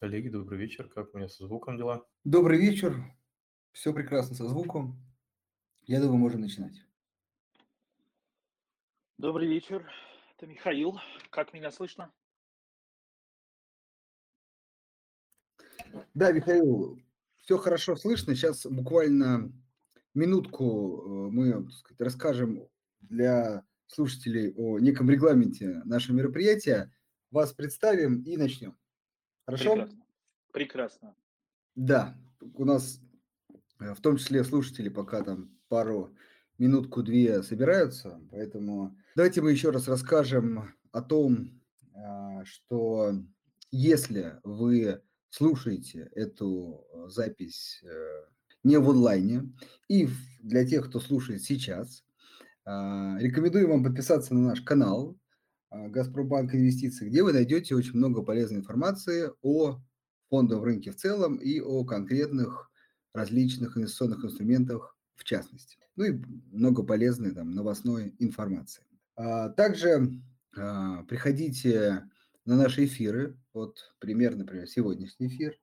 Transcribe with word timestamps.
Коллеги, 0.00 0.30
добрый 0.30 0.58
вечер. 0.58 0.88
Как 0.88 1.12
у 1.12 1.18
меня 1.18 1.28
со 1.28 1.44
звуком 1.44 1.76
дела? 1.76 2.06
Добрый 2.24 2.58
вечер. 2.58 2.94
Все 3.72 3.92
прекрасно 3.92 4.34
со 4.34 4.48
звуком. 4.48 4.98
Я 5.82 6.00
думаю, 6.00 6.16
можно 6.16 6.38
начинать. 6.38 6.86
Добрый 9.18 9.46
вечер, 9.46 9.86
это 10.34 10.46
Михаил. 10.46 10.98
Как 11.28 11.52
меня 11.52 11.70
слышно? 11.70 12.10
Да, 16.14 16.32
Михаил, 16.32 16.98
все 17.36 17.58
хорошо 17.58 17.94
слышно. 17.94 18.34
Сейчас 18.34 18.64
буквально 18.64 19.52
минутку 20.14 21.02
э, 21.26 21.30
мы 21.30 21.52
так 21.64 21.72
сказать, 21.72 22.00
расскажем 22.00 22.68
для 23.00 23.66
слушателей 23.86 24.54
о 24.56 24.78
неком 24.78 25.10
регламенте 25.10 25.82
нашего 25.84 26.16
мероприятия. 26.16 26.90
Вас 27.30 27.52
представим 27.52 28.22
и 28.22 28.38
начнем. 28.38 28.80
Хорошо? 29.50 29.74
Прекрасно. 29.74 30.04
Прекрасно. 30.52 31.14
Да, 31.74 32.16
у 32.54 32.64
нас 32.64 33.00
э, 33.80 33.94
в 33.94 34.00
том 34.00 34.16
числе 34.16 34.44
слушатели 34.44 34.88
пока 34.88 35.22
там 35.22 35.50
пару 35.68 36.14
минутку-две 36.58 37.42
собираются, 37.42 38.20
поэтому 38.30 38.96
давайте 39.16 39.40
мы 39.40 39.52
еще 39.52 39.70
раз 39.70 39.88
расскажем 39.88 40.74
о 40.92 41.00
том, 41.00 41.60
а, 41.94 42.44
что 42.44 43.14
если 43.70 44.38
вы 44.42 45.00
слушаете 45.30 46.10
эту 46.14 46.84
э, 46.92 47.08
запись 47.08 47.82
э, 47.84 48.24
не 48.64 48.78
в 48.78 48.90
онлайне, 48.90 49.52
и 49.88 50.08
для 50.40 50.66
тех, 50.66 50.88
кто 50.88 51.00
слушает 51.00 51.42
сейчас, 51.42 52.04
а, 52.64 53.16
рекомендую 53.18 53.68
вам 53.68 53.84
подписаться 53.84 54.34
на 54.34 54.40
наш 54.40 54.60
канал 54.60 55.16
Газпромбанк 55.70 56.54
Инвестиции, 56.54 57.08
где 57.08 57.22
вы 57.22 57.32
найдете 57.32 57.74
очень 57.74 57.96
много 57.96 58.22
полезной 58.22 58.58
информации 58.58 59.30
о 59.42 59.80
фондовом 60.28 60.64
рынке 60.64 60.90
в 60.90 60.96
целом 60.96 61.36
и 61.36 61.60
о 61.60 61.84
конкретных 61.84 62.70
различных 63.12 63.76
инвестиционных 63.76 64.24
инструментах 64.24 64.96
в 65.16 65.24
частности. 65.24 65.78
Ну 65.96 66.04
и 66.04 66.12
много 66.52 66.82
полезной 66.82 67.32
там 67.32 67.50
новостной 67.50 68.14
информации. 68.18 68.84
А, 69.16 69.50
также 69.50 70.10
а, 70.56 71.02
приходите 71.04 72.08
на 72.44 72.56
наши 72.56 72.86
эфиры, 72.86 73.38
вот 73.52 73.94
пример, 73.98 74.36
например, 74.36 74.66
сегодняшний 74.66 75.26
эфир. 75.26 75.58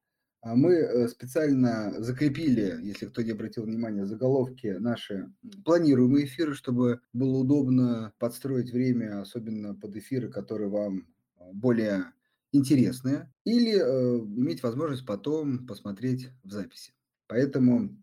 А 0.48 0.56
мы 0.56 0.76
э, 0.76 1.10
специально 1.10 2.02
закрепили, 2.02 2.80
если 2.82 3.08
кто 3.08 3.22
не 3.22 3.32
обратил 3.32 3.64
внимания, 3.64 4.06
заголовки 4.06 4.68
наши 4.80 5.30
планируемые 5.66 6.26
эфиры, 6.26 6.54
чтобы 6.54 7.02
было 7.12 7.40
удобно 7.40 8.14
подстроить 8.18 8.72
время, 8.72 9.20
особенно 9.20 9.76
под 9.76 9.98
эфиры, 9.98 10.30
которые 10.30 10.70
вам 10.70 11.06
более 11.52 12.14
интересные, 12.54 13.30
или 13.44 13.74
э, 13.74 14.20
иметь 14.20 14.64
возможность 14.64 15.06
потом 15.06 15.68
посмотреть 15.68 16.30
в 16.46 16.52
записи. 16.52 16.94
Поэтому 17.28 18.02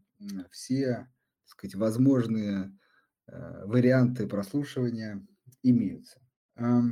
все, 0.51 1.09
так 1.45 1.49
сказать, 1.49 1.75
возможные 1.77 2.79
э, 3.27 3.65
варианты 3.65 4.27
прослушивания 4.27 5.27
имеются. 5.63 6.21
Э, 6.57 6.83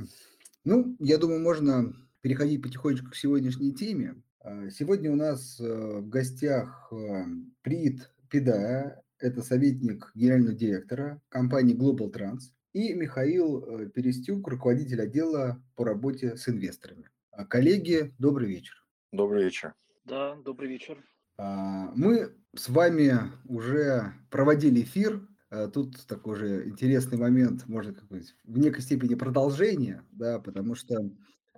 ну, 0.64 0.97
я 0.98 1.19
думаю, 1.19 1.42
можно 1.42 1.92
переходить 2.22 2.62
потихонечку 2.62 3.11
к 3.11 3.16
сегодняшней 3.16 3.75
теме. 3.75 4.22
А, 4.45 4.71
сегодня 4.71 5.12
у 5.12 5.17
нас 5.17 5.61
э, 5.61 5.98
в 6.01 6.09
гостях 6.09 6.89
э, 6.91 7.25
Прит 7.62 8.11
Педая, 8.29 9.05
это 9.19 9.41
советник 9.41 10.11
генерального 10.17 10.55
директора 10.55 11.21
компании 11.29 11.77
Global 11.77 12.12
Trans, 12.12 12.51
и 12.73 12.93
Михаил 12.93 13.62
э, 13.62 13.89
Перестюк, 13.91 14.49
руководитель 14.49 15.01
отдела 15.01 15.62
по 15.77 15.84
работе 15.84 16.37
с 16.37 16.49
инвесторами. 16.49 17.09
А, 17.31 17.45
коллеги, 17.45 18.12
добрый 18.19 18.49
вечер. 18.49 18.84
Добрый 19.12 19.45
вечер. 19.45 19.75
Да, 20.05 20.34
добрый 20.34 20.69
вечер. 20.69 20.99
А, 21.39 21.93
мы 21.95 22.34
с 22.56 22.69
вами 22.69 23.15
уже 23.45 24.12
проводили 24.31 24.83
эфир. 24.83 25.29
Тут 25.75 26.06
такой 26.06 26.37
же 26.37 26.67
интересный 26.67 27.19
момент, 27.19 27.69
можно 27.69 27.93
как 27.93 28.05
в 28.11 28.59
некой 28.59 28.81
степени 28.81 29.15
продолжение, 29.15 30.03
да, 30.11 30.39
потому 30.41 30.75
что 30.75 30.97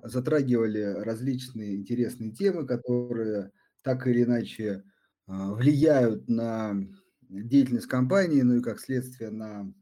затрагивали 0.05 0.83
различные 0.83 1.77
интересные 1.77 2.33
темы, 2.33 2.67
которые 2.67 3.51
так 3.83 4.07
или 4.07 4.23
иначе 4.23 4.85
влияют 5.27 6.29
на 6.29 6.75
деятельность 7.29 7.87
компании, 7.87 8.43
ну 8.43 8.57
и 8.57 8.63
как 8.63 8.81
следствие 8.81 9.31
на 9.31 9.73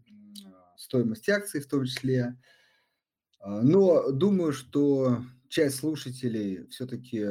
стоимость 0.77 1.29
акций 1.29 1.61
в 1.61 1.69
том 1.69 1.85
числе. 1.85 2.39
Но 3.45 4.11
думаю, 4.13 4.53
что 4.53 5.23
часть 5.49 5.77
слушателей 5.77 6.67
все-таки 6.69 7.27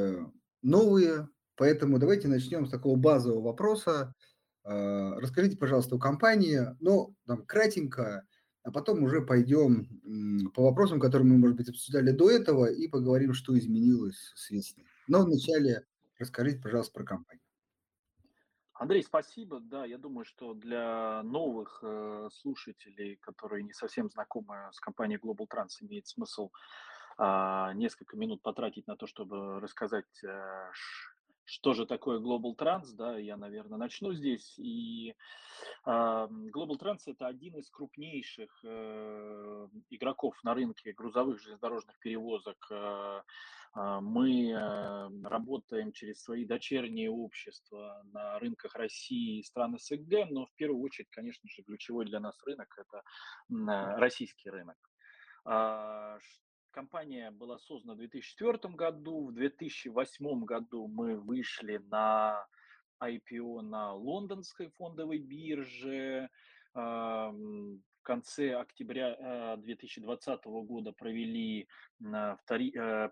новые, 0.61 1.29
поэтому 1.55 1.99
давайте 1.99 2.27
начнем 2.27 2.65
с 2.65 2.69
такого 2.69 2.97
базового 2.97 3.41
вопроса. 3.41 4.13
А, 4.63 5.15
расскажите, 5.19 5.57
пожалуйста, 5.57 5.95
о 5.95 5.99
компании, 5.99 6.59
ну, 6.79 7.15
там, 7.25 7.45
кратенько, 7.45 8.27
а 8.63 8.71
потом 8.71 9.03
уже 9.03 9.21
пойдем 9.21 9.87
по 10.53 10.63
вопросам, 10.63 10.99
которые 10.99 11.27
мы, 11.27 11.37
может 11.37 11.57
быть, 11.57 11.69
обсуждали 11.69 12.11
до 12.11 12.29
этого, 12.29 12.65
и 12.65 12.87
поговорим, 12.87 13.33
что 13.33 13.57
изменилось 13.57 14.31
с 14.35 14.49
весны. 14.51 14.85
Но 15.07 15.23
вначале 15.23 15.85
расскажите, 16.19 16.61
пожалуйста, 16.61 16.93
про 16.93 17.03
компанию. 17.03 17.41
Андрей, 18.73 19.03
спасибо. 19.03 19.59
Да, 19.59 19.85
я 19.85 19.99
думаю, 19.99 20.25
что 20.25 20.55
для 20.55 21.21
новых 21.23 21.79
э, 21.83 22.29
слушателей, 22.33 23.17
которые 23.17 23.63
не 23.63 23.73
совсем 23.73 24.09
знакомы 24.09 24.69
с 24.71 24.79
компанией 24.79 25.19
Global 25.19 25.47
Trans, 25.47 25.69
имеет 25.81 26.07
смысл 26.07 26.49
а, 27.17 27.73
несколько 27.73 28.17
минут 28.17 28.41
потратить 28.41 28.87
на 28.87 28.95
то, 28.95 29.05
чтобы 29.05 29.59
рассказать, 29.59 30.23
э, 30.23 30.71
что 31.51 31.73
же 31.73 31.85
такое 31.85 32.19
Global 32.19 32.55
Trans, 32.55 32.93
да, 32.93 33.17
я, 33.17 33.35
наверное, 33.35 33.77
начну 33.77 34.13
здесь. 34.13 34.57
И 34.57 35.13
а, 35.83 36.27
Global 36.27 36.79
Trans 36.79 37.01
это 37.07 37.27
один 37.27 37.57
из 37.57 37.69
крупнейших 37.69 38.49
э, 38.63 39.67
игроков 39.89 40.41
на 40.43 40.53
рынке 40.53 40.93
грузовых 40.93 41.41
железнодорожных 41.41 41.99
перевозок. 41.99 42.55
Э, 42.71 43.21
а, 43.73 43.99
мы 43.99 44.53
работаем 45.25 45.91
через 45.91 46.23
свои 46.23 46.45
дочерние 46.45 47.09
общества 47.09 48.01
на 48.13 48.39
рынках 48.39 48.75
России 48.75 49.39
и 49.39 49.43
стран 49.43 49.77
СНГ, 49.77 50.29
но 50.29 50.45
в 50.45 50.55
первую 50.55 50.81
очередь, 50.81 51.09
конечно 51.09 51.49
же, 51.49 51.63
ключевой 51.63 52.05
для 52.05 52.21
нас 52.21 52.41
рынок– 52.45 52.73
это 52.77 53.03
российский 53.99 54.49
рынок. 54.49 54.77
Компания 56.71 57.31
была 57.31 57.59
создана 57.59 57.95
в 57.95 57.97
2004 57.97 58.73
году. 58.75 59.27
В 59.27 59.33
2008 59.33 60.45
году 60.45 60.87
мы 60.87 61.19
вышли 61.19 61.77
на 61.89 62.45
IPO 63.03 63.61
на 63.61 63.93
лондонской 63.93 64.69
фондовой 64.77 65.19
бирже. 65.19 66.29
В 66.73 68.03
конце 68.03 68.55
октября 68.55 69.57
2020 69.57 70.27
э, 70.27 70.37
года 70.43 70.91
провели, 70.91 71.67
э, 72.01 72.35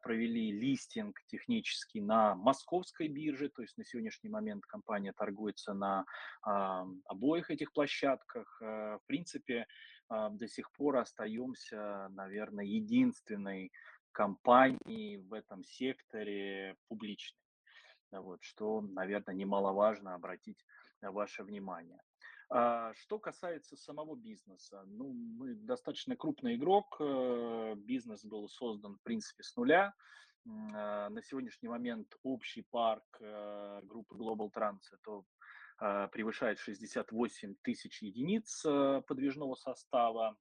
провели 0.01 0.51
листинг 0.51 1.19
технический 1.27 2.01
на 2.01 2.33
московской 2.35 3.07
бирже, 3.07 3.49
то 3.49 3.61
есть 3.61 3.77
на 3.77 3.83
сегодняшний 3.83 4.29
момент 4.29 4.65
компания 4.65 5.13
торгуется 5.13 5.73
на 5.73 6.05
обоих 6.41 7.51
этих 7.51 7.71
площадках. 7.73 8.59
В 8.61 9.01
принципе, 9.05 9.59
а, 9.59 9.65
до 10.09 10.47
сих 10.47 10.71
пор 10.71 10.97
остаемся, 10.97 12.07
наверное, 12.09 12.65
единственной 12.65 13.71
компанией 14.11 15.17
в 15.17 15.33
этом 15.33 15.63
секторе 15.63 16.75
публичной. 16.87 17.39
Вот, 18.11 18.41
что, 18.41 18.81
наверное, 18.81 19.35
немаловажно 19.35 20.15
обратить 20.15 20.65
ваше 21.01 21.43
внимание. 21.43 22.01
А, 22.51 22.93
что 22.95 23.19
касается 23.19 23.77
самого 23.77 24.15
бизнеса, 24.15 24.83
ну, 24.87 25.13
мы 25.13 25.53
достаточно 25.53 26.15
крупный 26.15 26.55
игрок, 26.55 26.97
э, 26.99 27.75
бизнес 27.77 28.25
был 28.25 28.49
создан, 28.49 28.95
в 28.95 29.01
принципе, 29.03 29.43
с 29.43 29.55
нуля. 29.55 29.93
А, 30.73 31.09
на 31.09 31.21
сегодняшний 31.21 31.69
момент 31.69 32.15
общий 32.23 32.63
парк 32.71 33.05
э, 33.19 33.81
группы 33.83 34.15
Global 34.15 34.51
Trans– 34.51 34.79
это 34.91 35.12
а, 35.12 35.23
превышает 35.79 36.59
68 36.59 37.55
тысяч 37.61 38.01
единиц 38.01 38.63
э, 38.65 39.01
подвижного 39.07 39.55
состава. 39.55 40.37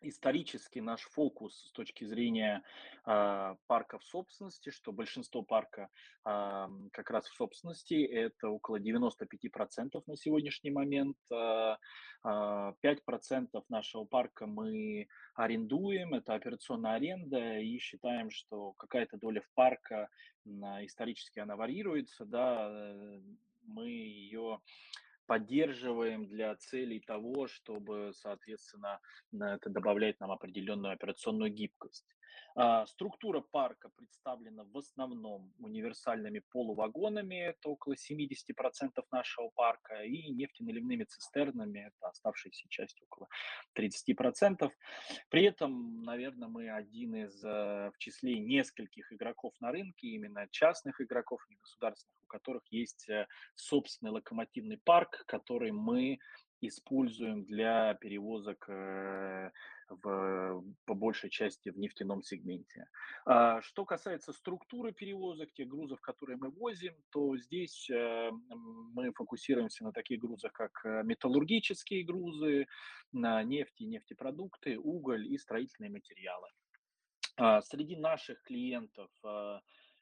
Исторически 0.00 0.80
наш 0.80 1.00
фокус 1.02 1.68
с 1.68 1.72
точки 1.72 2.04
зрения 2.04 2.62
э, 3.06 3.54
парков 3.66 4.04
собственности, 4.04 4.70
что 4.70 4.92
большинство 4.92 5.42
парка 5.42 5.88
э, 6.26 6.68
как 6.92 7.10
раз 7.10 7.26
в 7.26 7.34
собственности, 7.34 8.04
это 8.04 8.50
около 8.50 8.78
95% 8.78 10.02
на 10.06 10.16
сегодняшний 10.16 10.70
момент. 10.70 11.16
Э, 11.32 11.76
5% 12.26 13.64
нашего 13.68 14.04
парка 14.04 14.46
мы 14.46 15.08
арендуем, 15.34 16.14
это 16.14 16.34
операционная 16.34 16.94
аренда, 16.94 17.58
и 17.58 17.78
считаем, 17.78 18.30
что 18.30 18.72
какая-то 18.72 19.18
доля 19.18 19.42
в 19.42 19.50
парка 19.54 20.08
исторически 20.46 21.40
она 21.40 21.56
варьируется, 21.56 22.24
да, 22.24 22.70
мы 23.66 23.88
ее 23.88 24.60
поддерживаем 25.26 26.26
для 26.26 26.54
целей 26.56 27.00
того, 27.00 27.46
чтобы, 27.46 28.12
соответственно, 28.14 29.00
это 29.32 29.70
добавлять 29.70 30.20
нам 30.20 30.30
определенную 30.30 30.92
операционную 30.92 31.50
гибкость. 31.50 32.14
А, 32.56 32.86
структура 32.86 33.40
парка 33.40 33.88
представлена 33.96 34.64
в 34.64 34.78
основном 34.78 35.52
универсальными 35.58 36.40
полувагонами, 36.50 37.34
это 37.34 37.68
около 37.68 37.94
70% 37.94 39.02
нашего 39.10 39.48
парка, 39.48 40.02
и 40.02 40.30
нефтеналивными 40.30 41.04
цистернами, 41.04 41.88
это 41.88 42.08
оставшаяся 42.08 42.66
часть 42.68 43.02
около 43.02 43.28
30%. 43.76 44.70
При 45.30 45.44
этом, 45.44 46.02
наверное, 46.02 46.48
мы 46.48 46.70
один 46.70 47.16
из, 47.16 47.44
э, 47.44 47.90
в 47.92 47.98
числе 47.98 48.38
нескольких 48.38 49.12
игроков 49.12 49.52
на 49.60 49.72
рынке, 49.72 50.08
именно 50.08 50.46
частных 50.50 51.00
игроков, 51.00 51.44
не 51.48 51.56
государственных, 51.56 52.22
у 52.22 52.26
которых 52.26 52.62
есть 52.70 53.08
э, 53.08 53.26
собственный 53.56 54.12
локомотивный 54.12 54.78
парк, 54.78 55.24
который 55.26 55.72
мы 55.72 56.20
используем 56.60 57.44
для 57.44 57.94
перевозок 57.94 58.66
э, 58.68 59.50
в, 60.02 60.64
по 60.84 60.94
большей 60.94 61.30
части 61.30 61.70
в 61.70 61.78
нефтяном 61.78 62.22
сегменте. 62.22 62.88
А, 63.24 63.60
что 63.62 63.84
касается 63.84 64.32
структуры 64.32 64.92
перевозок, 64.92 65.52
тех 65.52 65.68
грузов, 65.68 66.00
которые 66.00 66.36
мы 66.36 66.50
возим, 66.50 66.94
то 67.10 67.36
здесь 67.36 67.88
э, 67.90 68.30
мы 68.30 69.12
фокусируемся 69.12 69.84
на 69.84 69.92
таких 69.92 70.20
грузах, 70.20 70.52
как 70.52 70.84
э, 70.84 71.02
металлургические 71.04 72.04
грузы, 72.04 72.66
на 73.12 73.42
нефть 73.42 73.80
и 73.80 73.86
нефтепродукты, 73.86 74.78
уголь 74.78 75.26
и 75.26 75.38
строительные 75.38 75.90
материалы. 75.90 76.48
А, 77.36 77.62
среди 77.62 77.96
наших 77.96 78.42
клиентов 78.42 79.10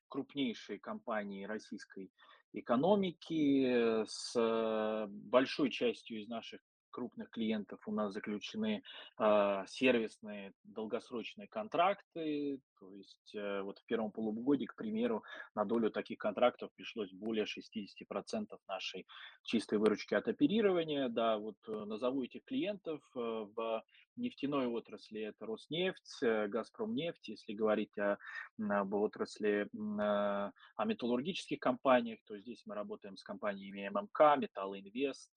крупнейшие 0.09 0.79
компании 0.79 1.47
российской 1.47 2.11
экономики. 2.53 4.05
С 4.07 5.09
большой 5.09 5.71
частью 5.71 6.21
из 6.21 6.29
наших 6.29 6.61
крупных 6.93 7.31
клиентов 7.31 7.81
у 7.87 7.93
нас 7.93 8.13
заключены 8.13 8.83
э, 9.19 9.65
сервисные 9.67 10.53
долгосрочные 10.63 11.49
контракты. 11.49 12.61
То 12.79 12.93
есть 12.95 13.35
э, 13.35 13.63
вот 13.63 13.79
в 13.79 13.85
первом 13.87 14.13
полугодии, 14.13 14.67
к 14.67 14.77
примеру, 14.77 15.25
на 15.55 15.65
долю 15.65 15.91
таких 15.91 16.19
контрактов 16.19 16.71
пришлось 16.77 17.11
более 17.13 17.45
60% 17.45 18.47
нашей 18.69 19.07
чистой 19.43 19.79
выручки 19.79 20.15
от 20.15 20.29
оперирования. 20.29 21.09
Да, 21.09 21.39
вот 21.39 21.57
э, 21.69 21.73
назову 21.73 22.23
этих 22.23 22.45
клиентов 22.45 23.01
э, 23.17 23.19
в 23.19 23.83
нефтяной 24.17 24.67
отрасли 24.67 25.23
это 25.23 25.47
Роснефть, 25.47 26.23
э, 26.23 26.47
Газпромнефть, 26.49 27.29
если 27.29 27.55
говорить 27.55 27.97
о, 27.99 28.19
об 28.59 28.95
отрасли, 28.95 29.69
э, 29.73 30.51
о 30.77 30.85
металлургических 30.85 31.59
компаниях, 31.59 32.19
то 32.27 32.39
здесь 32.39 32.63
мы 32.67 32.75
работаем 32.75 33.17
с 33.17 33.23
компаниями 33.23 33.89
ММК, 33.89 34.39
Металлоинвест, 34.39 35.31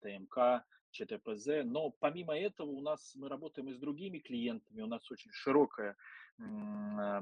ТМК, 0.00 0.64
ЧТПЗ. 0.90 1.64
Но 1.64 1.90
помимо 1.90 2.36
этого 2.36 2.68
у 2.68 2.80
нас 2.80 3.14
мы 3.16 3.28
работаем 3.28 3.68
и 3.68 3.74
с 3.74 3.78
другими 3.78 4.18
клиентами. 4.18 4.82
У 4.82 4.86
нас 4.86 5.10
очень 5.10 5.30
широкая 5.32 5.96
э, 6.38 7.20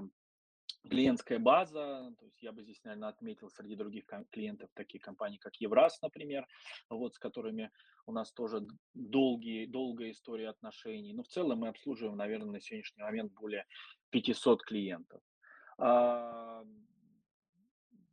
клиентская 0.89 1.39
база, 1.39 2.13
то 2.19 2.25
есть 2.25 2.43
я 2.43 2.53
бы 2.53 2.63
здесь, 2.63 2.83
наверное, 2.85 3.09
отметил 3.09 3.51
среди 3.51 3.75
других 3.75 4.05
клиентов 4.31 4.71
такие 4.75 5.01
компании, 5.01 5.39
как 5.39 5.57
Евраз, 5.57 6.01
например, 6.03 6.47
вот 6.91 7.15
с 7.15 7.19
которыми 7.19 7.71
у 8.07 8.13
нас 8.13 8.33
тоже 8.33 8.67
долгие, 8.93 9.67
долгая 9.67 10.11
история 10.11 10.51
отношений. 10.51 11.15
Но 11.15 11.23
в 11.23 11.29
целом 11.29 11.61
мы 11.61 11.69
обслуживаем, 11.69 12.17
наверное, 12.17 12.53
на 12.53 12.61
сегодняшний 12.61 13.03
момент 13.03 13.33
более 13.33 13.67
500 14.11 14.63
клиентов. 14.63 15.23
А, 15.79 16.65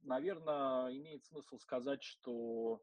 наверное, 0.04 0.96
имеет 0.98 1.25
смысл 1.25 1.57
сказать, 1.57 2.04
что 2.04 2.81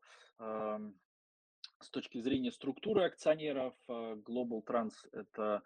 с 1.81 1.91
точки 1.91 2.21
зрения 2.21 2.53
структуры 2.53 3.05
акционеров, 3.05 3.75
э, 3.89 3.93
Global 4.27 4.65
Trans– 4.65 4.93
это 5.13 5.63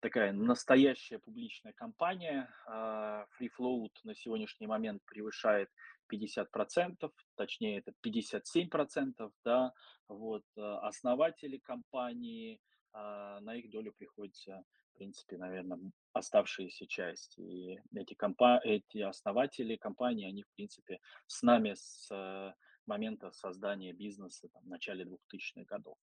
такая 0.00 0.32
настоящая 0.32 1.18
публичная 1.18 1.72
компания. 1.72 2.52
А, 2.66 3.26
Free 3.38 3.48
Float 3.58 3.92
на 4.04 4.14
сегодняшний 4.14 4.66
момент 4.66 5.02
превышает 5.06 5.70
50%, 6.08 7.10
точнее 7.36 7.78
это 7.78 7.92
57%, 8.02 9.32
да, 9.44 9.72
вот, 10.08 10.44
э, 10.56 10.60
основатели 10.60 11.58
компании, 11.58 12.60
а, 12.92 13.40
на 13.40 13.54
их 13.54 13.70
долю 13.70 13.94
приходится, 13.96 14.62
в 14.92 14.98
принципе, 14.98 15.38
наверное, 15.38 15.78
оставшаяся 16.12 16.86
часть. 16.86 17.38
И 17.38 17.78
эти, 17.94 18.14
компа- 18.14 18.60
эти 18.62 18.98
основатели 18.98 19.76
компании, 19.76 20.28
они, 20.28 20.42
в 20.42 20.50
принципе, 20.54 20.98
с 21.26 21.42
нами 21.42 21.74
с 21.74 22.08
э, 22.10 22.52
момента 22.90 23.30
создания 23.32 23.92
бизнеса 23.92 24.48
там, 24.52 24.62
в 24.64 24.68
начале 24.68 25.04
2000-х 25.04 25.64
годов. 25.64 25.96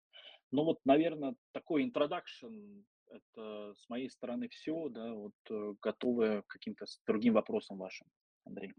Ну 0.53 0.65
вот, 0.65 0.79
наверное, 0.85 1.35
такой 1.53 1.85
introduction, 1.89 2.85
это 3.09 3.75
с 3.75 3.89
моей 3.89 4.11
стороны 4.11 4.49
все, 4.49 4.89
да, 4.89 5.13
вот 5.13 5.35
э, 5.51 5.75
готовы 5.81 6.43
к 6.43 6.47
каким-то 6.47 6.85
другим 7.07 7.35
вопросам 7.35 7.79
вашим, 7.79 8.07
Андрей. 8.45 8.73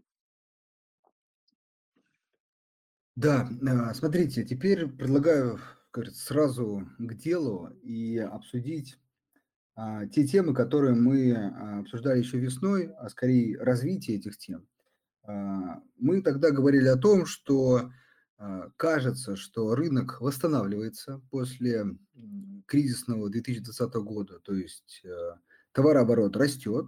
Да, 3.16 3.48
а, 3.66 3.94
смотрите, 3.94 4.44
теперь 4.44 4.88
предлагаю 4.88 5.58
как 5.90 6.08
сразу 6.08 6.86
к 6.98 7.14
делу 7.14 7.70
и 7.82 8.18
обсудить 8.18 8.98
а, 9.74 10.06
те 10.06 10.26
темы, 10.26 10.54
которые 10.54 10.94
мы 10.94 11.32
а, 11.32 11.80
обсуждали 11.80 12.18
еще 12.18 12.38
весной, 12.38 12.92
а 12.98 13.08
скорее 13.08 13.58
развитие 13.58 14.18
этих 14.18 14.36
тем. 14.36 14.66
А, 15.26 15.82
мы 15.98 16.22
тогда 16.22 16.50
говорили 16.50 16.88
о 16.88 16.96
том, 16.96 17.26
что 17.26 17.90
а, 18.38 18.70
кажется, 18.76 19.36
что 19.36 19.74
рынок 19.74 20.20
восстанавливается 20.20 21.20
после 21.30 21.84
кризисного 22.66 23.30
2020 23.30 23.94
года, 23.94 24.40
то 24.40 24.52
есть 24.54 25.00
э, 25.04 25.34
товарооборот 25.72 26.36
растет, 26.36 26.86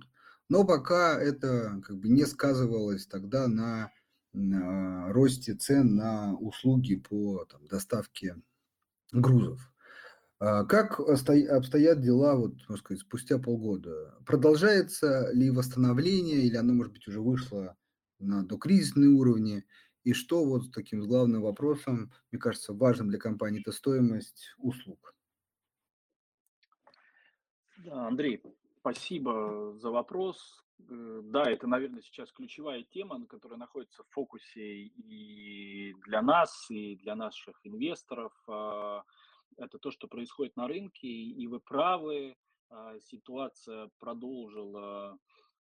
но 0.49 0.65
пока 0.65 1.21
это 1.21 1.81
как 1.85 1.99
бы 1.99 2.09
не 2.09 2.25
сказывалось 2.27 3.07
тогда 3.07 3.47
на, 3.47 3.93
на 4.33 5.13
росте 5.13 5.55
цен 5.55 5.95
на 5.95 6.35
услуги 6.35 6.97
по 6.97 7.45
там, 7.45 7.65
доставке 7.69 8.37
грузов. 9.13 9.61
А 10.41 10.65
как 10.65 10.99
обстоят 11.01 12.01
дела, 12.01 12.35
вот, 12.35 12.55
можно 12.69 12.77
сказать, 12.77 13.03
спустя 13.03 13.39
полгода? 13.39 14.17
Продолжается 14.25 15.31
ли 15.33 15.51
восстановление, 15.51 16.43
или 16.43 16.57
оно, 16.57 16.75
может 16.75 16.93
быть, 16.93 17.07
уже 17.07 17.21
вышло 17.21 17.77
на 18.19 18.45
докризисные 18.45 19.11
уровни? 19.11 19.65
И 20.05 20.13
что 20.13 20.45
вот 20.45 20.73
таким 20.73 21.07
главным 21.07 21.43
вопросом, 21.43 22.13
мне 22.31 22.41
кажется, 22.41 22.73
важным 22.73 23.11
для 23.11 23.19
компании, 23.19 23.61
это 23.61 23.73
стоимость 23.73 24.55
услуг. 24.59 25.15
Да, 27.79 28.07
Андрей, 28.07 28.43
спасибо 28.81 29.75
за 29.77 29.91
вопрос. 29.91 30.65
Э, 30.89 31.21
да, 31.25 31.51
это, 31.51 31.67
наверное, 31.67 32.03
сейчас 32.03 32.33
ключевая 32.33 32.83
тема, 32.85 33.25
которая 33.27 33.59
находится 33.59 34.03
в 34.03 34.09
фокусе 34.11 34.85
и 34.85 35.95
для 36.07 36.23
нас, 36.23 36.67
и 36.71 36.97
для 36.97 37.15
наших 37.15 37.61
инвесторов. 37.65 38.33
А, 38.47 39.05
это 39.57 39.79
то, 39.79 39.91
что 39.91 40.09
происходит 40.09 40.57
на 40.57 40.69
рынке, 40.69 41.09
и 41.09 41.47
вы 41.47 41.61
правы, 41.61 42.37
а, 42.71 42.99
ситуация 43.01 43.91
продолжила 43.99 45.19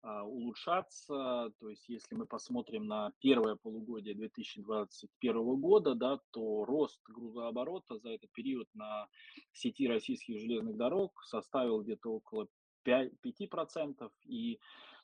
улучшаться. 0.04 1.52
То 1.58 1.68
есть, 1.68 1.88
если 1.88 2.14
мы 2.14 2.26
посмотрим 2.26 2.86
на 2.86 3.12
первое 3.20 3.56
полугодие 3.56 4.14
2021 4.14 5.60
года, 5.60 5.94
да, 5.94 6.20
то 6.30 6.64
рост 6.64 7.00
грузооборота 7.08 7.98
за 7.98 8.10
этот 8.10 8.30
период 8.32 8.68
на 8.74 9.06
сети 9.52 9.88
российских 9.88 10.40
железных 10.40 10.76
дорог 10.76 11.12
составил 11.24 11.82
где-то 11.82 12.10
около 12.10 12.48
5, 12.84 13.12
5% 13.22 14.10
и 14.26 14.58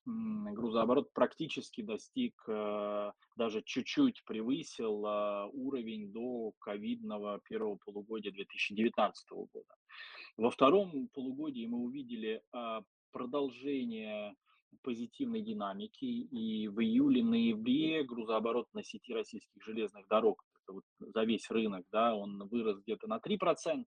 грузооборот 0.07 1.13
практически 1.13 1.83
достиг, 1.83 2.35
э, 2.49 3.13
даже 3.37 3.63
чуть-чуть 3.63 4.25
превысил 4.25 5.05
а, 5.07 5.47
уровень 5.53 6.11
до 6.13 6.53
ковидного 6.59 7.41
первого 7.41 7.77
полугодия 7.77 8.33
2019 8.33 9.31
года. 9.31 9.75
Во 10.37 10.51
втором 10.51 11.09
полугодии 11.09 11.67
мы 11.67 11.79
увидели 11.79 12.43
а, 12.53 12.83
продолжение 13.13 14.35
позитивной 14.83 15.43
динамики, 15.43 16.05
и 16.05 16.69
в 16.69 16.81
июле-ноябре 16.81 18.05
грузооборот 18.05 18.69
на 18.73 18.83
сети 18.83 19.13
российских 19.13 19.63
железных 19.63 20.07
дорог, 20.09 20.45
это 20.65 20.73
вот 20.75 20.85
за 20.99 21.25
весь 21.25 21.51
рынок, 21.51 21.85
да, 21.91 22.15
он 22.15 22.49
вырос 22.49 22.81
где-то 22.81 23.07
на 23.09 23.19
3% 23.19 23.85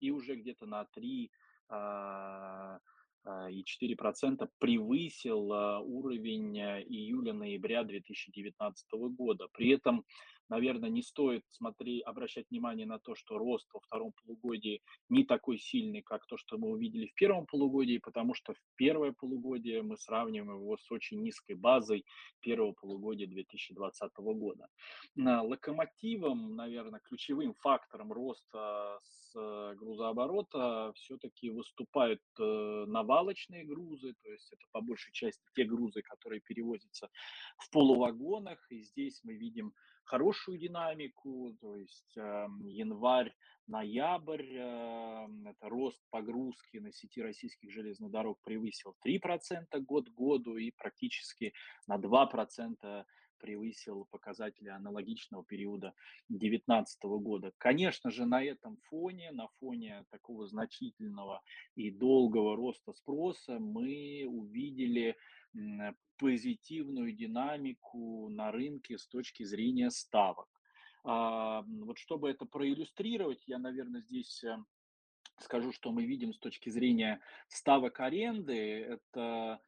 и 0.00 0.10
уже 0.10 0.36
где-то 0.36 0.66
на 0.66 0.84
3 0.86 1.30
а, 1.68 2.78
а, 3.24 3.50
и 3.50 3.62
4% 3.62 4.48
превысил 4.58 5.52
а, 5.52 5.80
уровень 5.80 6.58
июля-ноября 6.58 7.84
2019 7.84 8.86
года. 9.16 9.46
При 9.52 9.70
этом 9.70 10.04
наверное, 10.52 10.90
не 10.90 11.02
стоит 11.02 11.44
смотреть, 11.48 12.02
обращать 12.04 12.50
внимание 12.50 12.86
на 12.86 12.98
то, 12.98 13.14
что 13.14 13.38
рост 13.38 13.66
во 13.72 13.80
втором 13.80 14.12
полугодии 14.12 14.82
не 15.08 15.24
такой 15.24 15.58
сильный, 15.58 16.02
как 16.02 16.26
то, 16.26 16.36
что 16.36 16.58
мы 16.58 16.68
увидели 16.68 17.06
в 17.06 17.14
первом 17.14 17.46
полугодии, 17.46 17.98
потому 17.98 18.34
что 18.34 18.52
в 18.52 18.58
первое 18.76 19.12
полугодие 19.12 19.82
мы 19.82 19.96
сравниваем 19.96 20.60
его 20.60 20.76
с 20.76 20.92
очень 20.92 21.22
низкой 21.22 21.54
базой 21.54 22.04
первого 22.40 22.72
полугодия 22.72 23.26
2020 23.26 24.12
года. 24.16 24.68
Локомотивом, 25.16 26.54
наверное, 26.54 27.00
ключевым 27.00 27.54
фактором 27.54 28.12
роста 28.12 28.98
с 29.00 29.74
грузооборота 29.76 30.92
все-таки 30.96 31.48
выступают 31.48 32.20
э, 32.38 32.84
навалочные 32.86 33.64
грузы, 33.64 34.14
то 34.22 34.30
есть 34.30 34.52
это 34.52 34.66
по 34.72 34.82
большей 34.82 35.12
части 35.12 35.42
те 35.54 35.64
грузы, 35.64 36.02
которые 36.02 36.40
перевозятся 36.40 37.08
в 37.56 37.70
полувагонах, 37.70 38.58
и 38.70 38.82
здесь 38.82 39.20
мы 39.24 39.32
видим 39.32 39.72
хорошую 40.04 40.58
динамику, 40.58 41.56
то 41.60 41.76
есть 41.76 42.16
э, 42.16 42.46
январь, 42.64 43.32
ноябрь, 43.66 44.56
э, 44.56 45.28
это 45.46 45.68
рост 45.68 46.00
погрузки 46.10 46.78
на 46.78 46.92
сети 46.92 47.22
российских 47.22 47.70
железных 47.70 48.10
дорог 48.10 48.38
превысил 48.42 48.94
3% 49.06 49.80
год 49.80 50.08
к 50.08 50.14
году 50.14 50.56
и 50.56 50.70
практически 50.70 51.52
на 51.86 51.96
2% 51.96 53.04
превысил 53.42 54.06
показатели 54.10 54.68
аналогичного 54.68 55.44
периода 55.44 55.92
2019 56.28 57.02
года. 57.20 57.52
Конечно 57.58 58.10
же, 58.10 58.24
на 58.24 58.42
этом 58.42 58.78
фоне, 58.88 59.32
на 59.32 59.48
фоне 59.58 60.04
такого 60.10 60.46
значительного 60.46 61.42
и 61.74 61.90
долгого 61.90 62.56
роста 62.56 62.92
спроса 62.92 63.58
мы 63.58 64.24
увидели 64.26 65.16
позитивную 66.16 67.12
динамику 67.12 68.28
на 68.30 68.52
рынке 68.52 68.96
с 68.96 69.06
точки 69.08 69.42
зрения 69.42 69.90
ставок. 69.90 70.48
А, 71.04 71.64
вот 71.66 71.98
чтобы 71.98 72.30
это 72.30 72.46
проиллюстрировать, 72.46 73.42
я, 73.46 73.58
наверное, 73.58 74.02
здесь 74.02 74.44
э, 74.44 74.56
скажу, 75.40 75.72
что 75.72 75.90
мы 75.90 76.04
видим 76.04 76.32
с 76.32 76.38
точки 76.38 76.70
зрения 76.70 77.20
ставок 77.48 77.98
аренды. 77.98 78.54
Это 78.54 79.60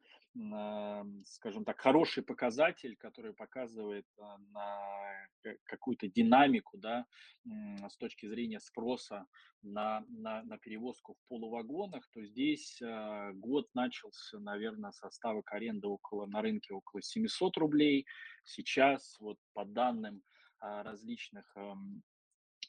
скажем 1.23 1.63
так, 1.63 1.79
хороший 1.79 2.21
показатель, 2.21 2.97
который 2.97 3.33
показывает 3.33 4.05
а, 4.19 4.37
на 4.51 5.27
какую-то 5.63 6.09
динамику, 6.09 6.77
да, 6.77 7.05
с 7.45 7.95
точки 7.97 8.27
зрения 8.27 8.59
спроса 8.59 9.27
на, 9.61 10.03
на, 10.09 10.43
на 10.43 10.57
перевозку 10.57 11.13
в 11.13 11.27
полувагонах, 11.29 12.05
то 12.11 12.21
здесь 12.25 12.81
а, 12.81 13.31
год 13.31 13.69
начался, 13.73 14.37
наверное, 14.39 14.91
со 14.91 15.09
ставок 15.09 15.53
аренды 15.53 15.87
около, 15.87 16.25
на 16.25 16.41
рынке 16.41 16.73
около 16.73 17.01
700 17.01 17.55
рублей. 17.57 18.05
Сейчас, 18.43 19.17
вот 19.21 19.37
по 19.53 19.63
данным 19.63 20.21
а, 20.59 20.83
различных 20.83 21.45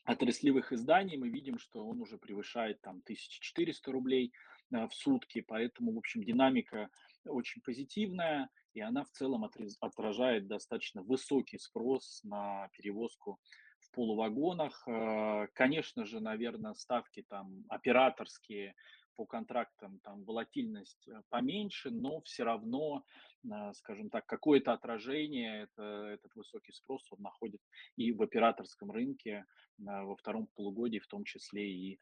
отраслевых 0.04 0.73
изданий 0.73 1.16
мы 1.16 1.30
видим, 1.30 1.58
что 1.58 1.85
он 1.85 2.00
уже 2.00 2.16
превышает 2.16 2.80
там 2.80 2.99
1400 2.99 3.90
рублей 3.90 4.32
в 4.70 4.90
сутки, 4.92 5.40
поэтому, 5.40 5.92
в 5.92 5.99
общем, 5.99 6.23
динамика 6.23 6.90
очень 7.28 7.62
позитивная, 7.62 8.49
и 8.75 8.80
она 8.80 9.04
в 9.04 9.11
целом 9.11 9.49
отражает 9.80 10.47
достаточно 10.47 11.02
высокий 11.02 11.59
спрос 11.59 12.21
на 12.25 12.68
перевозку 12.73 13.40
в 13.80 13.90
полувагонах. 13.95 14.87
Э, 14.87 15.47
конечно 15.54 16.04
же, 16.04 16.21
наверное, 16.21 16.75
ставки 16.75 17.25
там 17.28 17.64
операторские 17.68 18.75
по 19.16 19.26
контрактам, 19.26 19.99
там 20.00 20.25
волатильность 20.25 21.08
э, 21.08 21.23
поменьше, 21.28 21.90
но 21.90 22.20
все 22.20 22.44
равно, 22.44 23.04
э, 23.44 23.73
скажем 23.75 24.11
так, 24.11 24.26
какое-то 24.26 24.73
отражение 24.73 25.62
это, 25.62 25.82
этот 25.82 26.35
высокий 26.35 26.73
спрос 26.73 27.02
он 27.11 27.23
находит 27.23 27.61
и 27.96 28.12
в 28.12 28.23
операторском 28.23 28.90
рынке 28.90 29.44
во 29.78 30.16
втором 30.16 30.46
полугодии, 30.54 30.99
в 30.99 31.06
том 31.06 31.25
числе 31.25 31.70
и 31.70 31.99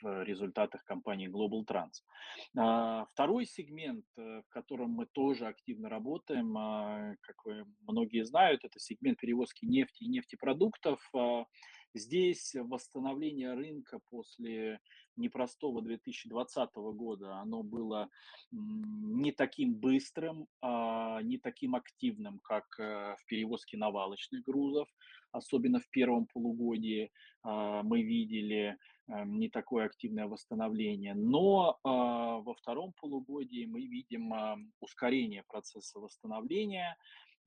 в 0.00 0.22
результатах 0.24 0.84
компании 0.84 1.28
Global 1.28 1.64
Trans. 1.64 2.02
А, 2.56 3.06
второй 3.06 3.46
сегмент, 3.46 4.04
э, 4.16 4.42
в 4.46 4.48
котором 4.48 4.90
мы 4.90 5.06
тоже 5.06 5.46
активно 5.46 5.88
работаем, 5.88 6.56
а, 6.56 7.14
как 7.20 7.44
вы 7.44 7.64
многие 7.86 8.24
знают, 8.24 8.64
это 8.64 8.78
сегмент 8.78 9.18
перевозки 9.18 9.64
нефти 9.64 10.04
и 10.04 10.08
нефтепродуктов. 10.08 11.00
А, 11.94 11.98
здесь 11.98 12.54
восстановление 12.54 13.54
рынка 13.54 14.00
после 14.10 14.80
непростого 15.16 15.82
2020 15.82 16.74
года, 16.74 17.36
оно 17.36 17.62
было 17.62 18.08
не 18.50 19.32
таким 19.32 19.74
быстрым, 19.74 20.46
не 20.62 21.38
таким 21.38 21.74
активным, 21.74 22.38
как 22.38 22.64
э, 22.80 23.14
в 23.18 23.26
перевозке 23.26 23.76
навалочных 23.76 24.42
грузов, 24.42 24.88
особенно 25.32 25.80
в 25.80 25.88
первом 25.90 26.26
полугодии 26.26 27.10
мы 27.44 28.02
видели 28.02 28.78
Эм, 29.08 29.38
не 29.38 29.48
такое 29.48 29.86
активное 29.86 30.26
восстановление. 30.26 31.14
Но 31.14 31.78
а, 31.82 32.38
во 32.38 32.54
втором 32.54 32.92
полугодии 33.00 33.66
мы 33.66 33.84
видим 33.86 34.32
а, 34.32 34.56
ускорение 34.80 35.42
процесса 35.48 35.98
восстановления. 35.98 36.96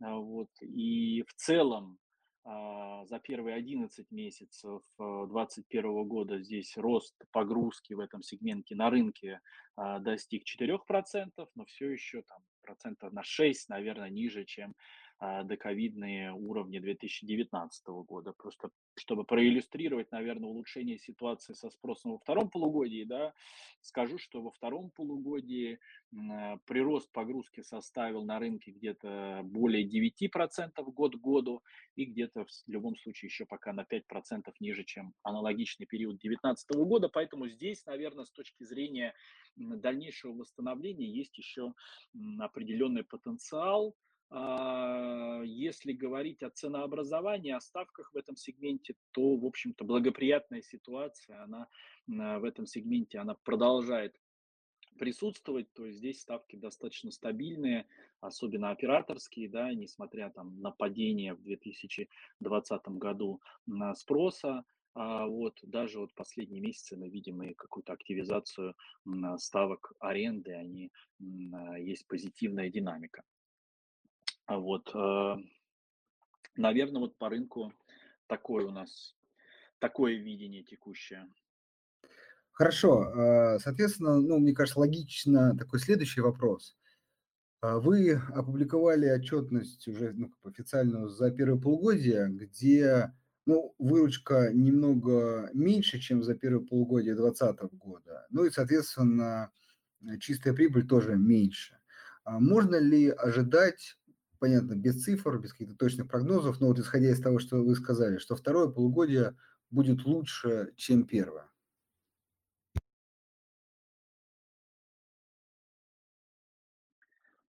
А, 0.02 0.16
вот, 0.16 0.50
и 0.62 1.24
в 1.24 1.34
целом 1.36 1.98
за 2.46 3.20
первые 3.24 3.56
11 3.56 4.12
месяцев 4.12 4.82
2021 4.98 6.08
года 6.08 6.40
здесь 6.40 6.78
рост 6.78 7.16
погрузки 7.32 7.94
в 7.94 8.00
этом 8.00 8.22
сегменте 8.22 8.76
на 8.76 8.90
рынке 8.90 9.42
достиг 9.76 10.44
4%, 10.44 11.48
но 11.56 11.66
все 11.66 11.90
еще 11.90 12.22
там 12.22 12.40
процентов 12.62 13.14
на 13.14 13.24
6, 13.24 13.70
наверное, 13.70 14.10
ниже, 14.10 14.44
чем 14.46 14.72
а, 14.72 14.74
доковидные 15.44 16.34
уровни 16.34 16.80
2019 16.80 17.88
года. 18.08 18.34
Просто 18.34 18.70
чтобы 18.98 19.24
проиллюстрировать, 19.24 20.12
наверное, 20.12 20.50
улучшение 20.50 20.98
ситуации 20.98 21.54
со 21.54 21.70
спросом 21.70 22.14
во 22.14 22.18
втором 22.18 22.50
полугодии, 22.50 23.04
да, 23.04 23.34
скажу, 23.82 24.18
что 24.18 24.42
во 24.42 24.52
втором 24.52 24.90
полугодии 24.92 25.80
а, 26.14 26.58
прирост 26.66 27.12
погрузки 27.12 27.62
составил 27.62 28.24
на 28.24 28.40
рынке 28.40 28.72
где-то 28.72 29.42
более 29.44 29.86
9% 29.86 30.72
год 30.94 31.16
к 31.16 31.20
году 31.20 31.64
и 31.96 32.06
где-то 32.06 32.46
в 32.46 32.50
любом 32.68 32.96
случае 32.96 33.28
еще 33.28 33.46
пока 33.46 33.74
на 33.74 33.82
5% 33.82 34.52
ниже, 34.60 34.84
чем 34.84 35.14
аналогичный 35.24 35.86
период 35.86 36.18
2019 36.20 36.72
года. 36.88 37.10
Поэтому 37.10 37.48
здесь, 37.48 37.86
наверное, 37.86 38.26
с 38.26 38.32
точки 38.32 38.64
зрения 38.64 39.14
дальнейшего 39.56 40.34
восстановления 40.34 41.10
есть 41.10 41.38
еще 41.38 41.74
определенный 42.40 43.04
потенциал. 43.04 43.96
А, 44.30 45.42
если 45.44 45.94
говорить 45.94 46.44
о 46.44 46.50
ценообразовании, 46.50 47.52
о 47.52 47.62
ставках 47.62 48.12
в 48.14 48.18
этом 48.18 48.36
сегменте, 48.36 48.96
то, 49.12 49.36
в 49.36 49.46
общем-то, 49.46 49.86
благоприятная 49.86 50.62
ситуация, 50.62 51.44
она 51.44 51.68
в 52.08 52.44
этом 52.44 52.66
сегменте, 52.66 53.20
она 53.20 53.36
продолжает 53.36 54.16
присутствовать, 54.98 55.72
то 55.74 55.86
есть 55.86 55.98
здесь 55.98 56.22
ставки 56.22 56.56
достаточно 56.56 57.12
стабильные, 57.12 57.86
особенно 58.22 58.72
операторские, 58.72 59.50
да, 59.50 59.74
несмотря 59.74 60.30
там 60.30 60.62
на 60.62 60.72
падение 60.72 61.34
в 61.34 61.42
2020 61.44 62.88
году 62.90 63.42
спроса, 63.96 64.64
а 64.94 65.28
вот 65.28 65.60
даже 65.64 66.00
вот 66.00 66.14
последние 66.14 66.62
месяцы 66.62 66.96
мы 66.96 67.10
видим 67.10 67.44
и 67.44 67.54
какую-то 67.54 67.92
активизацию 67.92 68.76
ставок 69.38 69.92
аренды, 70.00 70.54
они, 70.54 70.92
есть 71.80 72.08
позитивная 72.08 72.70
динамика. 72.70 73.24
А 74.46 74.58
вот, 74.60 74.90
э, 74.94 75.36
наверное, 76.56 77.02
вот 77.02 77.18
по 77.18 77.30
рынку 77.30 77.74
такое 78.28 78.66
у 78.66 78.72
нас, 78.72 79.16
такое 79.80 80.16
видение 80.16 80.64
текущее. 80.64 81.28
Хорошо. 82.52 83.04
Э, 83.04 83.60
соответственно, 83.60 84.22
ну, 84.22 84.40
мне 84.40 84.54
кажется, 84.54 84.80
логично 84.80 85.58
такой 85.58 85.80
следующий 85.80 86.22
вопрос. 86.22 86.78
А 87.62 87.80
вы 87.80 88.14
опубликовали 88.14 89.10
отчетность 89.10 89.88
уже 89.88 90.14
ну, 90.14 90.32
официальную 90.44 91.10
за 91.10 91.32
первое 91.32 91.60
полугодие, 91.60 92.30
где 92.30 93.12
ну, 93.48 93.74
выручка 93.80 94.52
немного 94.54 95.50
меньше, 95.54 96.00
чем 96.00 96.24
за 96.24 96.36
первое 96.36 96.66
полугодие 96.66 97.16
2020 97.16 97.74
года. 97.74 98.28
Ну 98.30 98.46
и, 98.46 98.52
соответственно, 98.52 99.52
чистая 100.20 100.54
прибыль 100.54 100.88
тоже 100.88 101.16
меньше. 101.16 101.78
А 102.24 102.40
можно 102.40 102.76
ли 102.76 103.10
ожидать 103.10 103.98
понятно, 104.40 104.76
без 104.76 105.04
цифр, 105.04 105.38
без 105.40 105.52
каких-то 105.54 105.76
точных 105.76 106.08
прогнозов, 106.08 106.60
но 106.60 106.68
вот 106.68 106.80
исходя 106.80 107.10
из 107.12 107.22
того, 107.22 107.40
что 107.40 107.58
вы 107.64 107.76
сказали, 107.76 108.18
что 108.18 108.36
второе 108.36 108.68
полугодие 108.70 109.36
будет 109.72 110.06
лучше, 110.06 110.74
чем 110.76 111.06
первое. 111.06 111.50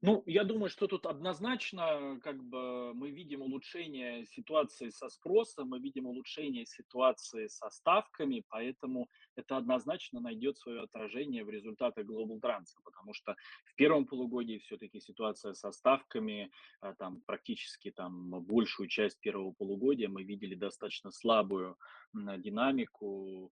Ну, 0.06 0.22
я 0.26 0.44
думаю, 0.44 0.68
что 0.68 0.86
тут 0.86 1.06
однозначно, 1.06 2.20
как 2.22 2.36
бы, 2.44 2.92
мы 2.92 3.10
видим 3.10 3.40
улучшение 3.40 4.26
ситуации 4.26 4.90
со 4.90 5.08
спросом, 5.08 5.70
мы 5.70 5.78
видим 5.78 6.06
улучшение 6.06 6.66
ситуации 6.66 7.46
со 7.46 7.70
ставками, 7.70 8.44
поэтому 8.50 9.08
это 9.34 9.56
однозначно 9.56 10.20
найдет 10.20 10.58
свое 10.58 10.82
отражение 10.82 11.42
в 11.42 11.48
результатах 11.48 12.04
Global 12.04 12.38
Trans, 12.38 12.76
потому 12.84 13.14
что 13.14 13.34
в 13.64 13.74
первом 13.76 14.04
полугодии 14.04 14.58
все-таки 14.58 15.00
ситуация 15.00 15.54
со 15.54 15.72
ставками, 15.72 16.50
а, 16.82 16.94
там 16.94 17.22
практически 17.24 17.90
там 17.90 18.42
большую 18.42 18.88
часть 18.88 19.18
первого 19.20 19.52
полугодия 19.52 20.10
мы 20.10 20.22
видели 20.22 20.54
достаточно 20.54 21.12
слабую 21.12 21.78
динамику 22.12 23.50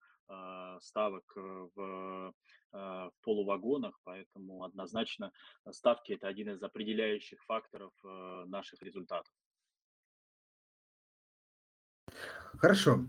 ставок 0.81 1.25
э, 1.37 1.69
в 1.75 2.35
а, 2.75 3.11
в 3.11 3.25
полувагонах, 3.25 4.01
поэтому 4.05 4.65
однозначно 4.65 5.31
ставки 5.71 6.13
это 6.13 6.27
один 6.27 6.51
из 6.51 6.63
определяющих 6.63 7.43
факторов 7.45 7.93
э, 8.03 8.45
наших 8.47 8.83
результатов. 8.83 9.31
Хорошо. 12.57 13.05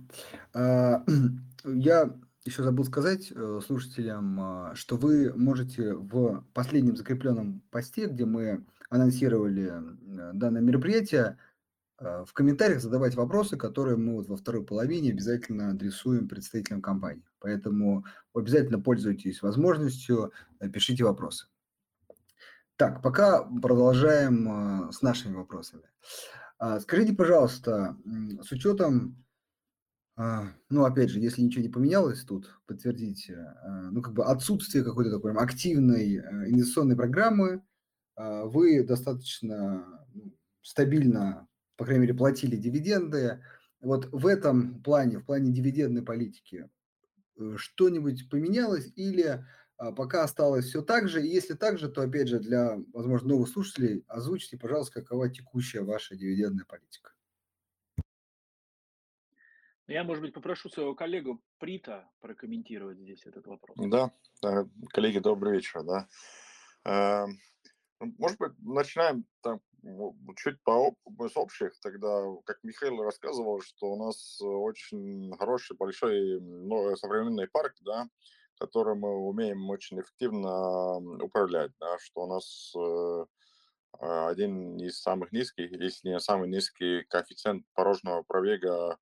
А, 0.53 1.05
я 1.63 2.13
еще 2.43 2.63
забыл 2.63 2.83
сказать 2.83 3.31
э, 3.31 3.61
слушателям, 3.65 4.39
а, 4.41 4.75
что 4.75 4.97
вы 4.97 5.33
можете 5.33 5.93
в 5.93 6.43
последнем 6.53 6.97
закрепленном 6.97 7.61
посте, 7.71 8.07
где 8.07 8.25
мы 8.25 8.65
анонсировали 8.89 9.71
данное 10.33 10.61
мероприятие, 10.61 11.37
в 12.03 12.33
комментариях 12.33 12.81
задавать 12.81 13.15
вопросы, 13.15 13.55
которые 13.55 13.97
мы 13.97 14.15
вот 14.15 14.27
во 14.27 14.35
второй 14.35 14.65
половине 14.65 15.11
обязательно 15.11 15.69
адресуем 15.69 16.27
представителям 16.27 16.81
компании. 16.81 17.23
Поэтому 17.39 18.05
обязательно 18.33 18.79
пользуйтесь 18.79 19.41
возможностью, 19.41 20.33
э, 20.59 20.69
пишите 20.69 21.03
вопросы. 21.03 21.47
Так, 22.75 23.01
пока 23.01 23.43
продолжаем 23.43 24.89
э, 24.89 24.91
с 24.91 25.01
нашими 25.01 25.35
вопросами. 25.35 25.83
А, 26.57 26.79
скажите, 26.79 27.13
пожалуйста, 27.13 27.97
с 28.41 28.51
учетом, 28.51 29.23
а, 30.15 30.53
ну, 30.69 30.83
опять 30.83 31.09
же, 31.09 31.19
если 31.19 31.41
ничего 31.41 31.63
не 31.63 31.69
поменялось 31.69 32.23
тут, 32.23 32.59
подтвердите, 32.67 33.55
ну, 33.91 34.01
как 34.01 34.13
бы 34.13 34.25
отсутствие 34.25 34.83
какой-то 34.83 35.11
такой 35.11 35.33
активной 35.33 36.17
инвестиционной 36.17 36.95
программы, 36.95 37.63
вы 38.15 38.83
достаточно 38.83 40.05
ну, 40.13 40.31
стабильно 40.61 41.47
по 41.83 41.87
крайней 41.87 42.03
мере, 42.03 42.13
платили 42.13 42.55
дивиденды. 42.55 43.43
Вот 43.81 44.05
в 44.13 44.25
этом 44.25 44.81
плане, 44.81 45.19
в 45.19 45.25
плане 45.25 45.51
дивидендной 45.51 46.01
политики, 46.01 46.69
э, 47.37 47.55
что-нибудь 47.57 48.29
поменялось 48.29 48.93
или 48.95 49.45
а, 49.75 49.91
пока 49.91 50.23
осталось 50.23 50.67
все 50.67 50.81
так 50.81 51.09
же? 51.09 51.21
И 51.21 51.27
если 51.27 51.55
так 51.55 51.77
же, 51.77 51.89
то, 51.89 52.01
опять 52.01 52.29
же, 52.29 52.39
для, 52.39 52.77
возможно, 52.93 53.31
новых 53.31 53.49
слушателей, 53.49 54.05
озвучьте, 54.07 54.57
пожалуйста, 54.57 55.01
какова 55.01 55.27
текущая 55.27 55.81
ваша 55.81 56.15
дивидендная 56.15 56.63
политика. 56.63 57.11
Я, 59.87 60.05
может 60.05 60.23
быть, 60.23 60.33
попрошу 60.33 60.69
своего 60.69 60.95
коллегу 60.95 61.43
Прита 61.57 62.09
прокомментировать 62.21 62.97
здесь 62.97 63.25
этот 63.25 63.45
вопрос. 63.45 63.75
Да, 63.89 64.13
коллеги, 64.87 65.19
добрый 65.19 65.55
вечер. 65.55 65.83
Да. 65.83 66.07
Эм, 66.85 67.41
может 67.99 68.37
быть, 68.37 68.53
начинаем 68.59 69.25
там 69.41 69.59
чуть 70.37 70.61
по 70.63 70.95
с 71.27 71.37
общих, 71.37 71.79
тогда, 71.81 72.25
как 72.45 72.59
Михаил 72.63 73.03
рассказывал, 73.03 73.61
что 73.61 73.93
у 73.93 73.97
нас 73.97 74.39
очень 74.41 75.35
хороший, 75.37 75.75
большой, 75.75 76.39
ну, 76.39 76.95
современный 76.95 77.47
парк, 77.47 77.75
да, 77.81 78.07
который 78.59 78.95
мы 78.95 79.09
умеем 79.27 79.69
очень 79.69 79.99
эффективно 79.99 80.97
управлять, 81.23 81.71
да, 81.79 81.97
что 81.99 82.23
у 82.23 82.27
нас 82.27 82.73
э, 82.77 83.25
один 83.99 84.77
из 84.77 85.01
самых 85.01 85.31
низких, 85.31 85.71
если 85.71 86.09
не 86.09 86.19
самый 86.19 86.47
низкий 86.49 87.03
коэффициент 87.03 87.65
порожного 87.73 88.23
пробега 88.23 88.97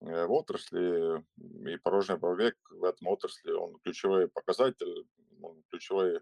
э, 0.00 0.26
в 0.26 0.32
отрасли, 0.32 1.24
и 1.70 1.76
порожный 1.78 2.18
пробег 2.18 2.56
в 2.70 2.82
этом 2.84 3.08
отрасли, 3.08 3.52
он 3.52 3.78
ключевой 3.84 4.28
показатель, 4.28 5.06
он 5.42 5.62
ключевой 5.70 6.20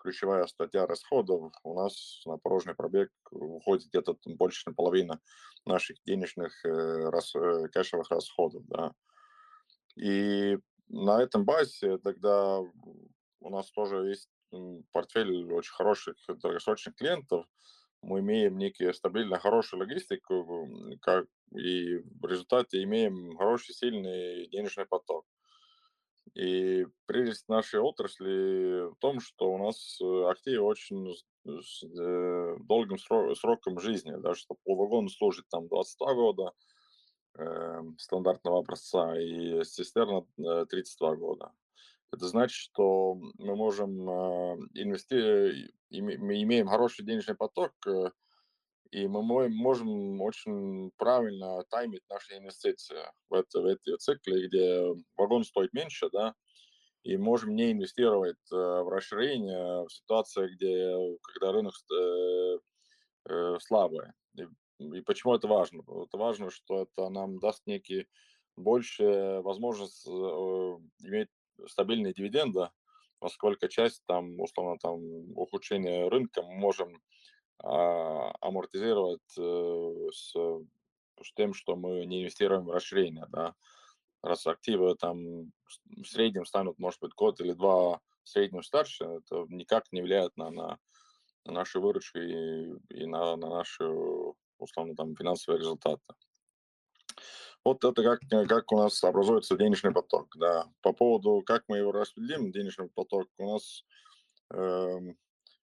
ключевая 0.00 0.46
статья 0.46 0.86
расходов. 0.86 1.52
У 1.62 1.74
нас 1.74 2.22
на 2.26 2.38
порожный 2.38 2.74
пробег 2.74 3.10
уходит 3.30 3.88
где-то 3.88 4.16
больше 4.24 4.68
на 4.68 4.74
половину 4.74 5.20
наших 5.64 5.98
денежных 6.04 6.52
э, 6.64 7.10
рас, 7.10 7.34
э, 7.34 7.68
кэшевых 7.68 8.10
расходов. 8.10 8.64
Да. 8.66 8.92
И 9.96 10.58
на 10.88 11.22
этом 11.22 11.44
базе 11.44 11.98
тогда 11.98 12.58
у 12.58 13.50
нас 13.50 13.70
тоже 13.70 14.08
есть 14.08 14.28
портфель 14.92 15.52
очень 15.52 15.72
хороших 15.72 16.16
долгосрочных 16.28 16.96
клиентов. 16.96 17.46
Мы 18.02 18.20
имеем 18.20 18.58
некие 18.58 18.94
стабильно 18.94 19.38
хорошую 19.38 19.80
логистику, 19.80 20.68
как, 21.02 21.26
и 21.54 21.98
в 21.98 22.26
результате 22.26 22.82
имеем 22.82 23.36
хороший, 23.36 23.74
сильный 23.74 24.48
денежный 24.48 24.86
поток. 24.86 25.26
И 26.34 26.86
прелесть 27.06 27.48
нашей 27.48 27.80
отрасли 27.80 28.90
в 28.90 28.96
том, 29.00 29.20
что 29.20 29.52
у 29.52 29.58
нас 29.58 29.98
э, 30.00 30.30
активы 30.30 30.64
очень 30.64 31.14
с 31.44 31.82
э, 31.82 32.56
долгим 32.60 32.98
сроком 33.34 33.80
жизни, 33.80 34.14
да, 34.16 34.34
что 34.34 34.56
полвагон 34.64 35.08
служит 35.08 35.46
там 35.48 35.66
22 35.68 36.14
года 36.14 36.52
э, 37.36 37.82
стандартного 37.98 38.60
образца 38.60 39.18
и 39.18 39.62
цистерна 39.64 40.24
э, 40.38 40.66
32 40.70 41.16
года. 41.16 41.52
Это 42.12 42.26
значит, 42.26 42.56
что 42.56 43.14
мы 43.38 43.56
можем 43.56 44.08
э, 44.08 44.56
инвестировать, 44.74 45.72
мы 45.90 46.42
имеем 46.42 46.68
хороший 46.68 47.04
денежный 47.04 47.36
поток, 47.36 47.72
э, 47.86 48.10
и 48.90 49.06
мы 49.06 49.22
можем 49.48 50.20
очень 50.20 50.90
правильно 50.96 51.62
таймить 51.70 52.02
наши 52.08 52.36
инвестиции 52.36 53.02
в, 53.28 53.34
это, 53.34 53.60
в 53.60 53.66
эти 53.66 53.96
циклы, 53.96 54.46
где 54.46 54.84
вагон 55.16 55.44
стоит 55.44 55.72
меньше, 55.72 56.08
да, 56.10 56.34
и 57.02 57.16
можем 57.16 57.54
не 57.54 57.72
инвестировать 57.72 58.36
э, 58.52 58.56
в 58.56 58.88
расширение 58.88 59.86
в 59.86 59.90
ситуации, 59.90 60.48
где, 60.54 60.94
когда 61.22 61.52
рынок 61.52 61.74
э, 61.92 62.58
э, 63.28 63.58
слабый. 63.60 64.08
И, 64.36 64.46
и 64.80 65.00
почему 65.02 65.34
это 65.34 65.48
важно? 65.48 65.82
Это 65.82 66.18
важно, 66.18 66.50
что 66.50 66.82
это 66.82 67.08
нам 67.08 67.38
даст 67.38 67.66
некий 67.66 68.06
больше 68.56 69.40
возможность 69.42 70.06
иметь 70.06 71.28
стабильные 71.68 72.12
дивиденды, 72.12 72.68
поскольку 73.18 73.68
часть 73.68 74.02
там, 74.06 74.38
условно, 74.38 74.76
там, 74.78 75.00
ухудшения 75.38 76.08
рынка 76.10 76.42
мы 76.42 76.54
можем 76.56 77.00
амортизировать 77.62 79.38
э, 79.38 80.08
с, 80.12 80.32
с 80.32 81.32
тем, 81.34 81.54
что 81.54 81.76
мы 81.76 82.04
не 82.06 82.20
инвестируем 82.20 82.64
в 82.64 82.70
расширение, 82.70 83.26
да. 83.28 83.54
Раз 84.22 84.46
активы 84.46 84.94
там 84.96 85.52
в 85.86 86.04
среднем 86.04 86.44
станут, 86.44 86.78
может 86.78 87.00
быть, 87.00 87.14
год 87.14 87.40
или 87.40 87.52
два 87.52 88.00
в 88.22 88.28
среднем 88.28 88.62
старше, 88.62 89.04
это 89.04 89.46
никак 89.48 89.90
не 89.92 90.02
влияет 90.02 90.36
на, 90.36 90.50
на, 90.50 90.78
на 91.46 91.52
наши 91.52 91.80
выручки 91.80 92.18
и, 92.18 93.02
и 93.02 93.06
на, 93.06 93.36
на 93.36 93.48
наши, 93.48 93.84
условно, 94.58 94.94
там, 94.94 95.16
финансовые 95.16 95.58
результаты. 95.58 96.02
Вот 97.64 97.84
это 97.84 98.02
как, 98.02 98.20
как 98.48 98.72
у 98.72 98.78
нас 98.78 99.02
образуется 99.04 99.56
денежный 99.56 99.92
поток. 99.92 100.34
Да. 100.36 100.66
По 100.80 100.92
поводу, 100.92 101.42
как 101.44 101.64
мы 101.68 101.78
его 101.78 101.92
распределим, 101.92 102.52
денежный 102.52 102.88
поток, 102.88 103.28
у 103.38 103.52
нас 103.52 103.84
э, 104.52 104.98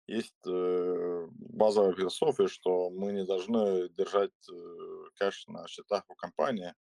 есть 0.07 0.35
э, 0.47 1.29
базовая 1.31 1.95
философия, 1.95 2.49
что 2.49 2.91
мы 2.91 3.13
не 3.13 3.25
должны 3.25 3.89
держать 3.91 4.33
э, 4.51 5.05
кэш 5.17 5.47
на 5.49 5.67
счетах 5.67 6.05
у 6.09 6.15
компании. 6.15 6.75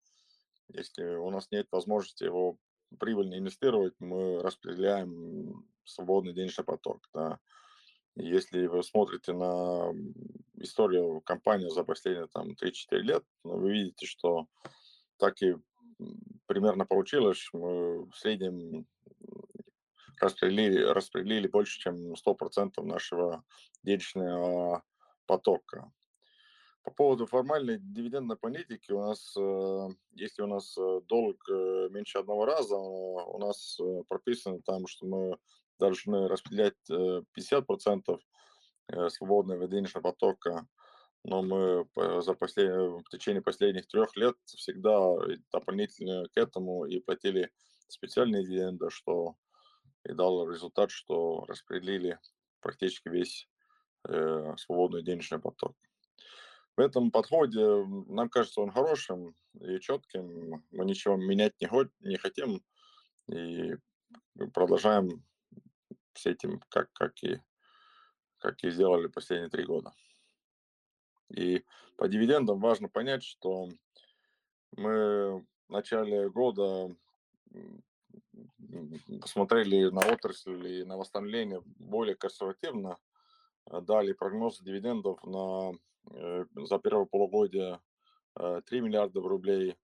Если 0.69 1.05
у 1.05 1.31
нас 1.31 1.51
нет 1.51 1.67
возможности 1.71 2.25
его 2.25 2.59
прибыльно 2.99 3.39
инвестировать, 3.39 3.95
мы 3.99 4.43
распределяем 4.43 5.67
свободный 5.85 6.35
денежный 6.35 6.65
поток. 6.65 7.09
Да. 7.13 7.39
Если 8.17 8.67
вы 8.67 8.83
смотрите 8.83 9.33
на 9.33 9.93
историю 10.59 11.21
компании 11.23 11.69
за 11.69 11.83
последние 11.83 12.29
там, 12.29 12.53
3-4 12.53 12.99
лет, 12.99 13.25
ну, 13.43 13.59
вы 13.59 13.73
видите, 13.73 14.07
что 14.07 14.47
так 15.19 15.41
и 15.43 15.57
примерно 16.47 16.87
получилось. 16.87 17.49
Мы 17.53 18.05
в 18.07 18.15
среднем 18.17 18.87
распределили, 20.25 20.83
распределили 20.83 21.47
больше, 21.47 21.79
чем 21.79 22.15
100% 22.15 22.83
нашего 22.83 23.45
денежного 23.83 24.83
потока. 25.27 25.93
По 26.85 26.91
поводу 26.91 27.27
формальной 27.27 27.79
дивидендной 27.79 28.37
политики, 28.37 28.93
у 28.93 29.01
нас, 29.01 29.35
э, 29.39 29.89
если 30.13 30.43
у 30.43 30.47
нас 30.47 30.77
э, 30.77 31.01
долг 31.07 31.37
э, 31.49 31.89
меньше 31.91 32.19
одного 32.19 32.45
раза, 32.45 32.77
у 32.77 33.39
нас 33.39 33.79
прописано 34.09 34.61
там, 34.61 34.87
что 34.87 35.07
мы 35.07 35.39
должны 35.79 36.29
распределять 36.29 36.77
50% 36.91 38.19
свободного 39.09 39.67
денежного 39.67 40.13
потока, 40.13 40.69
но 41.25 41.43
мы 41.43 41.87
за 42.23 42.35
послед... 42.35 42.71
в 42.71 43.09
течение 43.11 43.41
последних 43.41 43.87
трех 43.89 44.15
лет 44.15 44.37
всегда 44.45 45.17
дополнительно 45.51 46.29
к 46.29 46.37
этому 46.37 46.85
и 46.85 47.01
платили 47.01 47.51
специальные 47.89 48.45
дивиденды, 48.45 48.91
что 48.91 49.37
и 50.05 50.13
дал 50.13 50.49
результат, 50.51 50.91
что 50.91 51.45
распределили 51.47 52.19
практически 52.61 53.09
весь 53.09 53.49
э, 54.09 54.55
свободный 54.57 55.03
денежный 55.03 55.39
поток. 55.39 55.77
В 56.77 56.81
этом 56.81 57.11
подходе 57.11 57.85
нам 58.09 58.29
кажется 58.29 58.61
он 58.61 58.71
хорошим 58.71 59.37
и 59.61 59.79
четким. 59.79 60.65
Мы 60.71 60.85
ничего 60.85 61.17
менять 61.17 61.55
не, 61.61 61.69
не 62.01 62.17
хотим 62.17 62.63
и 63.29 63.77
продолжаем 64.53 65.25
с 66.15 66.27
этим, 66.27 66.61
как, 66.69 66.93
как, 66.93 67.23
и, 67.23 67.41
как 68.39 68.63
и 68.65 68.71
сделали 68.71 69.07
последние 69.07 69.51
три 69.51 69.65
года. 69.65 69.93
И 71.29 71.65
по 71.97 72.09
дивидендам 72.09 72.61
важно 72.61 72.89
понять, 72.89 73.23
что 73.23 73.69
мы 74.77 75.41
в 75.41 75.47
начале 75.69 76.29
года 76.29 76.95
посмотрели 79.21 79.91
на 79.91 80.01
отрасль 80.01 80.67
и 80.67 80.85
на 80.85 80.97
восстановление 80.97 81.63
более 81.65 82.15
консервативно, 82.15 82.99
э, 83.67 83.81
дали 83.81 84.13
прогноз 84.13 84.61
дивидендов 84.61 85.23
на, 85.25 85.73
э, 86.11 86.45
за 86.55 86.79
первое 86.79 87.07
полугодие 87.07 87.81
3 88.35 88.79
э, 88.79 88.81
миллиарда 88.81 89.21
рублей, 89.21 89.77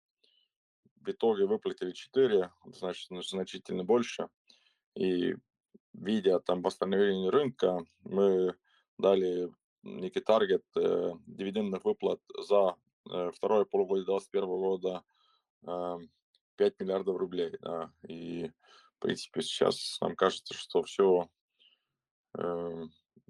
в 0.97 1.11
итоге 1.11 1.47
выплатили 1.47 1.93
4, 1.93 2.51
значит, 2.65 3.09
значительно 3.27 3.85
больше. 3.85 4.29
И 4.95 5.35
видя 5.95 6.41
там 6.41 6.63
восстановление 6.63 7.31
рынка, 7.31 7.79
мы 8.05 8.55
дали 8.99 9.51
некий 9.83 10.21
таргет 10.21 10.65
дивидендных 10.75 11.85
выплат 11.85 12.21
за 12.39 12.77
второе 13.33 13.65
полугодие 13.65 14.05
2021 14.05 14.49
года 14.49 15.03
5 16.61 16.79
миллиардов 16.79 17.17
рублей. 17.17 17.57
Да. 17.63 17.91
И, 18.07 18.53
в 18.97 18.99
принципе, 18.99 19.41
сейчас 19.41 19.97
нам 20.03 20.15
кажется, 20.15 20.53
что 20.53 20.83
все 20.83 21.31
э, 22.37 22.85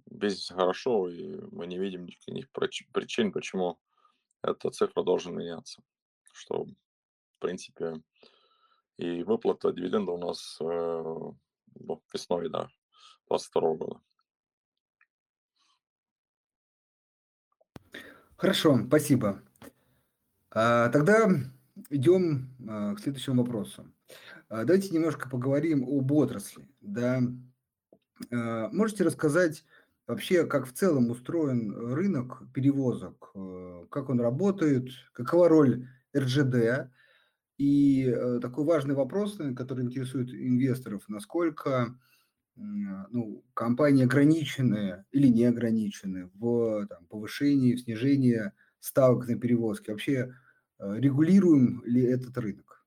бизнес 0.06 0.48
хорошо, 0.48 1.08
и 1.08 1.40
мы 1.52 1.68
не 1.68 1.78
видим 1.78 2.06
никаких 2.26 2.90
причин, 2.90 3.30
почему 3.30 3.78
эта 4.42 4.70
цифра 4.70 5.04
должна 5.04 5.30
меняться. 5.30 5.80
Что, 6.32 6.64
в 6.64 7.38
принципе, 7.38 8.02
и 8.96 9.22
выплата 9.22 9.70
дивиденда 9.70 10.10
у 10.10 10.18
нас 10.18 10.58
э, 10.60 11.14
весной, 12.12 12.48
да, 12.48 12.68
2022 13.28 13.74
года. 13.76 14.00
Хорошо, 18.36 18.76
спасибо. 18.88 19.40
А, 20.50 20.88
тогда 20.88 21.28
идем 21.90 22.48
а, 22.66 22.94
к 22.94 23.00
следующему 23.00 23.42
вопросу. 23.42 23.92
А, 24.48 24.64
давайте 24.64 24.94
немножко 24.94 25.28
поговорим 25.28 25.84
об 25.84 26.10
отрасли. 26.12 26.68
Да. 26.80 27.20
А, 28.30 28.68
можете 28.70 29.04
рассказать 29.04 29.64
вообще, 30.06 30.46
как 30.46 30.66
в 30.66 30.72
целом 30.72 31.10
устроен 31.10 31.72
рынок 31.92 32.42
перевозок, 32.54 33.32
как 33.90 34.08
он 34.08 34.20
работает, 34.20 34.88
какова 35.12 35.48
роль 35.48 35.88
РЖД? 36.16 36.90
И 37.58 38.08
а, 38.08 38.40
такой 38.40 38.64
важный 38.64 38.94
вопрос, 38.94 39.38
который 39.56 39.84
интересует 39.84 40.32
инвесторов, 40.32 41.02
насколько 41.08 41.98
ну, 42.56 43.42
компании 43.54 44.04
ограничены 44.04 45.04
или 45.12 45.28
не 45.28 45.44
ограничены 45.44 46.30
в 46.34 46.86
там, 46.88 47.06
повышении, 47.06 47.74
в 47.74 47.80
снижении 47.80 48.52
ставок 48.80 49.28
на 49.28 49.38
перевозки? 49.38 49.90
Вообще 49.90 50.12
э, 50.12 50.30
регулируем 50.80 51.82
ли 51.84 52.02
этот 52.02 52.36
рынок? 52.38 52.80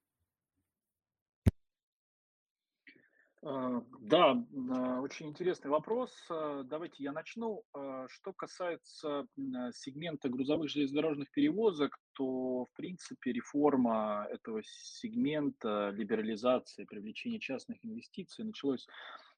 А, 3.45 3.81
да, 3.99 4.41
а, 4.71 5.01
очень 5.01 5.27
интересный 5.27 5.69
вопрос. 5.69 6.11
А, 6.29 6.63
давайте 6.63 7.03
я 7.03 7.11
начну. 7.11 7.63
Что 8.07 8.31
касается 8.33 9.25
сегмента 9.73 10.29
грузовых 10.29 10.69
железнодорожных 10.69 11.29
перевозок, 11.31 11.97
то, 12.13 12.65
в 12.65 12.73
принципе, 12.75 13.33
реформа 13.33 14.27
этого 14.29 14.61
сегмента, 14.63 15.89
либерализация, 15.89 16.85
привлечение 16.85 17.39
частных 17.39 17.83
инвестиций 17.83 18.45
началось 18.45 18.87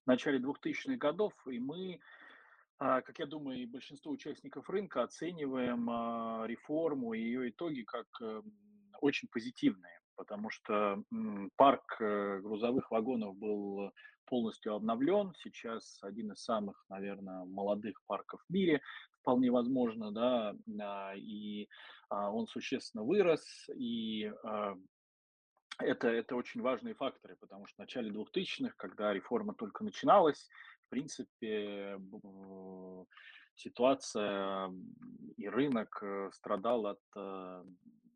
в 0.06 0.08
начале 0.08 0.40
2000-х 0.40 0.98
годов, 0.98 1.34
и 1.48 1.60
мы, 1.60 2.00
как 2.78 3.20
я 3.20 3.26
думаю, 3.26 3.60
и 3.60 3.66
большинство 3.66 4.12
участников 4.12 4.70
рынка 4.70 5.04
оцениваем 5.04 5.90
а, 5.90 6.46
реформу 6.46 7.14
и 7.14 7.22
ее 7.22 7.50
итоги 7.50 7.84
как 7.84 8.08
э, 8.22 8.42
очень 9.02 9.30
позитивные, 9.30 10.02
потому 10.16 10.50
что 10.50 11.02
парк 11.56 11.96
э, 12.02 12.40
грузовых 12.42 12.92
вагонов 12.92 13.38
был 13.38 13.92
полностью 14.26 14.74
обновлен. 14.74 15.34
Сейчас 15.38 16.00
один 16.02 16.34
из 16.34 16.44
самых, 16.44 16.84
наверное, 16.90 17.46
молодых 17.46 18.02
парков 18.08 18.42
в 18.48 18.52
мире, 18.52 18.82
вполне 19.22 19.52
возможно, 19.52 20.12
да, 20.12 20.54
а, 20.82 21.14
и 21.16 21.70
он 22.10 22.48
существенно 22.48 23.04
вырос, 23.04 23.70
и 23.74 24.32
это, 25.80 26.08
это 26.08 26.36
очень 26.36 26.62
важные 26.62 26.94
факторы, 26.94 27.36
потому 27.36 27.66
что 27.68 27.76
в 27.76 27.80
начале 27.80 28.10
2000-х, 28.10 28.74
когда 28.78 29.14
реформа 29.14 29.54
только 29.54 29.84
начиналась, 29.84 30.50
принципе, 30.96 32.00
ситуация 33.56 34.72
и 35.36 35.48
рынок 35.50 36.00
э, 36.02 36.30
страдал 36.32 36.88
от 36.88 37.02
э, 37.16 37.64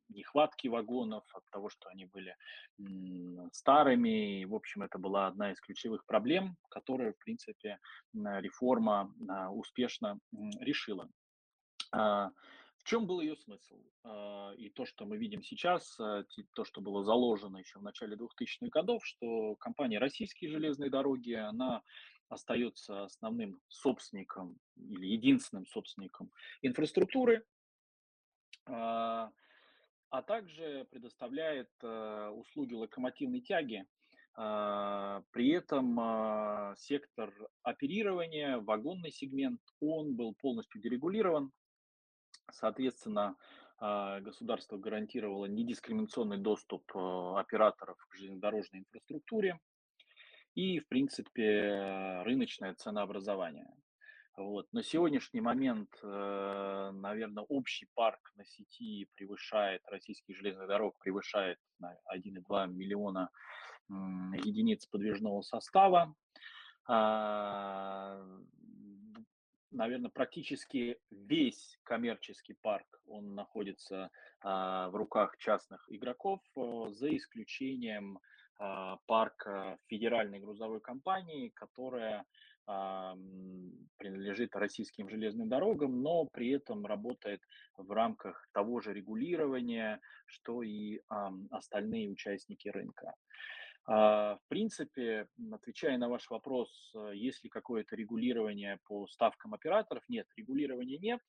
нехватки 0.09 0.69
вагонов, 0.69 1.23
от 1.33 1.43
того, 1.49 1.69
что 1.69 1.89
они 1.89 2.05
были 2.05 2.35
старыми. 3.51 4.41
И, 4.41 4.45
в 4.45 4.55
общем, 4.55 4.83
это 4.83 4.97
была 4.97 5.27
одна 5.27 5.51
из 5.51 5.59
ключевых 5.59 6.05
проблем, 6.05 6.55
которую, 6.69 7.13
в 7.13 7.17
принципе, 7.17 7.79
реформа 8.13 9.13
а, 9.29 9.51
успешно 9.51 10.19
решила. 10.59 11.07
А, 11.91 12.31
в 12.79 12.83
чем 12.85 13.05
был 13.05 13.21
ее 13.21 13.35
смысл? 13.35 13.79
А, 14.03 14.51
и 14.57 14.69
то, 14.69 14.85
что 14.85 15.05
мы 15.05 15.17
видим 15.17 15.43
сейчас, 15.43 15.99
а, 15.99 16.23
то, 16.55 16.63
что 16.63 16.81
было 16.81 17.03
заложено 17.03 17.57
еще 17.57 17.79
в 17.79 17.83
начале 17.83 18.15
2000-х 18.15 18.69
годов, 18.71 19.05
что 19.05 19.55
компания 19.55 19.99
«Российские 19.99 20.51
железные 20.51 20.89
дороги», 20.89 21.33
она 21.33 21.83
остается 22.29 23.03
основным 23.03 23.59
собственником 23.67 24.59
или 24.77 25.07
единственным 25.07 25.65
собственником 25.65 26.31
инфраструктуры, 26.61 27.45
а, 28.65 29.31
а 30.09 30.21
также 30.23 30.87
предоставляет 30.89 31.69
услуги 31.81 32.73
локомотивной 32.73 33.41
тяги. 33.41 33.85
При 34.35 35.49
этом 35.49 36.75
сектор 36.77 37.33
оперирования, 37.61 38.57
вагонный 38.57 39.11
сегмент, 39.11 39.61
он 39.81 40.15
был 40.15 40.33
полностью 40.33 40.81
дерегулирован, 40.81 41.51
Соответственно, 42.51 43.35
а, 43.77 44.19
государство 44.19 44.77
гарантировало 44.77 45.45
недискриминационный 45.45 46.37
доступ 46.37 46.83
а, 46.95 47.39
операторов 47.39 47.97
к 48.09 48.15
железнодорожной 48.15 48.81
инфраструктуре 48.81 49.59
и, 50.55 50.79
в 50.79 50.87
принципе, 50.87 52.21
рыночное 52.23 52.73
ценообразование. 52.75 53.67
Вот. 54.37 54.67
На 54.71 54.83
сегодняшний 54.83 55.41
момент, 55.41 55.89
э, 56.01 56.91
наверное, 56.93 57.43
общий 57.49 57.87
парк 57.93 58.31
на 58.35 58.45
сети 58.45 59.09
превышает, 59.15 59.81
российских 59.87 60.37
железных 60.37 60.67
дорог 60.67 60.97
превышает 60.99 61.57
1,2 62.05 62.67
миллиона 62.67 63.29
единиц 63.89 64.85
подвижного 64.85 65.41
состава. 65.41 66.15
А, 66.87 68.23
наверное, 69.71 70.09
практически 70.09 70.97
весь 71.11 71.77
коммерческий 71.83 72.55
парк, 72.61 72.87
он 73.05 73.35
находится 73.35 74.09
а, 74.41 74.89
в 74.89 74.95
руках 74.95 75.37
частных 75.37 75.85
игроков, 75.89 76.41
а, 76.55 76.91
за 76.91 77.15
исключением 77.15 78.19
а, 78.59 78.97
парка 79.05 79.77
федеральной 79.87 80.39
грузовой 80.39 80.81
компании, 80.81 81.49
которая 81.55 82.25
а, 82.67 83.15
принадлежит 83.97 84.53
российским 84.55 85.09
железным 85.09 85.47
дорогам, 85.47 86.01
но 86.01 86.25
при 86.25 86.49
этом 86.49 86.85
работает 86.85 87.41
в 87.77 87.89
рамках 87.91 88.49
того 88.51 88.81
же 88.81 88.93
регулирования, 88.93 90.01
что 90.25 90.61
и 90.61 90.99
а, 91.07 91.31
остальные 91.51 92.09
участники 92.09 92.67
рынка. 92.67 93.13
В 93.87 94.39
принципе, 94.49 95.27
отвечая 95.51 95.97
на 95.97 96.09
ваш 96.09 96.29
вопрос, 96.29 96.91
э, 96.95 97.13
есть 97.15 97.43
ли 97.43 97.49
какое-то 97.49 97.95
регулирование 97.95 98.77
по 98.85 99.07
ставкам 99.07 99.55
операторов, 99.55 100.03
нет, 100.09 100.27
регулирования 100.35 100.99
нет. 100.99 101.19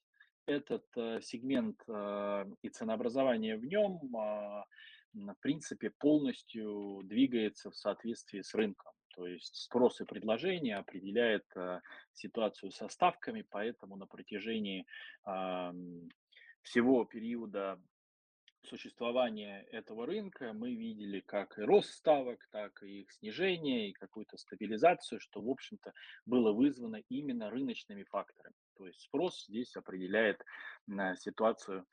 Этот 0.45 0.85
э, 0.95 1.21
сегмент 1.23 1.81
э, 1.89 2.45
и 2.61 2.69
ценообразование 2.69 3.57
в 3.57 3.65
нем, 3.65 3.99
в 5.13 5.35
принципе, 5.41 5.91
полностью 5.91 7.03
двигается 7.05 7.71
в 7.71 7.77
соответствии 7.77 8.41
с 8.43 8.55
рынком. 8.55 8.93
То 9.15 9.27
есть 9.27 9.57
спрос 9.57 10.01
и 10.01 10.05
предложение 10.05 10.77
определяет 10.77 11.45
ситуацию 12.13 12.71
со 12.71 12.89
ставками, 12.89 13.45
поэтому 13.51 13.97
на 13.97 14.07
протяжении 14.07 14.87
всего 16.63 17.05
периода 17.05 17.81
существования 18.63 19.63
этого 19.73 20.07
рынка 20.07 20.53
мы 20.53 20.75
видели 20.75 21.21
как 21.21 21.59
и 21.59 21.63
рост 21.63 21.93
ставок, 21.95 22.47
так 22.53 22.83
и 22.83 23.01
их 23.01 23.11
снижение, 23.11 23.89
и 23.89 23.95
какую-то 23.95 24.37
стабилизацию, 24.37 25.19
что, 25.19 25.41
в 25.41 25.49
общем-то, 25.51 25.93
было 26.27 26.53
вызвано 26.53 27.03
именно 27.09 27.51
рыночными 27.51 28.05
факторами. 28.05 28.55
То 28.77 28.87
есть 28.87 29.01
спрос 29.01 29.47
здесь 29.49 29.75
определяет 29.77 30.45
ситуацию 31.17 31.87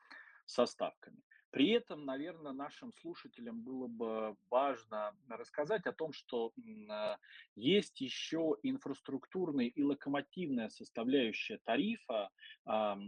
со 0.46 0.66
ставками. 0.66 1.18
При 1.52 1.70
этом, 1.70 2.06
наверное, 2.06 2.52
нашим 2.52 2.94
слушателям 3.02 3.62
было 3.62 3.88
бы 3.88 4.36
важно 4.50 5.16
рассказать 5.30 5.86
о 5.86 5.94
том, 5.94 6.12
что 6.14 6.54
а, 6.90 7.18
есть 7.56 8.02
еще 8.02 8.58
инфраструктурная 8.64 9.68
и 9.68 9.84
локомотивная 9.84 10.70
составляющая 10.70 11.60
тарифа, 11.64 12.30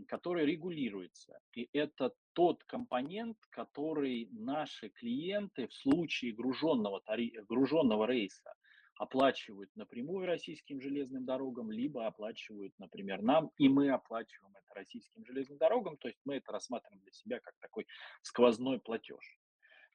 которая 0.07 0.45
регулируется. 0.45 1.39
И 1.53 1.69
это 1.73 2.13
тот 2.33 2.63
компонент, 2.63 3.37
который 3.49 4.29
наши 4.31 4.89
клиенты 4.89 5.67
в 5.67 5.73
случае 5.73 6.31
груженного, 6.33 7.01
тарифа, 7.01 7.43
груженного 7.43 8.05
рейса 8.05 8.53
оплачивают 8.99 9.73
напрямую 9.77 10.27
российским 10.27 10.81
железным 10.81 11.25
дорогам, 11.25 11.71
либо 11.71 12.05
оплачивают, 12.05 12.73
например, 12.77 13.21
нам, 13.21 13.49
и 13.57 13.69
мы 13.69 13.89
оплачиваем 13.89 14.53
это 14.57 14.75
российским 14.75 15.25
железным 15.25 15.57
дорогам, 15.57 15.95
то 15.97 16.09
есть 16.09 16.19
мы 16.25 16.35
это 16.35 16.51
рассматриваем 16.51 17.01
для 17.01 17.13
себя 17.13 17.39
как 17.39 17.53
такой 17.59 17.87
сквозной 18.21 18.77
платеж. 18.77 19.39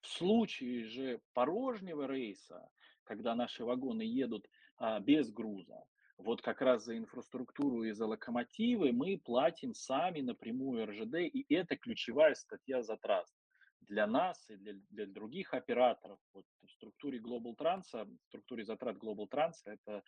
В 0.00 0.06
случае 0.06 0.84
же 0.86 1.20
порожнего 1.34 2.06
рейса, 2.10 2.66
когда 3.04 3.34
наши 3.34 3.62
вагоны 3.62 4.02
едут 4.02 4.48
а, 4.78 4.98
без 5.00 5.30
груза, 5.30 5.84
вот 6.16 6.40
как 6.40 6.62
раз 6.62 6.84
за 6.84 6.96
инфраструктуру 6.96 7.84
и 7.84 7.92
за 7.92 8.06
локомотивы 8.06 8.92
мы 8.92 9.18
платим 9.18 9.74
сами 9.74 10.22
напрямую 10.22 10.86
РЖД, 10.86 11.16
и 11.16 11.44
это 11.54 11.76
ключевая 11.76 12.34
статья 12.34 12.82
затрат 12.82 13.26
для 13.86 14.06
нас 14.06 14.50
и 14.50 14.56
для, 14.56 14.74
для 14.90 15.06
других 15.06 15.54
операторов. 15.54 16.18
Вот 16.32 16.44
в 16.66 16.70
структуре 16.70 17.18
Global 17.18 17.56
Trans, 17.56 17.84
в 17.92 18.26
структуре 18.28 18.64
затрат 18.64 18.96
Global 18.96 19.28
Trans 19.28 19.54
это 19.64 20.02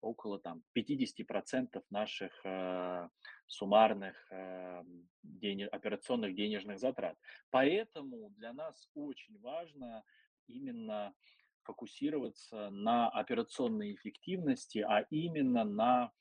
около 0.00 0.38
там 0.38 0.62
50% 0.76 1.82
наших 1.90 2.32
э, 2.44 3.08
суммарных 3.46 4.14
э, 4.30 4.82
денег, 5.22 5.68
операционных 5.72 6.34
денежных 6.34 6.78
затрат. 6.78 7.16
Поэтому 7.50 8.30
для 8.30 8.52
нас 8.52 8.88
очень 8.94 9.38
важно 9.40 10.04
именно 10.46 11.14
фокусироваться 11.62 12.70
на 12.70 13.08
операционной 13.08 13.94
эффективности, 13.94 14.78
а 14.78 15.06
именно 15.10 15.64
на 15.64 16.12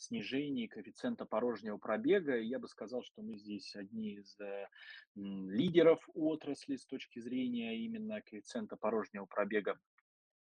снижении 0.00 0.66
коэффициента 0.66 1.24
порожнего 1.24 1.76
пробега. 1.76 2.38
Я 2.38 2.58
бы 2.58 2.68
сказал, 2.68 3.02
что 3.02 3.22
мы 3.22 3.36
здесь 3.36 3.74
одни 3.76 4.14
из 4.14 4.38
э, 4.40 4.66
лидеров 5.14 6.00
отрасли 6.14 6.76
с 6.76 6.86
точки 6.86 7.20
зрения 7.20 7.76
именно 7.78 8.20
коэффициента 8.22 8.76
порожнего 8.76 9.26
пробега 9.26 9.78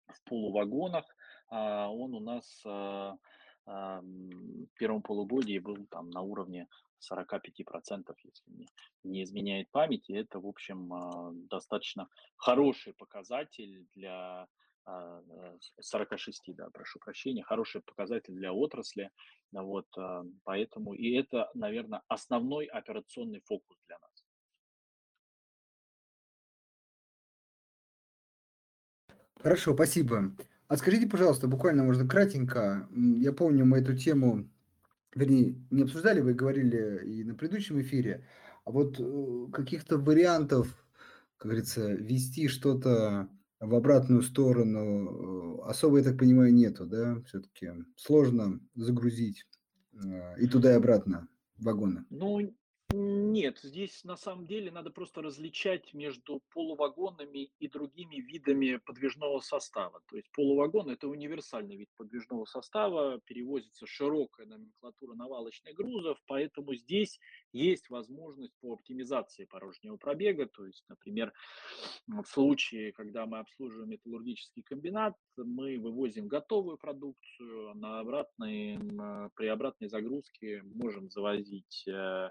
в 0.07 0.23
полувагонах. 0.23 1.05
А, 1.49 1.89
он 1.89 2.13
у 2.13 2.19
нас 2.19 2.61
а, 2.65 3.17
а, 3.65 4.01
в 4.01 4.77
первом 4.77 5.01
полугодии 5.01 5.59
был 5.59 5.85
там 5.89 6.09
на 6.09 6.21
уровне 6.21 6.67
45%, 7.11 8.13
если 8.23 8.51
не, 8.51 8.67
не 9.03 9.23
изменяет 9.23 9.69
память. 9.71 10.09
И 10.09 10.13
это, 10.13 10.39
в 10.39 10.47
общем, 10.47 11.47
достаточно 11.47 12.07
хороший 12.37 12.93
показатель 12.93 13.87
для 13.95 14.47
46, 15.79 16.49
а, 16.49 16.53
да, 16.53 16.69
прошу 16.71 16.99
прощения, 16.99 17.43
хороший 17.43 17.81
показатель 17.81 18.33
для 18.33 18.53
отрасли, 18.53 19.09
вот, 19.51 19.87
а, 19.97 20.23
поэтому, 20.43 20.93
и 20.93 21.11
это, 21.13 21.49
наверное, 21.53 22.01
основной 22.07 22.65
операционный 22.65 23.41
фокус 23.45 23.77
для 23.87 23.97
нас. 23.99 24.25
Хорошо, 29.41 29.73
спасибо. 29.73 30.35
А 30.67 30.77
скажите, 30.77 31.07
пожалуйста, 31.07 31.47
буквально, 31.47 31.83
можно 31.83 32.07
кратенько, 32.07 32.87
я 33.19 33.33
помню, 33.33 33.65
мы 33.65 33.79
эту 33.79 33.97
тему, 33.97 34.49
вернее, 35.13 35.55
не 35.69 35.83
обсуждали, 35.83 36.21
вы 36.21 36.33
говорили 36.33 37.05
и 37.05 37.23
на 37.23 37.35
предыдущем 37.35 37.81
эфире, 37.81 38.25
а 38.63 38.71
вот 38.71 38.99
э, 38.99 39.47
каких-то 39.51 39.97
вариантов, 39.97 40.67
как 41.37 41.47
говорится, 41.47 41.91
вести 41.91 42.47
что-то 42.47 43.29
в 43.61 43.75
обратную 43.75 44.23
сторону 44.23 45.61
особо, 45.61 45.99
я 45.99 46.03
так 46.03 46.17
понимаю, 46.17 46.53
нету, 46.53 46.85
да, 46.85 47.21
все-таки 47.27 47.71
сложно 47.95 48.59
загрузить 48.75 49.45
э, 49.93 50.39
и 50.39 50.47
туда 50.47 50.71
и 50.71 50.75
обратно 50.75 51.27
вагоны. 51.57 52.05
Ну, 52.09 52.53
нет, 52.93 53.59
здесь 53.63 54.03
на 54.03 54.15
самом 54.15 54.45
деле 54.45 54.71
надо 54.71 54.91
просто 54.91 55.21
различать 55.21 55.93
между 55.93 56.41
полувагонами 56.53 57.51
и 57.59 57.67
другими 57.67 58.17
видами 58.17 58.77
подвижного 58.77 59.39
состава. 59.39 60.01
То 60.07 60.17
есть 60.17 60.31
полувагон– 60.31 60.89
это 60.91 61.07
универсальный 61.07 61.75
вид 61.75 61.89
подвижного 61.97 62.45
состава, 62.45 63.19
перевозится 63.25 63.85
широкая 63.87 64.45
номенклатура 64.45 65.15
навалочных 65.15 65.75
грузов, 65.75 66.17
поэтому 66.27 66.75
здесь 66.75 67.19
есть 67.53 67.89
возможность 67.89 68.53
по 68.59 68.73
оптимизации 68.73 69.45
порожнего 69.45 69.97
пробега. 69.97 70.45
То 70.45 70.65
есть, 70.65 70.83
например, 70.89 71.33
в 72.07 72.25
случае, 72.25 72.91
когда 72.91 73.25
мы 73.25 73.39
обслуживаем 73.39 73.89
металлургический 73.89 74.63
комбинат, 74.63 75.15
мы 75.37 75.77
вывозим 75.79 76.27
готовую 76.27 76.77
продукцию, 76.77 77.75
на 77.75 77.99
обратной, 77.99 78.77
при 79.35 79.47
обратной 79.47 79.87
загрузке 79.87 80.61
можем 80.63 81.09
завозить 81.09 81.87
э, 81.87 82.29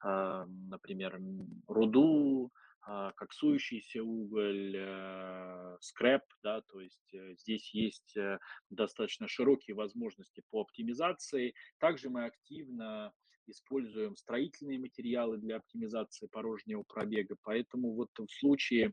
а, 0.00 0.46
например, 0.46 1.20
руду, 1.68 2.52
а, 2.84 3.12
коксующийся 3.12 4.02
уголь, 4.02 4.74
э, 4.76 5.76
скрэп, 5.80 6.22
да, 6.42 6.62
то 6.62 6.80
есть 6.80 7.14
э, 7.14 7.36
здесь 7.36 7.72
есть 7.72 8.16
э, 8.16 8.40
достаточно 8.70 9.28
широкие 9.28 9.76
возможности 9.76 10.42
по 10.50 10.62
оптимизации. 10.62 11.54
Также 11.78 12.10
мы 12.10 12.24
активно 12.24 13.12
используем 13.46 14.16
строительные 14.16 14.80
материалы 14.80 15.38
для 15.38 15.56
оптимизации 15.56 16.26
порожнего 16.26 16.82
пробега, 16.82 17.36
поэтому 17.42 17.94
вот 17.94 18.10
в 18.18 18.28
случае 18.28 18.92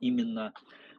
именно 0.00 0.48
а, 0.48 0.52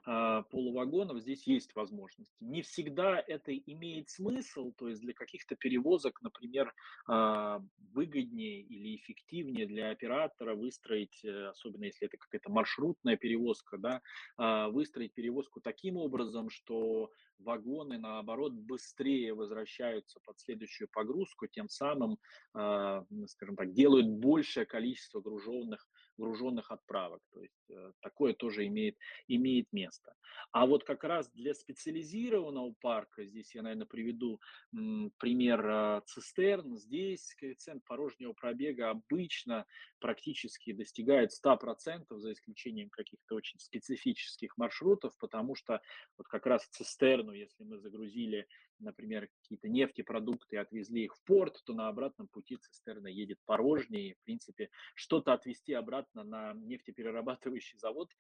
полувагонов 0.07 1.19
здесь 1.19 1.45
есть 1.47 1.75
возможности. 1.75 2.35
Не 2.39 2.61
всегда 2.61 3.19
это 3.19 3.55
имеет 3.55 4.09
смысл, 4.09 4.71
то 4.71 4.87
есть 4.87 5.01
для 5.01 5.13
каких-то 5.13 5.55
перевозок, 5.55 6.21
например, 6.21 6.73
а, 7.07 7.61
выгоднее 7.93 8.61
или 8.61 8.95
эффективнее 8.95 9.67
для 9.67 9.89
оператора 9.89 10.55
выстроить, 10.55 11.23
э, 11.25 11.47
особенно 11.47 11.85
если 11.85 12.07
это 12.07 12.17
какая-то 12.17 12.49
маршрутная 12.49 13.17
перевозка, 13.17 13.77
да, 13.77 14.01
а, 14.37 14.69
выстроить 14.69 15.13
перевозку 15.13 15.59
таким 15.59 15.97
образом, 15.97 16.49
что 16.49 17.11
вагоны, 17.39 17.97
наоборот, 17.97 18.53
быстрее 18.53 19.33
возвращаются 19.33 20.19
под 20.25 20.39
следующую 20.39 20.87
погрузку, 20.91 21.45
тем 21.45 21.69
самым, 21.69 22.17
скажем 22.51 23.55
так, 23.55 23.73
делают 23.73 24.07
большее 24.07 24.65
количество 24.65 25.21
груженных, 25.21 25.87
груженных 26.17 26.71
отправок. 26.71 27.21
То 27.31 27.41
есть 27.41 27.69
э, 27.69 27.91
такое 28.01 28.33
тоже 28.33 28.65
имеет, 28.67 28.97
имеет 29.27 29.71
место. 29.71 30.13
А 30.51 30.65
вот 30.65 30.83
как 30.83 31.03
раз 31.03 31.29
для 31.31 31.53
специализированного 31.53 32.73
парка, 32.81 33.25
здесь 33.25 33.53
я, 33.55 33.61
наверное, 33.61 33.87
приведу 33.87 34.39
пример 34.71 35.65
а, 35.67 36.01
цистерн, 36.01 36.77
здесь 36.77 37.33
коэффициент 37.35 37.83
порожнего 37.85 38.33
пробега 38.33 38.89
обычно 38.89 39.65
практически 39.99 40.73
достигает 40.73 41.31
100%, 41.31 42.05
за 42.17 42.31
исключением 42.31 42.89
каких-то 42.89 43.35
очень 43.35 43.59
специфических 43.59 44.57
маршрутов, 44.57 45.17
потому 45.17 45.55
что 45.55 45.81
вот 46.17 46.27
как 46.27 46.45
раз 46.45 46.67
цистерну, 46.67 47.33
если 47.33 47.63
мы 47.63 47.77
загрузили, 47.77 48.47
например, 48.79 49.27
какие-то 49.27 49.67
нефтепродукты 49.67 50.57
отвезли 50.57 51.05
их 51.05 51.15
в 51.15 51.23
порт, 51.23 51.61
то 51.65 51.73
на 51.73 51.87
обратном 51.87 52.27
пути 52.27 52.57
цистерна 52.57 53.07
едет 53.07 53.39
порожней. 53.45 54.13
В 54.13 54.23
принципе, 54.23 54.69
что-то 54.95 55.33
отвезти 55.33 55.73
обратно 55.73 56.23
на 56.23 56.53
нефтеперерабатывающий 56.53 57.77
завод, 57.79 58.11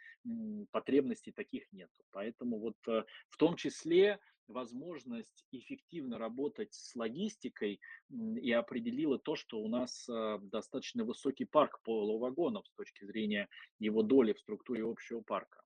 потребностей 0.71 1.31
таких 1.31 1.71
нет. 1.71 1.89
Поэтому 2.11 2.59
вот 2.59 2.77
э, 2.87 3.03
в 3.29 3.37
том 3.37 3.55
числе 3.55 4.19
возможность 4.47 5.45
эффективно 5.51 6.17
работать 6.17 6.73
с 6.73 6.95
логистикой 6.95 7.79
и 8.09 8.51
определила 8.51 9.19
то, 9.19 9.35
что 9.35 9.59
у 9.59 9.67
нас 9.67 10.07
э, 10.09 10.39
достаточно 10.41 11.03
высокий 11.03 11.45
парк 11.45 11.81
полувагонов 11.83 12.65
с 12.67 12.73
точки 12.73 13.05
зрения 13.05 13.49
его 13.79 14.03
доли 14.03 14.33
в 14.33 14.39
структуре 14.39 14.83
общего 14.83 15.21
парка. 15.21 15.61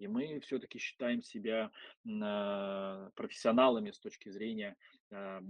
И 0.00 0.08
мы 0.08 0.40
все-таки 0.40 0.78
считаем 0.78 1.22
себя 1.22 1.70
э, 2.04 3.10
профессионалами 3.14 3.92
с 3.92 3.98
точки 3.98 4.28
зрения 4.30 4.76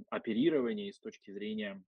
оперирования 0.08 0.88
и 0.88 0.92
с 0.92 0.98
точки 0.98 1.30
зрения 1.30 1.82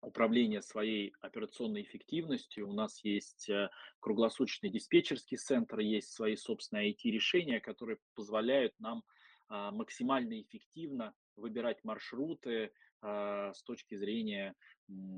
управления 0.00 0.62
своей 0.62 1.12
операционной 1.20 1.82
эффективностью. 1.82 2.68
У 2.68 2.72
нас 2.72 3.04
есть 3.04 3.48
э, 3.48 3.68
круглосуточный 4.00 4.70
диспетчерский 4.70 5.36
центр, 5.36 5.80
есть 5.80 6.12
свои 6.12 6.36
собственные 6.36 6.92
IT-решения, 6.92 7.60
которые 7.60 7.98
позволяют 8.14 8.72
нам 8.78 9.02
а, 9.48 9.72
максимально 9.72 10.40
эффективно 10.40 11.12
выбирать 11.36 11.82
маршруты 11.84 12.66
а, 12.66 12.70
с 13.02 13.62
точки 13.64 13.96
зрения, 13.96 14.54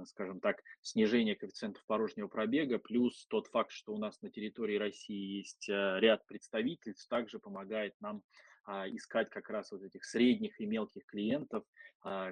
скажем 0.07 0.41
так, 0.41 0.63
снижения 0.83 1.35
коэффициентов 1.35 1.85
порожнего 1.87 2.29
пробега, 2.29 2.79
плюс 2.79 3.27
тот 3.27 3.49
факт, 3.49 3.73
что 3.73 3.93
у 3.93 3.99
нас 3.99 4.21
на 4.23 4.31
территории 4.31 4.77
России 4.77 5.39
есть 5.39 5.69
э, 5.69 5.99
ряд 5.99 6.25
представительств, 6.27 7.09
также 7.09 7.39
помогает 7.41 7.95
нам 8.01 8.23
а, 8.65 8.89
искать 8.89 9.29
как 9.31 9.51
раз 9.51 9.73
вот 9.73 9.83
этих 9.83 10.05
средних 10.05 10.61
и 10.61 10.67
мелких 10.67 11.05
клиентов, 11.07 11.65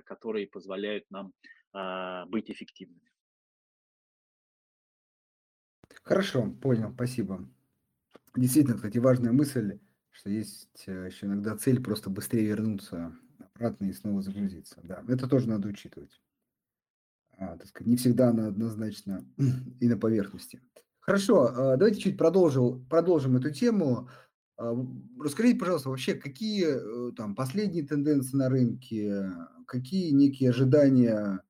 которые 0.04 0.48
позволяют 0.48 1.04
нам 1.10 1.32
а, 1.72 2.26
быть 2.26 2.50
эффективными. 2.50 3.10
Хорошо, 6.02 6.50
понял, 6.50 6.92
спасибо. 6.92 7.48
Действительно, 8.34 8.76
кстати, 8.76 8.98
важная 8.98 9.32
мысль, 9.32 9.78
что 10.10 10.30
есть 10.30 10.84
э, 10.86 11.06
еще 11.06 11.26
иногда 11.26 11.56
цель 11.56 11.82
просто 11.82 12.10
быстрее 12.10 12.46
вернуться 12.46 13.16
обратно 13.60 13.84
и 13.86 13.92
снова 13.92 14.22
загрузиться. 14.22 14.80
Да, 14.82 15.04
это 15.06 15.28
тоже 15.28 15.48
надо 15.48 15.68
учитывать. 15.68 16.20
А, 17.36 17.56
так 17.56 17.68
сказать, 17.68 17.88
не 17.88 17.96
всегда 17.96 18.30
она 18.30 18.48
однозначно 18.48 19.24
и 19.80 19.88
на 19.88 19.96
поверхности. 19.96 20.60
Хорошо, 21.00 21.46
а, 21.46 21.76
давайте 21.76 22.00
чуть 22.00 22.18
продолжим, 22.18 22.86
продолжим 22.86 23.36
эту 23.36 23.50
тему. 23.50 24.08
А, 24.56 24.74
расскажите, 25.18 25.58
пожалуйста, 25.58 25.90
вообще, 25.90 26.14
какие 26.14 26.66
э, 26.66 27.12
там 27.12 27.34
последние 27.34 27.86
тенденции 27.86 28.36
на 28.36 28.48
рынке, 28.48 29.30
какие 29.66 30.10
некие 30.10 30.50
ожидания 30.50 31.42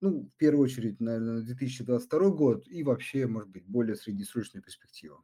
ну, 0.00 0.30
в 0.34 0.36
первую 0.38 0.64
очередь, 0.64 0.98
наверное, 0.98 1.34
на 1.34 1.42
2022 1.42 2.30
год 2.30 2.66
и 2.66 2.82
вообще, 2.82 3.26
может 3.26 3.50
быть, 3.50 3.66
более 3.66 3.96
среднесрочная 3.96 4.62
перспектива. 4.62 5.22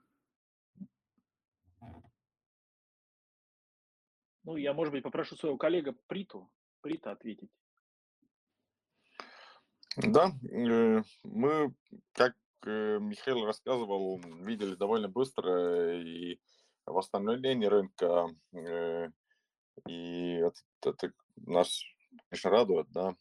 Ну, 4.46 4.56
я, 4.56 4.72
может 4.72 4.92
быть, 4.92 5.02
попрошу 5.02 5.34
своего 5.34 5.58
коллега 5.58 5.92
Приту, 6.06 6.48
Прита 6.80 7.10
ответить. 7.10 7.50
Да, 9.96 10.30
э, 10.48 11.02
мы, 11.24 11.74
как 12.12 12.36
э, 12.64 12.98
Михаил 13.00 13.44
рассказывал, 13.44 14.20
видели 14.20 14.76
довольно 14.76 15.08
быстро 15.08 16.00
и 16.00 16.38
восстановление 16.86 17.68
рынка, 17.68 18.28
э, 18.52 19.10
и 19.88 20.34
это, 20.34 20.60
это 20.84 21.12
нас, 21.38 21.82
конечно, 22.28 22.50
радует, 22.50 22.86
да, 22.92 23.16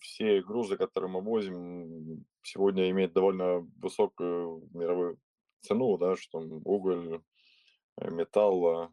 все 0.00 0.40
грузы, 0.42 0.78
которые 0.78 1.10
мы 1.10 1.20
возим, 1.20 2.24
сегодня 2.42 2.88
имеют 2.90 3.12
довольно 3.12 3.58
высокую 3.76 4.70
мировую 4.72 5.18
цену, 5.60 5.98
да, 5.98 6.16
что 6.16 6.38
уголь, 6.38 7.20
металл, 7.98 8.90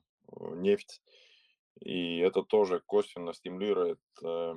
нефть. 0.56 1.02
И 1.80 2.18
это 2.20 2.44
тоже 2.44 2.82
косвенно 2.86 3.34
стимулирует 3.34 4.00
э, 4.24 4.54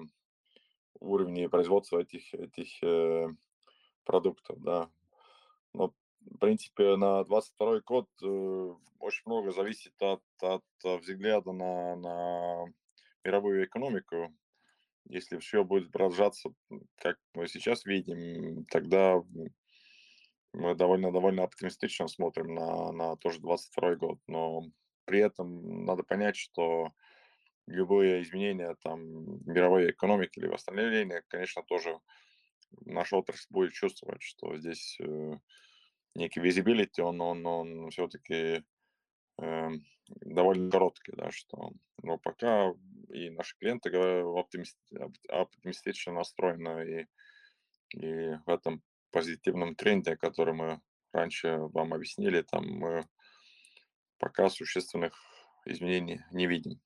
уровни 1.00 1.46
производства 1.46 1.98
этих, 1.98 2.32
этих 2.34 2.82
э, 2.82 3.28
продуктов, 4.04 4.60
да. 4.62 4.90
Но, 5.74 5.92
в 6.20 6.38
принципе, 6.38 6.96
на 6.96 7.22
22 7.24 7.80
год 7.80 8.08
э, 8.22 8.74
очень 8.98 9.22
много 9.26 9.52
зависит 9.52 9.94
от, 10.00 10.22
от 10.40 10.64
взгляда 10.82 11.52
на, 11.52 11.96
на 11.96 12.64
мировую 13.24 13.64
экономику. 13.64 14.34
Если 15.08 15.38
все 15.38 15.64
будет 15.64 15.90
продолжаться, 15.90 16.50
как 16.96 17.18
мы 17.34 17.48
сейчас 17.48 17.84
видим, 17.84 18.64
тогда 18.66 19.20
мы 20.52 20.74
довольно-довольно 20.74 21.44
оптимистично 21.44 22.08
смотрим 22.08 22.54
на, 22.54 22.92
на 22.92 23.16
тоже 23.16 23.40
22 23.40 23.96
год. 23.96 24.18
Но 24.26 24.62
при 25.04 25.20
этом 25.20 25.84
надо 25.84 26.02
понять, 26.02 26.36
что 26.36 26.92
любые 27.66 28.22
изменения 28.22 28.76
там 28.82 29.00
мировой 29.46 29.90
экономики 29.90 30.38
или 30.38 30.46
восстановления, 30.46 31.22
конечно, 31.28 31.62
тоже 31.62 31.98
наша 32.84 33.16
отрасль 33.16 33.46
будет 33.50 33.72
чувствовать, 33.72 34.22
что 34.22 34.56
здесь 34.56 34.96
э, 35.00 35.32
некий 36.14 36.40
visibility, 36.40 37.00
он, 37.00 37.20
он, 37.20 37.46
он 37.46 37.90
все-таки 37.90 38.64
э, 39.40 39.68
довольно 40.08 40.70
короткий, 40.70 41.12
да, 41.16 41.30
что 41.30 41.72
но 42.02 42.18
пока 42.18 42.72
и 43.12 43.30
наши 43.30 43.56
клиенты 43.58 43.90
оптимистично 45.28 46.12
настроены, 46.12 47.06
и, 47.92 47.98
и 47.98 48.36
в 48.46 48.48
этом 48.48 48.82
позитивном 49.10 49.74
тренде, 49.74 50.16
который 50.16 50.54
мы 50.54 50.80
раньше 51.12 51.56
вам 51.58 51.92
объяснили, 51.92 52.42
там 52.42 52.66
мы 52.66 53.06
пока 54.20 54.48
существенных 54.48 55.12
изменений 55.64 56.20
не 56.30 56.46
видим. 56.46 56.80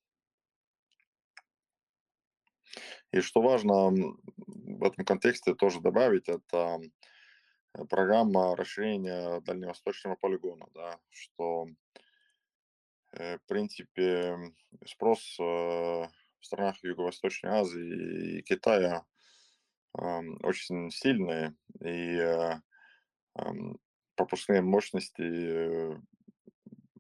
И 3.12 3.20
что 3.20 3.42
важно 3.42 3.90
в 3.90 4.83
этом 4.83 5.05
контексте 5.05 5.55
тоже 5.55 5.81
добавить, 5.81 6.29
это 6.29 6.81
программа 7.90 8.57
расширения 8.57 9.40
дальневосточного 9.42 10.16
полигона, 10.16 10.66
да, 10.73 10.99
что 11.11 11.66
Э, 13.16 13.38
в 13.38 13.47
принципе, 13.47 14.37
спрос 14.87 15.37
э, 15.38 15.42
в 15.42 16.11
странах 16.40 16.83
Юго-Восточной 16.83 17.51
Азии 17.51 18.38
и 18.38 18.42
Китая 18.42 19.05
очень 20.42 20.90
сильный, 20.90 21.53
и 21.81 22.18
э, 22.18 22.61
пропускные 24.16 24.61
мощности 24.61 25.97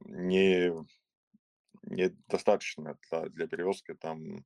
не, 0.04 0.72
недостаточно 1.82 2.98
для, 3.10 3.28
для 3.28 3.46
перевозки 3.46 3.94
там 3.94 4.44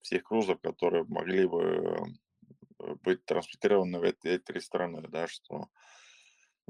всех 0.00 0.24
грузов, 0.24 0.60
которые 0.60 1.04
могли 1.04 1.46
бы 1.46 1.96
быть 3.02 3.24
транспортированы 3.24 3.98
в 3.98 4.02
эти, 4.02 4.26
эти 4.28 4.42
три 4.42 4.60
страны, 4.60 5.02
да, 5.08 5.26
что 5.26 5.68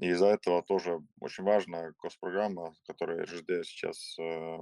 и 0.00 0.10
из-за 0.10 0.26
этого 0.26 0.62
тоже 0.62 1.00
очень 1.18 1.44
важна 1.44 1.92
госпрограмма, 1.98 2.74
которую 2.86 3.24
РЖД 3.24 3.66
сейчас 3.66 4.16
э, 4.18 4.58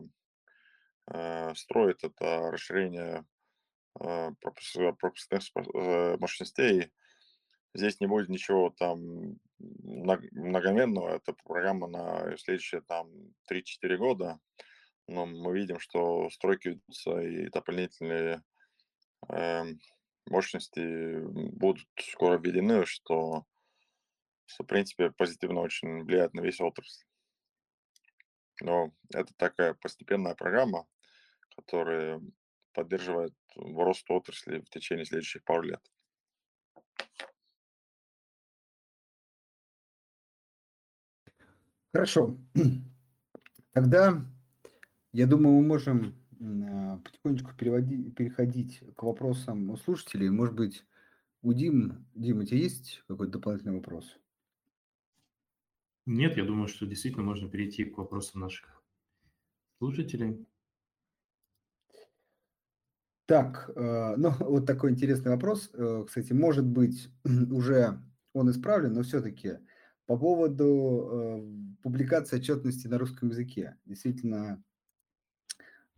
э, 1.13 1.55
строит, 1.55 2.03
это 2.05 2.51
расширение 2.51 3.27
э, 4.01 4.31
пропускных 4.41 5.51
э, 5.75 6.17
мощностей. 6.19 6.91
Здесь 7.77 8.01
не 8.01 8.07
будет 8.07 8.29
ничего 8.29 8.71
там 8.71 9.39
многомерного, 9.59 11.17
это 11.17 11.35
программа 11.45 11.87
на 11.87 12.37
следующие 12.39 12.81
там 12.81 13.09
3-4 13.51 13.97
года, 13.97 14.41
но 15.07 15.27
мы 15.27 15.55
видим, 15.55 15.79
что 15.79 16.31
стройки 16.31 16.69
ведутся 16.69 17.21
и 17.21 17.51
дополнительные 17.51 18.43
э, 19.29 19.65
мощности 20.27 21.19
будут 21.57 21.87
скоро 21.99 22.39
введены, 22.39 22.87
что 22.87 23.45
что, 24.47 24.65
в 24.65 24.67
принципе, 24.67 25.11
позитивно 25.11 25.61
очень 25.61 26.05
влияет 26.05 26.33
на 26.35 26.41
весь 26.41 26.61
отрасль. 26.61 27.05
Но 28.63 28.93
это 29.13 29.35
такая 29.37 29.75
постепенная 29.75 30.35
программа, 30.35 30.87
которая 31.57 32.21
поддерживает 32.73 33.35
рост 33.57 34.11
отрасли 34.11 34.61
в 34.61 34.71
течение 34.71 35.05
следующих 35.05 35.45
пару 35.45 35.63
лет. 35.63 35.81
Хорошо. 41.97 42.37
Тогда, 43.73 44.23
я 45.15 45.27
думаю, 45.27 45.57
мы 45.57 45.67
можем 45.67 46.15
а, 46.39 46.99
потихонечку 46.99 47.53
переходить 47.57 48.83
к 48.95 49.03
вопросам 49.03 49.71
у 49.71 49.79
слушателей. 49.79 50.29
Может 50.29 50.55
быть, 50.55 50.85
у 51.41 51.55
Дим, 51.55 52.07
Дим, 52.15 52.41
у 52.41 52.45
тебя 52.45 52.59
есть 52.59 53.03
какой-то 53.09 53.33
дополнительный 53.33 53.77
вопрос? 53.77 54.15
Нет, 56.05 56.37
я 56.37 56.45
думаю, 56.45 56.69
что 56.69 56.85
действительно 56.85 57.25
можно 57.25 57.49
перейти 57.49 57.87
к 57.87 57.97
вопросам 57.97 58.43
наших 58.43 58.85
слушателей. 59.79 60.47
Так, 63.25 63.71
э, 63.75 64.15
ну 64.19 64.33
вот 64.41 64.67
такой 64.67 64.91
интересный 64.91 65.31
вопрос. 65.31 65.71
Э, 65.73 66.05
кстати, 66.07 66.35
может 66.35 66.67
быть, 66.67 67.09
уже 67.51 68.03
он 68.35 68.51
исправлен, 68.51 68.93
но 68.93 69.03
все-таки 69.03 69.61
по 70.07 70.17
поводу 70.17 71.09
э, 71.11 71.83
публикации 71.83 72.39
отчетности 72.39 72.87
на 72.87 72.99
русском 72.99 73.29
языке. 73.29 73.77
Действительно, 73.85 74.63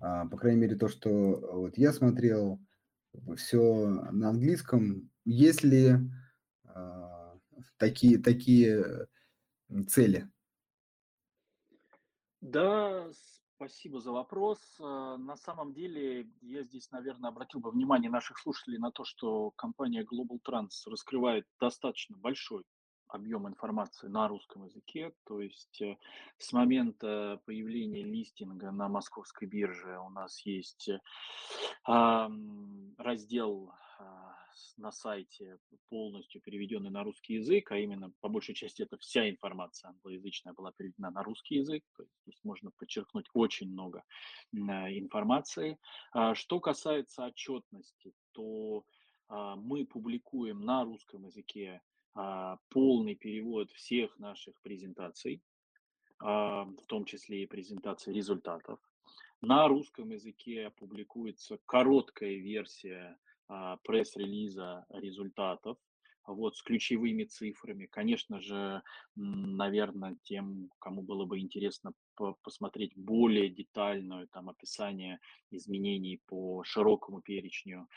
а, 0.00 0.26
по 0.26 0.36
крайней 0.36 0.60
мере, 0.60 0.76
то, 0.76 0.88
что 0.88 1.08
вот 1.10 1.76
я 1.76 1.92
смотрел, 1.92 2.60
все 3.36 3.86
на 4.12 4.30
английском. 4.30 5.10
Есть 5.24 5.64
ли 5.64 5.96
а, 6.64 7.36
такие, 7.76 8.18
такие 8.18 9.08
цели? 9.88 10.30
Да, 12.40 13.10
спасибо 13.56 14.00
за 14.00 14.12
вопрос. 14.12 14.58
Э, 14.78 15.16
на 15.18 15.36
самом 15.36 15.74
деле, 15.74 16.30
я 16.40 16.62
здесь, 16.62 16.90
наверное, 16.92 17.30
обратил 17.30 17.60
бы 17.60 17.72
внимание 17.72 18.10
наших 18.10 18.38
слушателей 18.38 18.78
на 18.78 18.92
то, 18.92 19.04
что 19.04 19.50
компания 19.50 20.04
Global 20.04 20.38
Trans 20.46 20.70
раскрывает 20.86 21.44
достаточно 21.60 22.16
большой 22.16 22.64
объем 23.08 23.48
информации 23.48 24.08
на 24.08 24.28
русском 24.28 24.64
языке. 24.64 25.12
То 25.24 25.40
есть 25.40 25.80
э, 25.82 25.96
с 26.38 26.52
момента 26.52 27.40
появления 27.44 28.02
листинга 28.02 28.70
на 28.70 28.88
московской 28.88 29.48
бирже 29.48 29.98
у 29.98 30.10
нас 30.10 30.40
есть 30.46 30.88
э, 30.88 30.98
раздел 32.98 33.72
а, 33.98 34.36
на 34.76 34.92
сайте 34.92 35.58
полностью 35.88 36.40
переведенный 36.40 36.90
на 36.90 37.02
русский 37.02 37.34
язык, 37.34 37.72
а 37.72 37.78
именно 37.78 38.12
по 38.20 38.28
большей 38.28 38.54
части 38.54 38.82
это 38.82 38.96
вся 38.98 39.28
информация 39.28 39.88
англоязычная 39.90 40.52
была 40.52 40.72
переведена 40.72 41.10
на 41.10 41.22
русский 41.22 41.56
язык, 41.56 41.82
то 41.96 42.02
есть 42.02 42.14
здесь 42.22 42.40
можно 42.44 42.70
подчеркнуть 42.70 43.26
очень 43.34 43.70
много 43.70 44.04
информации. 44.52 45.78
А 46.12 46.34
что 46.34 46.60
касается 46.60 47.24
отчетности, 47.24 48.12
то 48.32 48.84
а, 49.28 49.56
мы 49.56 49.84
публикуем 49.84 50.60
на 50.60 50.84
русском 50.84 51.24
языке 51.26 51.80
а, 51.80 51.87
полный 52.14 53.14
перевод 53.14 53.70
всех 53.72 54.18
наших 54.18 54.60
презентаций, 54.62 55.42
а, 56.18 56.64
в 56.64 56.86
том 56.86 57.04
числе 57.04 57.42
и 57.44 57.46
презентации 57.46 58.12
результатов. 58.12 58.80
На 59.40 59.68
русском 59.68 60.10
языке 60.10 60.70
публикуется 60.78 61.58
короткая 61.66 62.36
версия 62.36 63.16
пресс-релиза 63.84 64.84
результатов, 64.90 65.78
вот, 66.26 66.56
с 66.56 66.62
ключевыми 66.62 67.24
цифрами. 67.24 67.86
Конечно 67.86 68.40
же, 68.40 68.82
наверное, 69.16 70.16
тем, 70.22 70.70
кому 70.78 71.02
было 71.02 71.24
бы 71.24 71.38
интересно 71.38 71.92
посмотреть 72.42 72.96
более 72.96 73.48
детальное 73.48 74.26
там 74.26 74.48
описание 74.48 75.20
изменений 75.50 76.20
по 76.26 76.62
широкому 76.64 77.22
перечню 77.22 77.88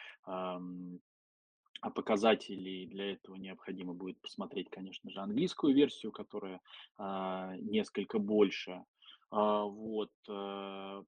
а 1.80 1.90
показателей 1.90 2.86
для 2.86 3.14
этого 3.14 3.36
необходимо 3.36 3.94
будет 3.94 4.20
посмотреть, 4.22 4.70
конечно 4.70 5.10
же, 5.10 5.20
английскую 5.20 5.74
версию, 5.74 6.12
которая 6.12 6.62
а, 6.98 7.56
несколько 7.58 8.20
больше. 8.20 8.84
А, 9.32 9.64
вот 9.64 10.12
э, 10.30 11.04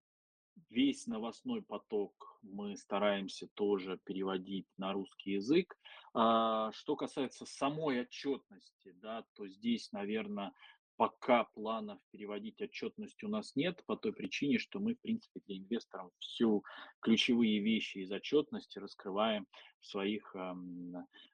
весь 0.70 1.08
новостной 1.08 1.62
поток 1.62 2.40
мы 2.42 2.76
стараемся 2.78 3.48
тоже 3.54 4.00
переводить 4.04 4.68
на 4.78 4.94
русский 4.94 5.34
язык. 5.34 5.78
А, 6.14 6.72
что 6.72 6.96
касается 6.96 7.46
самой 7.46 8.02
отчетности, 8.02 8.94
да, 9.02 9.26
то 9.36 9.48
здесь, 9.48 9.92
наверное, 9.92 10.54
пока 10.98 11.46
планов 11.54 12.00
переводить 12.12 12.62
отчетность 12.62 13.24
у 13.24 13.28
нас 13.28 13.56
нет, 13.56 13.84
по 13.86 13.96
той 13.96 14.14
причине, 14.14 14.60
что 14.60 14.80
мы, 14.80 14.96
в 14.96 15.02
принципе, 15.02 15.42
для 15.46 15.58
инвесторов 15.58 16.12
всю 16.20 16.64
ключевые 17.00 17.60
вещи 17.60 18.00
из 18.00 18.12
отчетности 18.12 18.80
раскрываем 18.80 19.48
в 19.80 19.86
своих 19.88 20.36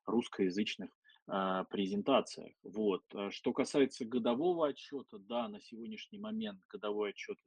русскоязычных 0.06 0.90
э, 1.28 1.66
презентациях. 1.70 2.54
Вот. 2.64 3.04
А 3.14 3.30
что 3.32 3.54
касается 3.54 4.06
годового 4.06 4.68
отчета, 4.68 5.20
да, 5.20 5.48
на 5.48 5.62
сегодняшний 5.62 6.20
момент 6.20 6.60
годовой 6.70 7.12
отчет 7.12 7.38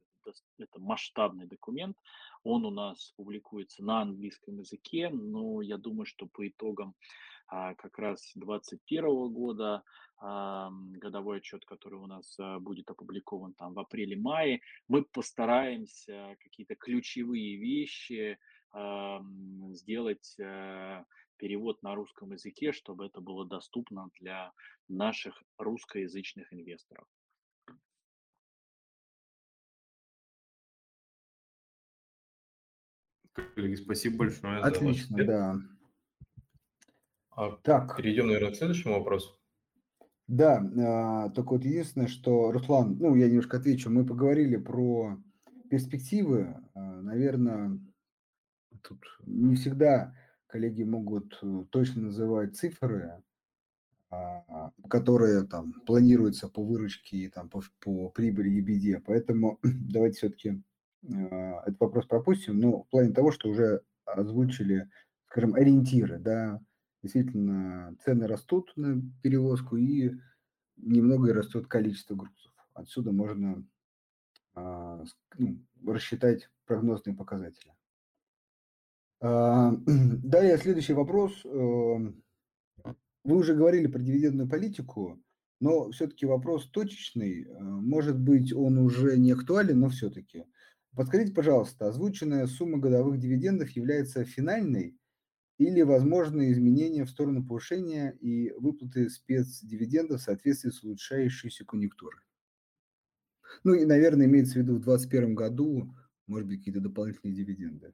это, 0.57 0.79
масштабный 0.79 1.47
документ, 1.47 1.97
он 2.43 2.65
у 2.65 2.71
нас 2.71 3.13
публикуется 3.17 3.83
на 3.83 4.01
английском 4.01 4.59
языке, 4.59 5.09
но 5.09 5.61
я 5.61 5.77
думаю, 5.77 6.05
что 6.05 6.27
по 6.27 6.47
итогам 6.47 6.89
а, 6.89 7.32
как 7.77 7.97
раз 7.99 8.31
2021 8.35 9.33
года 9.33 9.83
годовой 10.19 11.37
отчет, 11.39 11.65
который 11.65 11.99
у 11.99 12.07
нас 12.07 12.39
а, 12.39 12.57
будет 12.59 12.89
опубликован 12.89 13.53
там 13.55 13.73
в 13.73 13.79
апреле-мае, 13.79 14.61
мы 14.87 15.03
постараемся 15.03 16.37
какие-то 16.41 16.75
ключевые 16.75 17.57
вещи 17.57 18.39
сделать 19.73 20.35
э, 20.39 21.03
перевод 21.37 21.83
на 21.83 21.93
русском 21.93 22.31
языке, 22.31 22.71
чтобы 22.71 23.05
это 23.05 23.21
было 23.21 23.45
доступно 23.45 24.09
для 24.19 24.51
наших 24.87 25.43
русскоязычных 25.57 26.51
инвесторов. 26.53 27.05
Коллеги, 33.33 33.75
спасибо 33.75 34.17
большое. 34.17 34.61
Отлично, 34.61 35.17
за 35.17 35.25
да. 35.25 35.55
А 37.35 37.51
так. 37.63 37.97
Перейдем, 37.97 38.27
наверное, 38.27 38.51
к 38.51 38.55
следующему 38.55 38.95
вопросу. 38.95 39.37
Да, 40.27 40.63
а, 40.77 41.29
только 41.29 41.53
вот 41.53 41.65
единственное, 41.65 42.07
что, 42.07 42.51
Руслан, 42.51 42.97
ну, 42.97 43.15
я 43.15 43.27
немножко 43.27 43.57
отвечу, 43.57 43.89
мы 43.89 44.05
поговорили 44.05 44.55
про 44.55 45.17
перспективы, 45.69 46.55
а, 46.73 47.01
наверное, 47.01 47.77
тут 48.81 48.99
не 49.25 49.55
всегда 49.55 50.15
коллеги 50.47 50.83
могут 50.83 51.39
э, 51.41 51.65
точно 51.71 52.03
называть 52.03 52.55
цифры, 52.55 53.23
а, 54.11 54.71
которые 54.87 55.47
там 55.47 55.73
планируются 55.85 56.47
по 56.47 56.63
выручке, 56.63 57.29
там, 57.29 57.49
по, 57.49 57.61
по 57.79 58.09
прибыли 58.09 58.49
и 58.51 58.61
беде, 58.61 59.01
поэтому 59.05 59.59
давайте 59.63 60.17
все-таки 60.17 60.61
этот 61.01 61.79
вопрос 61.81 62.05
пропустим, 62.05 62.59
но 62.59 62.83
в 62.83 62.87
плане 62.87 63.13
того, 63.13 63.31
что 63.31 63.49
уже 63.49 63.81
озвучили, 64.05 64.89
скажем, 65.25 65.53
ориентиры, 65.55 66.17
да, 66.17 66.61
действительно 67.03 67.95
цены 68.03 68.27
растут 68.27 68.71
на 68.75 69.01
перевозку 69.21 69.75
и 69.77 70.13
немного 70.77 71.33
растет 71.33 71.67
количество 71.67 72.15
грузов. 72.15 72.51
Отсюда 72.73 73.11
можно 73.11 73.63
а, 74.55 75.03
ну, 75.37 75.59
рассчитать 75.85 76.49
прогнозные 76.65 77.15
показатели. 77.15 77.73
А, 79.21 79.73
далее 79.85 80.57
следующий 80.57 80.93
вопрос. 80.93 81.45
Эм, 81.45 82.23
вы 83.23 83.37
уже 83.37 83.53
говорили 83.53 83.87
про 83.87 83.99
дивидендную 83.99 84.49
политику, 84.49 85.21
но 85.59 85.91
все-таки 85.91 86.25
вопрос 86.25 86.69
точечный. 86.69 87.43
Э, 87.43 87.59
может 87.61 88.19
быть, 88.19 88.53
он 88.53 88.77
уже 88.79 89.17
не 89.17 89.31
актуален, 89.31 89.79
но 89.79 89.89
все-таки. 89.89 90.45
Подскажите, 90.95 91.33
пожалуйста, 91.33 91.87
озвученная 91.87 92.47
сумма 92.47 92.77
годовых 92.77 93.19
дивидендов 93.19 93.69
является 93.71 94.25
финальной 94.25 94.97
или 95.63 95.81
возможны 95.81 96.51
изменения 96.51 97.05
в 97.05 97.09
сторону 97.09 97.45
повышения 97.45 98.11
и 98.21 98.51
выплаты 98.51 99.09
спецдивидендов 99.09 100.21
в 100.21 100.23
соответствии 100.23 100.69
с 100.69 100.83
улучшающейся 100.83 101.65
конъюнктурой. 101.65 102.21
Ну 103.63 103.73
и, 103.73 103.85
наверное, 103.85 104.25
имеется 104.25 104.53
в 104.53 104.63
виду 104.63 104.75
в 104.75 104.83
2021 104.83 105.35
году, 105.35 105.95
может 106.27 106.47
быть, 106.47 106.59
какие-то 106.59 106.81
дополнительные 106.81 107.35
дивиденды. 107.35 107.93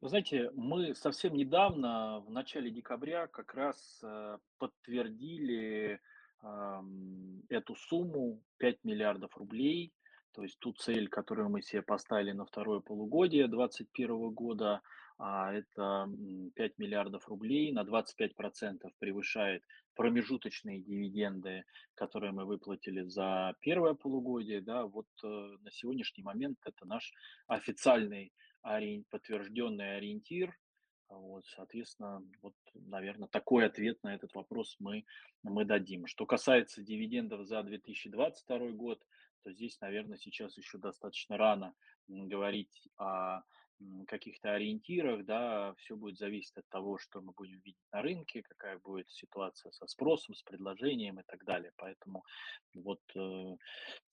Вы 0.00 0.08
знаете, 0.08 0.50
мы 0.54 0.94
совсем 0.94 1.34
недавно, 1.34 2.20
в 2.20 2.30
начале 2.30 2.70
декабря, 2.70 3.26
как 3.26 3.54
раз 3.54 4.00
э, 4.02 4.38
подтвердили 4.58 6.00
эту 7.48 7.74
сумму 7.74 8.40
5 8.58 8.84
миллиардов 8.84 9.36
рублей, 9.36 9.92
то 10.32 10.42
есть 10.42 10.58
ту 10.60 10.72
цель, 10.72 11.08
которую 11.08 11.48
мы 11.48 11.62
себе 11.62 11.82
поставили 11.82 12.32
на 12.32 12.44
второе 12.44 12.80
полугодие 12.80 13.48
2021 13.48 14.30
года, 14.30 14.80
это 15.18 16.08
5 16.54 16.78
миллиардов 16.78 17.28
рублей, 17.28 17.72
на 17.72 17.82
25% 17.82 18.88
превышает 18.98 19.64
промежуточные 19.94 20.80
дивиденды, 20.80 21.64
которые 21.94 22.30
мы 22.30 22.44
выплатили 22.44 23.02
за 23.02 23.54
первое 23.60 23.94
полугодие. 23.94 24.60
Да, 24.60 24.86
вот 24.86 25.08
э, 25.24 25.26
на 25.26 25.70
сегодняшний 25.72 26.22
момент 26.22 26.58
это 26.64 26.86
наш 26.86 27.12
официальный 27.48 28.32
подтвержденный 29.10 29.96
ориентир. 29.96 30.56
Вот, 31.08 31.46
соответственно, 31.46 32.22
вот, 32.42 32.54
наверное, 32.74 33.28
такой 33.28 33.66
ответ 33.66 34.02
на 34.02 34.14
этот 34.14 34.34
вопрос 34.34 34.76
мы, 34.78 35.04
мы 35.42 35.64
дадим. 35.64 36.06
Что 36.06 36.26
касается 36.26 36.82
дивидендов 36.82 37.46
за 37.46 37.62
2022 37.62 38.58
год, 38.72 39.02
то 39.42 39.52
здесь, 39.52 39.80
наверное, 39.80 40.18
сейчас 40.18 40.56
еще 40.58 40.78
достаточно 40.78 41.36
рано 41.36 41.74
говорить 42.08 42.88
о 42.98 43.42
каких-то 44.06 44.52
ориентирах, 44.52 45.24
да, 45.24 45.74
все 45.78 45.96
будет 45.96 46.18
зависеть 46.18 46.56
от 46.56 46.68
того, 46.68 46.98
что 46.98 47.20
мы 47.20 47.32
будем 47.32 47.60
видеть 47.60 47.86
на 47.92 48.02
рынке, 48.02 48.42
какая 48.42 48.78
будет 48.78 49.10
ситуация 49.10 49.72
со 49.72 49.86
спросом, 49.86 50.34
с 50.34 50.42
предложением 50.42 51.20
и 51.20 51.22
так 51.26 51.44
далее. 51.44 51.72
Поэтому 51.76 52.24
вот 52.74 53.00
э, 53.14 53.56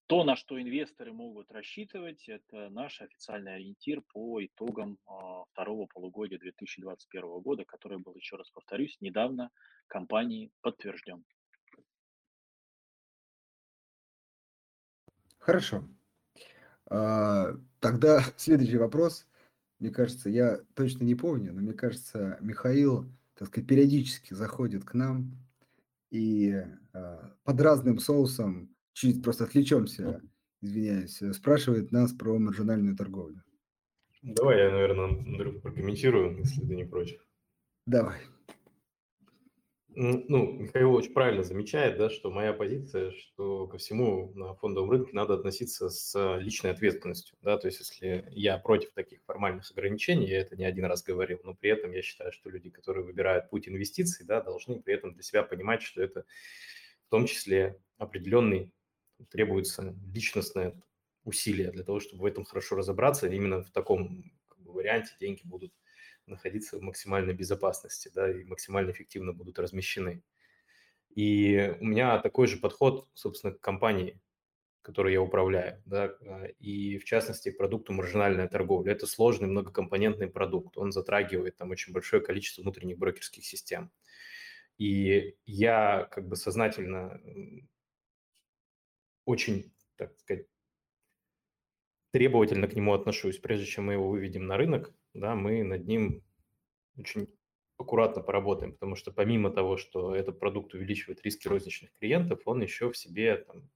то, 0.08 0.24
на 0.24 0.36
что 0.36 0.62
инвесторы 0.62 1.14
могут 1.14 1.52
рассчитывать, 1.52 2.28
это 2.30 2.70
наш 2.70 3.02
официальный 3.02 3.56
ориентир 3.56 4.02
по 4.14 4.44
итогам 4.46 5.00
э, 5.08 5.12
второго 5.52 5.88
полугодия 5.88 6.38
2021 6.38 7.40
года, 7.42 7.66
который 7.66 7.98
был, 7.98 8.16
еще 8.16 8.36
раз 8.36 8.50
повторюсь, 8.52 8.98
недавно 9.02 9.50
компанией 9.88 10.52
подтвержден. 10.62 11.24
Хорошо. 15.40 15.84
А, 16.90 17.52
тогда 17.80 18.22
следующий 18.38 18.78
вопрос. 18.78 19.28
Мне 19.86 19.94
кажется, 19.94 20.32
я 20.32 20.62
точно 20.74 21.04
не 21.04 21.14
помню, 21.14 21.54
но 21.54 21.62
мне 21.62 21.74
кажется, 21.74 22.40
Михаил, 22.42 23.06
так 23.36 23.50
сказать, 23.50 23.70
периодически 23.70 24.34
заходит 24.34 24.84
к 24.84 24.96
нам 24.96 25.38
и 26.10 26.56
а, 26.92 27.36
под 27.44 27.62
разным 27.62 28.00
соусом, 28.00 28.76
чуть 28.94 29.22
просто 29.22 29.44
отвлечемся, 29.44 30.24
извиняюсь, 30.60 31.22
спрашивает 31.34 31.92
нас 31.92 32.14
про 32.14 32.40
маржинальную 32.40 32.98
торговлю. 32.98 33.44
Давай 34.24 34.58
я, 34.58 34.72
наверное, 34.72 35.60
прокомментирую, 35.62 36.36
если 36.40 36.62
ты 36.62 36.76
не 36.76 36.86
против. 36.86 37.24
Давай. 37.86 38.22
Ну, 39.98 40.52
Михаил 40.52 40.94
очень 40.94 41.14
правильно 41.14 41.42
замечает, 41.44 41.98
да, 41.98 42.10
что 42.10 42.30
моя 42.30 42.52
позиция, 42.52 43.12
что 43.12 43.66
ко 43.68 43.78
всему 43.78 44.34
на 44.36 44.54
фондовом 44.56 44.92
рынке 44.92 45.12
надо 45.14 45.36
относиться 45.36 45.90
с 45.90 46.38
личной 46.38 46.72
ответственностью. 46.72 47.38
Да, 47.42 47.58
то 47.58 47.68
есть 47.68 47.80
если 47.80 48.28
я 48.32 48.58
против 48.58 48.92
таких 48.92 49.24
формальных 49.24 49.72
ограничений, 49.72 50.28
я 50.28 50.42
это 50.42 50.58
не 50.58 50.66
один 50.66 50.86
раз 50.86 51.02
говорил, 51.02 51.40
но 51.46 51.54
при 51.54 51.70
этом 51.70 51.94
я 51.94 52.02
считаю, 52.02 52.34
что 52.34 52.50
люди, 52.50 52.70
которые 52.70 53.06
выбирают 53.06 53.50
путь 53.50 53.70
инвестиций, 53.70 54.26
да, 54.26 54.42
должны 54.42 54.82
при 54.82 54.96
этом 54.96 55.14
для 55.14 55.24
себя 55.24 55.44
понимать, 55.44 55.82
что 55.82 56.04
это 56.04 56.26
в 57.08 57.10
том 57.10 57.26
числе 57.26 57.80
определенный 57.98 58.72
требуется 59.30 59.96
личностное 60.14 60.74
усилие 61.24 61.72
для 61.72 61.84
того, 61.86 62.02
чтобы 62.02 62.24
в 62.24 62.26
этом 62.26 62.44
хорошо 62.44 62.76
разобраться. 62.76 63.28
Именно 63.28 63.62
в 63.62 63.72
таком 63.72 64.32
как 64.50 64.60
бы, 64.60 64.74
варианте 64.74 65.14
деньги 65.20 65.42
будут 65.46 65.74
находиться 66.28 66.78
в 66.78 66.82
максимальной 66.82 67.34
безопасности, 67.34 68.12
да, 68.14 68.30
и 68.32 68.44
максимально 68.46 68.92
эффективно 68.92 69.34
будут 69.34 69.60
размещены. 69.60 70.24
И 71.10 71.76
у 71.80 71.86
меня 71.86 72.20
такой 72.20 72.48
же 72.48 72.58
подход, 72.58 73.08
собственно, 73.14 73.54
к 73.54 73.60
компании, 73.62 74.20
которой 74.82 75.14
я 75.14 75.22
управляю, 75.22 75.82
да, 75.86 76.16
а, 76.22 76.46
и 76.60 77.00
в 77.00 77.06
частности 77.06 77.50
к 77.50 77.58
продукту 77.58 77.92
маржинальная 77.94 78.48
торговля. 78.48 78.92
Это 78.92 79.08
сложный 79.08 79.48
многокомпонентный 79.48 80.28
продукт, 80.28 80.78
он 80.78 80.92
затрагивает 80.92 81.58
там 81.58 81.72
очень 81.72 81.92
большое 81.92 82.22
количество 82.22 82.62
внутренних 82.62 82.98
брокерских 82.98 83.46
систем. 83.46 83.92
И 84.78 85.36
я 85.46 86.08
как 86.12 86.28
бы 86.28 86.36
сознательно 86.36 87.20
очень, 89.26 89.74
так 89.96 90.18
сказать, 90.20 90.48
требовательно 92.12 92.68
к 92.68 92.76
нему 92.76 92.94
отношусь. 92.94 93.40
Прежде 93.40 93.66
чем 93.66 93.86
мы 93.86 93.94
его 93.94 94.08
выведем 94.08 94.46
на 94.46 94.58
рынок, 94.58 94.94
да, 95.16 95.36
мы 95.36 95.64
над 95.64 95.88
ним 95.88 96.24
очень 96.98 97.28
аккуратно 97.78 98.22
поработаем, 98.22 98.74
потому 98.74 98.96
что 98.96 99.12
помимо 99.12 99.50
того, 99.50 99.78
что 99.78 100.16
этот 100.16 100.40
продукт 100.40 100.74
увеличивает 100.74 101.22
риски 101.24 101.48
розничных 101.48 101.92
клиентов, 101.94 102.42
он 102.46 102.62
еще 102.62 102.92
в 102.92 102.98
себе 102.98 103.38
там, 103.38 103.70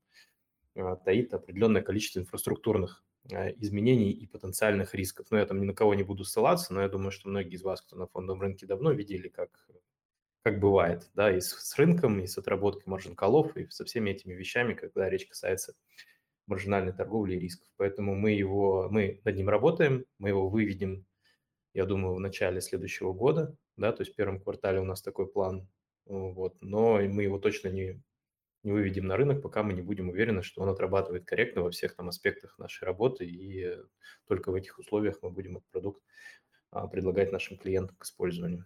а, 0.76 0.96
таит 0.96 1.34
определенное 1.34 1.82
количество 1.82 2.20
инфраструктурных 2.20 3.04
а, 3.32 3.50
изменений 3.52 4.12
и 4.12 4.26
потенциальных 4.26 4.96
рисков. 4.96 5.28
Но 5.32 5.38
я 5.38 5.46
там 5.46 5.60
ни 5.60 5.66
на 5.66 5.74
кого 5.74 5.96
не 5.96 6.04
буду 6.04 6.24
ссылаться, 6.24 6.74
но 6.74 6.82
я 6.82 6.90
думаю, 6.90 7.12
что 7.12 7.30
многие 7.30 7.56
из 7.56 7.64
вас, 7.64 7.82
кто 7.82 7.96
на 7.96 8.08
фондовом 8.08 8.42
рынке 8.42 8.66
давно, 8.66 8.92
видели, 8.92 9.28
как, 9.28 9.68
как 10.44 10.60
бывает, 10.60 11.10
да, 11.14 11.36
и 11.36 11.42
с, 11.42 11.50
с 11.50 11.78
рынком, 11.78 12.20
и 12.20 12.28
с 12.28 12.38
отработкой 12.38 12.84
маржин-колов, 12.86 13.58
и 13.58 13.70
со 13.70 13.84
всеми 13.84 14.12
этими 14.12 14.34
вещами, 14.34 14.74
когда 14.74 15.10
речь 15.10 15.28
касается 15.28 15.76
маржинальной 16.48 16.94
торговли 16.94 17.36
и 17.36 17.40
рисков. 17.40 17.68
Поэтому 17.78 18.16
мы 18.16 18.32
его, 18.32 18.88
мы 18.90 19.22
над 19.24 19.36
ним 19.36 19.50
работаем, 19.50 20.06
мы 20.18 20.30
его 20.30 20.50
выведем, 20.50 21.06
я 21.80 21.86
думаю, 21.86 22.14
в 22.16 22.20
начале 22.20 22.62
следующего 22.62 23.14
года, 23.14 23.56
да, 23.78 23.94
то 23.94 24.02
есть 24.02 24.12
в 24.14 24.16
первом 24.16 24.42
квартале 24.42 24.82
у 24.82 24.86
нас 24.86 25.02
такой 25.02 25.28
план, 25.28 25.68
вот, 26.06 26.58
но 26.62 27.00
мы 27.00 27.24
его 27.24 27.40
точно 27.40 27.70
не 27.70 28.02
не 28.64 28.74
выведем 28.74 29.08
на 29.08 29.18
рынок, 29.18 29.42
пока 29.42 29.64
мы 29.64 29.74
не 29.74 29.82
будем 29.82 30.10
уверены, 30.10 30.44
что 30.44 30.62
он 30.62 30.70
отрабатывает 30.70 31.26
корректно 31.26 31.64
во 31.64 31.72
всех 31.72 31.96
там 31.96 32.10
аспектах 32.10 32.60
нашей 32.60 32.84
работы, 32.86 33.26
и 33.26 33.78
только 34.28 34.52
в 34.52 34.56
этих 34.56 34.80
условиях 34.80 35.20
мы 35.22 35.30
будем 35.32 35.58
этот 35.58 35.70
продукт 35.72 36.04
а, 36.72 36.88
предлагать 36.88 37.32
нашим 37.32 37.58
клиентам 37.58 37.96
к 37.98 38.06
использованию. 38.06 38.66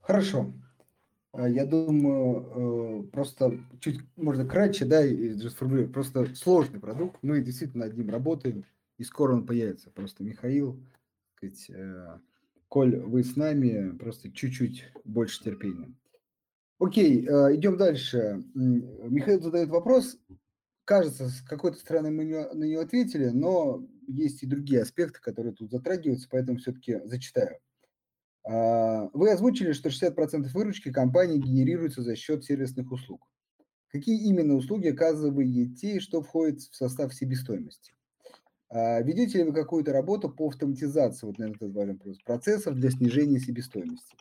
Хорошо. 0.00 0.54
А, 1.36 1.48
я 1.48 1.66
думаю, 1.66 3.04
э, 3.04 3.10
просто 3.12 3.60
чуть 3.80 4.00
можно 4.16 4.46
кратче, 4.46 4.86
да, 4.86 5.04
и 5.04 5.36
сформулировать. 5.48 5.92
Просто 5.92 6.34
сложный 6.34 6.80
продукт. 6.80 7.18
Мы 7.22 7.42
действительно 7.42 7.86
над 7.86 7.96
ним 7.96 8.08
работаем, 8.08 8.64
и 8.96 9.04
скоро 9.04 9.34
он 9.34 9.46
появится. 9.46 9.90
Просто 9.90 10.24
Михаил, 10.24 10.80
э, 11.42 12.18
Коль, 12.68 12.96
вы 12.96 13.22
с 13.22 13.36
нами, 13.36 13.96
просто 13.98 14.32
чуть-чуть 14.32 14.86
больше 15.04 15.42
терпения. 15.44 15.94
Окей, 16.78 17.26
э, 17.26 17.54
идем 17.54 17.76
дальше. 17.76 18.42
Михаил 18.54 19.42
задает 19.42 19.68
вопрос. 19.68 20.18
Кажется, 20.84 21.28
с 21.28 21.42
какой-то 21.42 21.78
стороны 21.78 22.10
мы 22.10 22.24
на 22.24 22.64
него 22.64 22.80
ответили, 22.80 23.28
но 23.28 23.86
есть 24.06 24.42
и 24.42 24.46
другие 24.46 24.82
аспекты, 24.82 25.20
которые 25.20 25.52
тут 25.52 25.70
затрагиваются, 25.70 26.28
поэтому 26.30 26.58
все-таки 26.58 27.00
зачитаю. 27.04 27.58
А, 28.46 29.08
вы 29.12 29.30
озвучили, 29.32 29.72
что 29.72 29.90
60% 29.90 30.54
выручки 30.54 30.92
компании 30.92 31.38
генерируется 31.38 32.02
за 32.02 32.16
счет 32.16 32.44
сервисных 32.44 32.92
услуг. 32.92 33.22
Какие 33.88 34.28
именно 34.28 34.54
услуги 34.54 34.88
оказываете 34.88 35.96
и 35.96 36.00
что 36.00 36.22
входит 36.22 36.60
в 36.60 36.76
состав 36.76 37.14
себестоимости? 37.14 37.92
А 38.68 39.00
ведете 39.00 39.38
ли 39.38 39.44
вы 39.44 39.52
какую-то 39.52 39.92
работу 39.92 40.30
по 40.30 40.48
автоматизации, 40.48 41.26
вот, 41.26 41.38
наверное, 41.38 41.56
это 41.68 41.74
важный 41.74 41.94
вопрос, 41.94 42.18
процессов 42.24 42.74
для 42.74 42.90
снижения 42.90 43.38
себестоимости? 43.40 44.16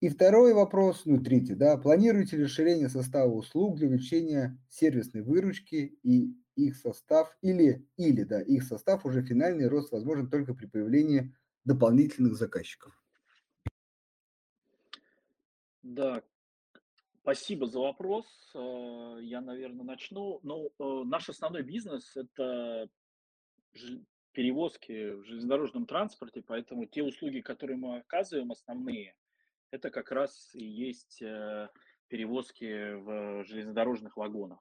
И 0.00 0.08
второй 0.08 0.54
вопрос, 0.54 1.02
ну, 1.06 1.20
третий, 1.20 1.54
да, 1.54 1.76
планируете 1.76 2.36
ли 2.36 2.44
расширение 2.44 2.88
состава 2.88 3.32
услуг 3.32 3.76
для 3.78 3.88
увеличения 3.88 4.58
сервисной 4.68 5.22
выручки 5.22 5.98
и 6.02 6.36
их 6.56 6.76
состав, 6.76 7.36
или, 7.42 7.86
или, 7.96 8.22
да, 8.24 8.40
их 8.40 8.64
состав 8.64 9.06
уже 9.06 9.22
финальный 9.22 9.68
рост 9.68 9.92
возможен 9.92 10.28
только 10.30 10.54
при 10.54 10.66
появлении 10.66 11.34
дополнительных 11.64 12.36
заказчиков? 12.36 12.97
Да, 15.88 16.22
спасибо 17.22 17.66
за 17.66 17.80
вопрос. 17.80 18.26
Э, 18.54 19.18
я, 19.22 19.40
наверное, 19.40 19.86
начну. 19.86 20.38
Ну, 20.42 20.70
э, 20.78 21.02
наш 21.06 21.30
основной 21.30 21.62
бизнес– 21.62 22.14
это 22.14 22.90
перевозки 24.32 25.12
в 25.12 25.24
железнодорожном 25.24 25.86
транспорте, 25.86 26.42
поэтому 26.42 26.84
те 26.84 27.02
услуги, 27.02 27.40
которые 27.40 27.78
мы 27.78 28.00
оказываем, 28.00 28.52
основные, 28.52 29.16
это 29.70 29.90
как 29.90 30.12
раз 30.12 30.54
и 30.54 30.62
есть 30.62 31.22
э, 31.22 31.70
перевозки 32.08 32.92
в 32.92 33.44
железнодорожных 33.46 34.18
вагонах. 34.18 34.60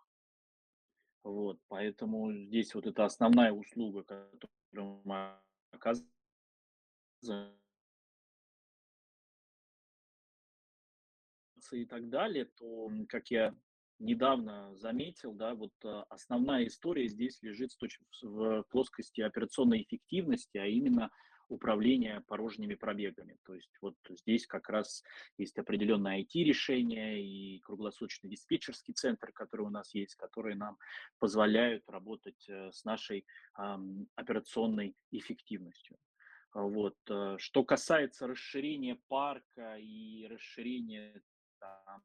Вот, 1.23 1.59
поэтому 1.67 2.31
здесь 2.31 2.73
вот 2.73 2.87
это 2.87 3.03
основная 3.03 3.51
услуга, 3.51 4.03
которую 4.03 5.01
мы 5.03 5.33
оказываем 5.71 6.07
и 11.75 11.85
так 11.85 12.09
далее, 12.09 12.45
то, 12.57 12.91
как 13.09 13.29
я 13.29 13.55
недавно 13.99 14.75
заметил, 14.75 15.33
да, 15.33 15.55
вот 15.55 15.73
а, 15.83 16.03
основная 16.09 16.67
история 16.67 17.07
здесь 17.07 17.41
лежит 17.41 17.71
в 18.21 18.63
плоскости 18.69 19.21
операционной 19.21 19.81
эффективности, 19.81 20.57
а 20.57 20.65
именно 20.65 21.09
управления 21.49 22.23
порожними 22.27 22.75
пробегами. 22.75 23.37
То 23.45 23.55
есть 23.55 23.71
вот 23.81 23.95
здесь 24.09 24.45
как 24.45 24.69
раз 24.69 25.01
есть 25.37 25.57
определенное 25.57 26.21
IT-решение 26.21 27.23
и 27.23 27.59
круглосуточный 27.61 28.29
диспетчерский 28.29 28.93
центр, 28.93 29.31
который 29.31 29.65
у 29.65 29.69
нас 29.69 29.93
есть, 29.93 30.15
которые 30.15 30.55
нам 30.55 30.77
позволяют 31.19 31.83
работать 31.87 32.49
э, 32.49 32.71
с 32.71 32.83
нашей 32.83 33.25
операционной 34.15 34.95
эффективностью. 35.11 35.97
Вот. 36.53 36.97
Э, 37.09 37.35
что 37.37 37.63
касается 37.63 38.27
расширения 38.27 38.99
парка 39.07 39.77
и 39.77 40.27
расширения 40.27 41.21
там, 41.59 42.03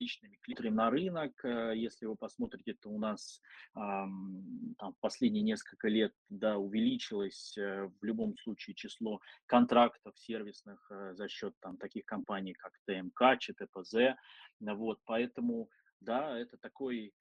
личными 0.00 0.36
клиентами 0.42 0.70
на 0.70 0.90
рынок. 0.90 1.44
Э, 1.44 1.72
если 1.74 2.06
вы 2.06 2.16
посмотрите, 2.16 2.74
то 2.74 2.88
у 2.90 2.98
нас 2.98 3.40
там, 3.74 4.94
последние 5.00 5.42
несколько 5.42 5.88
лет 5.88 6.12
да, 6.28 6.56
увеличилось 6.56 7.56
э, 7.58 7.90
в 8.00 8.04
любом 8.04 8.36
случае 8.36 8.74
число 8.74 9.20
контрактов 9.46 10.18
сервисных 10.18 10.86
э, 10.90 11.14
за 11.14 11.28
счет 11.28 11.54
там, 11.60 11.76
таких 11.76 12.04
компаний, 12.06 12.54
как 12.54 12.72
ТМК, 12.86 13.38
ЧТПЗ. 13.38 14.16
Вот, 14.60 14.98
поэтому 15.04 15.68
да, 16.00 16.38
это 16.38 16.56
такой 16.56 17.12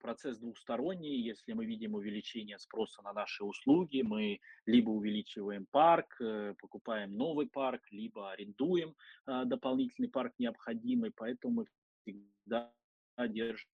процесс 0.00 0.38
двухсторонний. 0.38 1.20
Если 1.20 1.52
мы 1.52 1.64
видим 1.64 1.94
увеличение 1.94 2.58
спроса 2.58 3.02
на 3.02 3.12
наши 3.12 3.44
услуги, 3.44 4.02
мы 4.02 4.40
либо 4.66 4.90
увеличиваем 4.90 5.66
парк, 5.70 6.20
покупаем 6.60 7.16
новый 7.16 7.46
парк, 7.46 7.82
либо 7.90 8.30
арендуем 8.30 8.94
а, 9.26 9.44
дополнительный 9.44 10.08
парк 10.08 10.34
необходимый. 10.38 11.12
Поэтому 11.14 11.54
мы 11.54 11.66
всегда 12.02 12.72
держит 13.28 13.68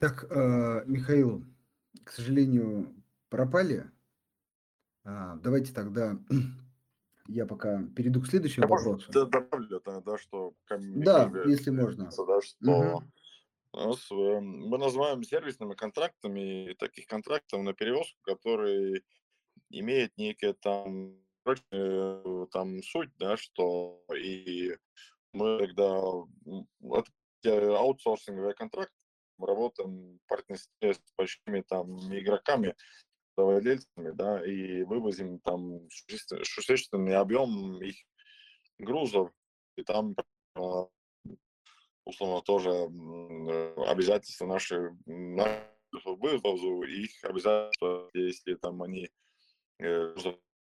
Так, 0.00 0.26
э, 0.30 0.84
Михаил, 0.86 1.44
к 2.08 2.12
сожалению, 2.12 2.94
пропали. 3.28 3.90
А, 5.04 5.36
давайте 5.36 5.74
тогда 5.74 6.18
я 7.28 7.44
пока 7.44 7.82
перейду 7.94 8.22
к 8.22 8.26
следующему 8.26 8.64
я 8.64 8.68
вопросу. 8.68 9.12
Добавлю 9.12 9.80
тогда, 9.80 10.16
что... 10.16 10.54
Да, 10.68 11.30
если 11.44 11.70
можно. 11.70 12.04
Да, 12.04 12.40
что 12.40 12.70
угу. 12.70 13.04
Нас, 13.74 14.10
мы 14.10 14.78
называем 14.78 15.22
сервисными 15.22 15.74
контрактами 15.74 16.74
таких 16.78 17.06
контрактов 17.06 17.62
на 17.62 17.74
перевозку, 17.74 18.18
которые 18.22 19.02
имеют 19.68 20.16
некие 20.16 20.54
там, 20.54 21.14
э, 21.70 22.46
там 22.50 22.82
суть, 22.82 23.10
да, 23.18 23.36
что 23.36 24.02
и 24.16 24.74
мы 25.34 25.58
когда 25.58 26.00
вот 26.80 27.06
аутсорсинговый 27.44 28.54
контракт, 28.54 28.92
работаем 29.38 30.18
в 30.18 30.28
партнерстве 30.28 30.94
с 30.94 31.00
большими 31.16 31.62
там 31.62 31.96
игроками, 32.14 32.74
владельцами, 33.36 34.10
да, 34.10 34.44
и 34.44 34.82
вывозим 34.82 35.38
там 35.40 35.88
существенный 35.90 37.16
объем 37.16 37.80
их 37.82 37.96
грузов, 38.78 39.30
и 39.76 39.82
там 39.84 40.14
условно, 42.04 42.40
тоже 42.42 42.70
обязательства 43.86 44.46
наши, 44.46 44.96
наши 45.06 45.68
вывозу, 46.04 46.82
их 46.82 47.10
обязательства, 47.22 48.08
если 48.14 48.54
там 48.54 48.82
они 48.82 49.10
э, 49.78 50.14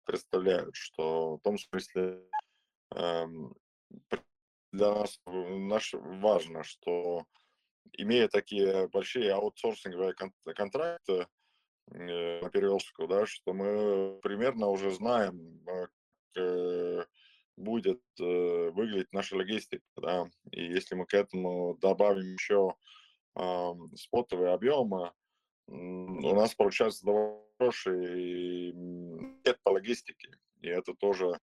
представляют, 0.04 0.76
что 0.76 1.36
в 1.36 1.40
том 1.40 1.58
смысле 1.58 2.28
эм, 2.94 3.54
для 4.72 4.94
нас, 4.94 5.20
наш, 5.26 5.94
важно, 5.94 6.62
что 6.62 7.24
имея 7.92 8.28
такие 8.28 8.88
большие 8.88 9.32
аутсорсинговые 9.32 10.14
контракты 10.54 11.26
э, 11.90 12.40
на 12.40 12.50
перевозку, 12.50 13.06
да, 13.06 13.26
что 13.26 13.52
мы 13.52 14.18
примерно 14.22 14.68
уже 14.68 14.90
знаем, 14.90 15.60
как 15.66 15.90
э, 16.36 17.04
будет 17.56 18.02
э, 18.18 18.70
выглядеть 18.70 19.12
наша 19.12 19.36
логистика, 19.36 19.84
да, 19.96 20.30
и 20.50 20.64
если 20.64 20.94
мы 20.94 21.06
к 21.06 21.14
этому 21.14 21.76
добавим 21.80 22.34
еще 22.34 22.74
э, 23.36 23.72
спотовые 23.96 24.52
объемы, 24.52 25.12
у 25.66 26.34
нас 26.34 26.54
получается 26.54 27.04
довольно 27.04 27.40
хороший 27.58 28.72
нет 28.72 29.58
по 29.62 29.70
логистике, 29.70 30.30
и 30.60 30.68
это 30.68 30.94
тоже 30.94 31.38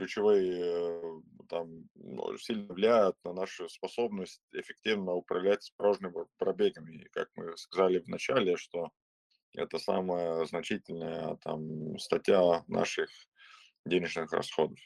ключевые 0.00 0.62
э, 0.64 1.20
там 1.50 1.84
ну, 1.94 2.38
сильно 2.38 2.72
влияют 2.72 3.16
на 3.22 3.34
нашу 3.34 3.68
способность 3.68 4.40
эффективно 4.52 5.12
управлять 5.12 5.70
порожними 5.76 6.24
пробегами. 6.38 7.02
И 7.02 7.08
как 7.10 7.28
мы 7.34 7.54
сказали 7.58 7.98
в 7.98 8.08
начале, 8.08 8.56
что 8.56 8.88
это 9.54 9.78
самая 9.78 10.46
значительная 10.46 11.36
там 11.42 11.98
статья 11.98 12.64
наших 12.66 13.10
денежных 13.84 14.32
расходов. 14.32 14.78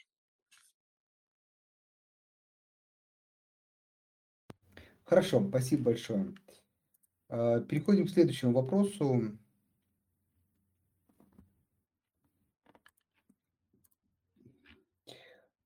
Хорошо, 5.05 5.47
спасибо 5.47 5.83
большое. 5.83 6.35
А, 7.29 7.61
переходим 7.61 8.05
к 8.05 8.09
следующему 8.09 8.51
вопросу. 8.51 9.37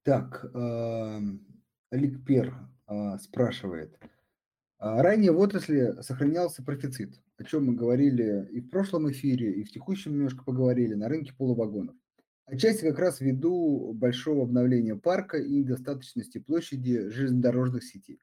Так, 0.03 0.45
Олег 1.91 2.23
Пер 2.25 2.55
а, 2.85 3.17
спрашивает. 3.19 3.97
А, 4.77 5.01
ранее 5.01 5.31
в 5.31 5.39
отрасли 5.39 6.01
сохранялся 6.01 6.63
профицит, 6.63 7.21
о 7.37 7.43
чем 7.43 7.65
мы 7.65 7.75
говорили 7.75 8.47
и 8.51 8.61
в 8.61 8.69
прошлом 8.69 9.11
эфире, 9.11 9.53
и 9.53 9.63
в 9.63 9.71
текущем 9.71 10.13
немножко 10.13 10.43
поговорили, 10.43 10.93
на 10.93 11.09
рынке 11.09 11.33
полувагонов. 11.37 11.95
Отчасти 12.45 12.83
как 12.83 12.97
раз 12.97 13.21
ввиду 13.21 13.93
большого 13.93 14.43
обновления 14.43 14.95
парка 14.95 15.37
и 15.37 15.57
недостаточности 15.57 16.39
площади 16.39 17.09
железнодорожных 17.09 17.83
сетей. 17.83 18.19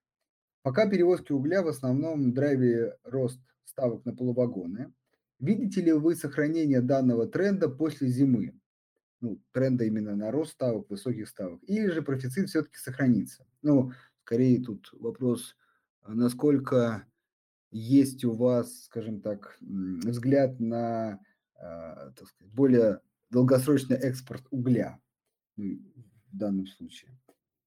Пока 0.62 0.88
перевозки 0.88 1.30
угля 1.30 1.62
в 1.62 1.68
основном 1.68 2.32
драйве 2.32 2.96
рост 3.04 3.40
ставок 3.64 4.04
на 4.04 4.16
полувагоны. 4.16 4.92
Видите 5.38 5.80
ли 5.80 5.92
вы 5.92 6.16
сохранение 6.16 6.80
данного 6.80 7.28
тренда 7.28 7.68
после 7.68 8.08
зимы? 8.08 8.58
Ну, 9.20 9.40
тренда 9.52 9.84
именно 9.84 10.14
на 10.14 10.30
рост 10.30 10.52
ставок, 10.52 10.90
высоких 10.90 11.28
ставок. 11.28 11.60
Или 11.64 11.88
же 11.88 12.02
профицит 12.02 12.48
все-таки 12.48 12.76
сохранится? 12.76 13.46
Ну, 13.62 13.92
скорее 14.24 14.62
тут 14.62 14.90
вопрос, 14.92 15.56
насколько 16.06 17.06
есть 17.70 18.24
у 18.24 18.32
вас, 18.32 18.84
скажем 18.84 19.20
так, 19.20 19.56
взгляд 19.60 20.60
на 20.60 21.20
а, 21.58 22.12
так 22.16 22.28
сказать, 22.28 22.52
более 22.52 23.00
долгосрочный 23.30 23.96
экспорт 23.96 24.44
угля 24.50 25.00
в 25.56 25.78
данном 26.32 26.66
случае. 26.66 27.10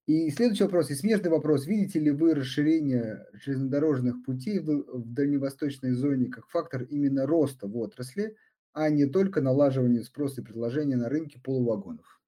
И 0.06 0.30
следующий 0.30 0.64
вопрос, 0.64 0.90
и 0.90 0.94
смежный 0.94 1.30
вопрос. 1.30 1.66
Видите 1.66 2.00
ли 2.00 2.10
вы 2.10 2.34
расширение 2.34 3.26
железнодорожных 3.32 4.24
путей 4.24 4.58
в 4.58 5.12
дальневосточной 5.12 5.92
зоне 5.92 6.26
как 6.26 6.48
фактор 6.48 6.82
именно 6.82 7.26
роста 7.26 7.68
в 7.68 7.76
отрасли, 7.76 8.36
а 8.72 8.88
не 8.88 9.06
только 9.06 9.40
налаживание 9.40 10.02
спроса 10.02 10.40
и 10.40 10.44
предложения 10.44 10.96
на 10.96 11.08
рынке 11.08 11.40
полувагонов? 11.40 12.20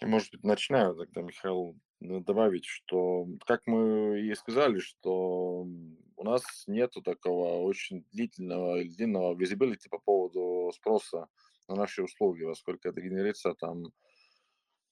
Я, 0.00 0.08
может 0.08 0.30
быть, 0.32 0.44
начинаю 0.44 0.94
тогда, 0.94 1.20
Михаил, 1.20 1.76
добавить, 2.00 2.64
что, 2.64 3.26
как 3.46 3.66
мы 3.66 4.20
и 4.22 4.34
сказали, 4.34 4.78
что 4.78 5.66
у 6.16 6.24
нас 6.24 6.42
нету 6.66 7.02
такого 7.02 7.62
очень 7.62 8.06
длительного, 8.10 8.82
длинного 8.82 9.34
visibility 9.34 9.88
по 9.90 9.98
поводу 9.98 10.72
спроса 10.74 11.28
на 11.68 11.74
наши 11.74 12.02
услуги, 12.02 12.44
во 12.44 12.54
сколько 12.54 12.88
это 12.88 13.00
генерится 13.02 13.54
там 13.54 13.84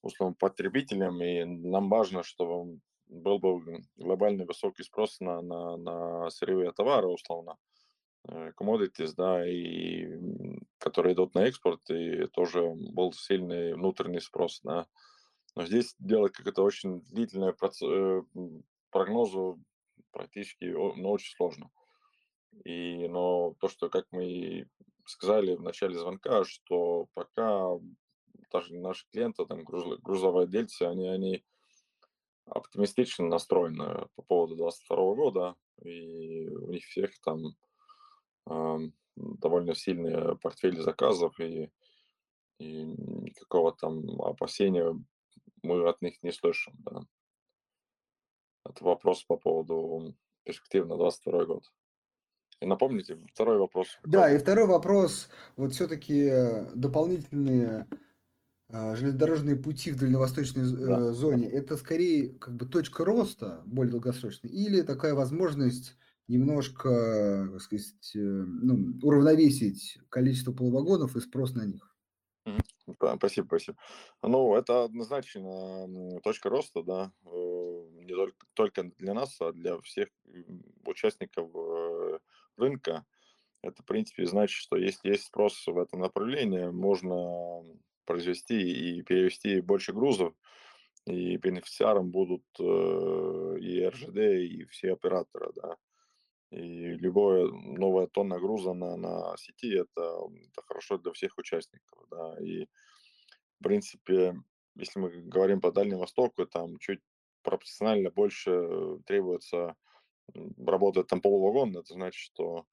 условно 0.02 0.36
потребителям, 0.38 1.22
и 1.22 1.44
нам 1.44 1.88
важно, 1.88 2.22
чтобы 2.22 2.78
был 3.08 3.38
бы 3.38 3.82
глобальный 3.96 4.44
высокий 4.44 4.82
спрос 4.82 5.20
на, 5.20 5.40
на, 5.40 5.76
на 5.76 6.30
сырьевые 6.30 6.72
товары, 6.72 7.08
условно, 7.08 7.56
э, 8.28 8.52
commodities, 8.58 9.14
да, 9.16 9.46
и 9.48 10.08
которые 10.78 11.14
идут 11.14 11.34
на 11.34 11.44
экспорт, 11.44 11.80
и 11.90 12.26
тоже 12.28 12.62
был 12.74 13.12
сильный 13.12 13.74
внутренний 13.74 14.20
спрос, 14.20 14.60
да. 14.62 14.86
Но 15.54 15.64
здесь 15.64 15.94
делать 15.98 16.32
как 16.32 16.46
это 16.46 16.62
очень 16.62 17.00
длительное 17.00 17.54
э, 17.82 18.22
прогнозу 18.90 19.58
практически 20.12 20.64
ну, 20.64 21.10
очень 21.10 21.34
сложно. 21.36 21.70
И, 22.64 23.08
но 23.08 23.54
то, 23.60 23.68
что, 23.68 23.88
как 23.88 24.06
мы 24.10 24.68
сказали 25.04 25.54
в 25.54 25.62
начале 25.62 25.98
звонка, 25.98 26.44
что 26.44 27.08
пока 27.14 27.70
даже 28.52 28.74
наши 28.74 29.06
клиенты, 29.10 29.44
там, 29.46 29.64
грузовые 29.64 30.46
они, 30.80 31.08
они 31.08 31.44
оптимистично 32.50 33.26
настроены 33.26 34.06
по 34.14 34.22
поводу 34.22 34.56
2022 34.56 35.14
года, 35.14 35.54
и 35.82 36.48
у 36.48 36.70
них 36.70 36.84
всех 36.84 37.10
там 37.20 37.56
э, 38.48 38.78
довольно 39.16 39.74
сильные 39.74 40.36
портфели 40.36 40.80
заказов, 40.80 41.38
и, 41.40 41.70
и 42.58 42.82
никакого 42.84 43.72
там 43.72 44.20
опасения 44.22 44.94
мы 45.62 45.88
от 45.88 46.02
них 46.02 46.22
не 46.22 46.32
слышим. 46.32 46.74
Да. 46.78 47.02
Это 48.64 48.84
вопрос 48.84 49.22
по 49.24 49.36
поводу 49.36 50.14
перспектив 50.44 50.86
на 50.86 50.96
22 50.96 51.44
год. 51.44 51.64
И 52.60 52.66
напомните, 52.66 53.16
второй 53.32 53.58
вопрос. 53.58 53.98
Да, 54.02 54.32
и 54.32 54.38
второй 54.38 54.66
вопрос, 54.66 55.28
вот 55.56 55.72
все-таки 55.72 56.24
э, 56.24 56.64
дополнительные 56.74 57.86
железнодорожные 58.70 59.56
пути 59.56 59.92
в 59.92 59.98
дальневосточной 59.98 60.64
э, 60.64 60.86
да. 60.86 61.12
зоне, 61.12 61.48
это 61.48 61.76
скорее 61.76 62.34
как 62.34 62.54
бы 62.54 62.66
точка 62.66 63.04
роста 63.04 63.62
более 63.64 63.92
долгосрочной 63.92 64.50
или 64.50 64.82
такая 64.82 65.14
возможность 65.14 65.96
немножко, 66.26 67.48
как 67.52 67.62
сказать, 67.62 68.10
ну, 68.14 68.98
уравновесить 69.02 69.98
количество 70.10 70.52
полувагонов 70.52 71.16
и 71.16 71.20
спрос 71.20 71.54
на 71.54 71.64
них? 71.64 71.96
Спасибо, 73.16 73.46
спасибо. 73.46 73.78
Ну, 74.22 74.54
это 74.54 74.84
однозначно 74.84 76.20
точка 76.22 76.48
роста, 76.48 76.82
да, 76.82 77.12
э, 77.24 77.28
не 78.04 78.14
только, 78.14 78.46
только 78.54 78.84
для 78.98 79.14
нас, 79.14 79.36
а 79.40 79.52
для 79.52 79.78
всех 79.80 80.08
участников 80.84 81.50
э, 81.54 82.18
рынка. 82.56 83.04
Это, 83.62 83.82
в 83.82 83.86
принципе, 83.86 84.24
значит, 84.26 84.56
что 84.56 84.76
если 84.76 85.10
есть 85.10 85.24
спрос 85.24 85.66
в 85.66 85.78
этом 85.78 86.00
направлении, 86.00 86.68
можно 86.68 87.62
произвести 88.08 88.58
и 88.98 89.02
перевести 89.02 89.60
больше 89.60 89.92
грузов, 89.92 90.32
и 91.04 91.36
бенефициаром 91.36 92.10
будут 92.10 92.42
э, 92.58 92.62
и 93.60 93.86
РЖД, 93.86 94.16
и 94.16 94.64
все 94.70 94.94
операторы, 94.94 95.52
да. 95.54 95.76
И 96.50 96.96
любое 97.04 97.50
новая 97.52 98.06
тонна 98.06 98.40
груза 98.40 98.72
на, 98.72 98.96
на 98.96 99.36
сети 99.36 99.74
это, 99.74 100.00
это 100.50 100.62
хорошо 100.66 100.96
для 100.96 101.12
всех 101.12 101.36
участников. 101.36 101.98
Да. 102.10 102.38
И 102.40 102.64
в 103.60 103.64
принципе, 103.64 104.34
если 104.74 105.00
мы 105.00 105.10
говорим 105.10 105.60
по 105.60 105.70
Дальнему 105.70 106.00
Востоку, 106.00 106.46
там 106.46 106.78
чуть 106.78 107.00
пропорционально 107.42 108.10
больше 108.10 108.98
требуется 109.04 109.76
работать 110.66 111.08
там 111.08 111.20
полувагон, 111.20 111.76
это 111.76 111.92
значит, 111.92 112.20
что 112.20 112.64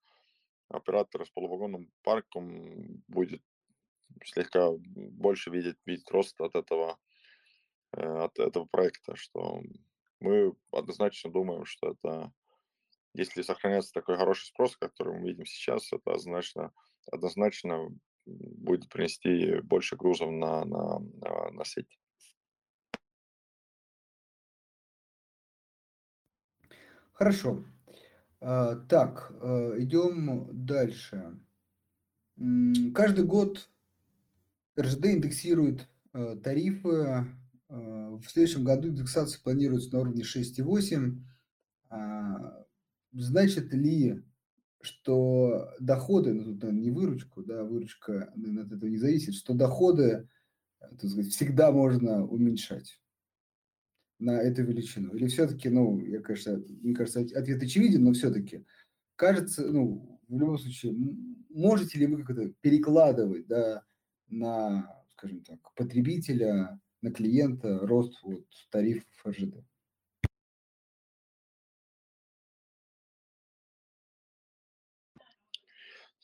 оператор 0.69 1.25
с 1.25 1.29
полувагонным 1.29 1.91
парком 2.03 3.03
будет 3.09 3.41
слегка 4.23 4.71
больше 4.71 5.49
видеть, 5.49 5.77
видеть 5.85 6.09
рост 6.11 6.39
от 6.41 6.55
этого, 6.55 6.97
э, 7.93 8.01
от 8.01 8.37
этого 8.39 8.65
проекта, 8.65 9.15
что 9.15 9.61
мы 10.19 10.55
однозначно 10.71 11.31
думаем, 11.31 11.65
что 11.65 11.91
это 11.91 12.31
если 13.17 13.43
сохраняется 13.43 13.93
такой 13.93 14.17
хороший 14.17 14.47
спрос, 14.47 14.75
который 14.75 15.17
мы 15.17 15.29
видим 15.29 15.45
сейчас, 15.45 15.91
это 15.93 16.11
однозначно, 16.11 16.73
однозначно 17.11 17.87
будет 18.25 18.89
принести 18.89 19.61
больше 19.61 19.95
грузов 19.95 20.31
на, 20.31 20.65
на, 20.65 20.99
на, 20.99 21.51
на 21.51 21.65
сеть. 21.65 21.97
Хорошо. 27.13 27.63
А, 28.41 28.75
так, 28.75 29.31
э, 29.41 29.75
идем 29.79 30.49
дальше. 30.65 31.39
Каждый 32.93 33.23
год 33.23 33.69
РЖД 34.80 35.05
индексирует 35.07 35.88
э, 36.13 36.38
тарифы. 36.43 37.26
Э, 37.69 38.15
в 38.15 38.23
следующем 38.28 38.63
году 38.63 38.89
индексация 38.89 39.41
планируется 39.41 39.91
на 39.93 40.01
уровне 40.01 40.23
6,8. 40.23 41.17
А, 41.89 42.65
значит 43.13 43.73
ли, 43.73 44.23
что 44.82 45.73
доходы, 45.80 46.34
ну 46.34 46.43
тут 46.43 46.61
наверное, 46.61 46.82
не 46.82 46.91
выручку, 46.91 47.43
да, 47.43 47.63
выручка 47.63 48.32
наверное, 48.36 48.63
от 48.63 48.71
этого 48.73 48.89
не 48.89 48.97
зависит, 48.97 49.36
что 49.36 49.53
доходы 49.53 50.28
так 50.91 51.09
сказать, 51.09 51.28
всегда 51.28 51.71
можно 51.71 52.26
уменьшать 52.26 52.99
на 54.19 54.41
эту 54.41 54.63
величину? 54.63 55.13
Или 55.13 55.28
все-таки, 55.28 55.69
ну, 55.69 55.99
я, 55.99 56.21
конечно, 56.21 56.61
мне 56.82 56.95
кажется, 56.95 57.21
ответ 57.21 57.61
очевиден, 57.61 58.03
но 58.03 58.13
все-таки 58.13 58.65
кажется, 59.15 59.65
ну, 59.67 60.21
в 60.28 60.39
любом 60.39 60.57
случае, 60.57 60.95
можете 61.49 61.99
ли 61.99 62.07
вы 62.07 62.23
как-то 62.23 62.53
перекладывать, 62.61 63.47
да, 63.47 63.84
на, 64.28 65.03
скажем 65.11 65.43
так, 65.43 65.59
потребителя, 65.76 66.80
на 67.01 67.11
клиента 67.11 67.80
рост 67.80 68.21
вот, 68.23 68.45
тарифов 68.69 69.26
РЖД? 69.26 69.63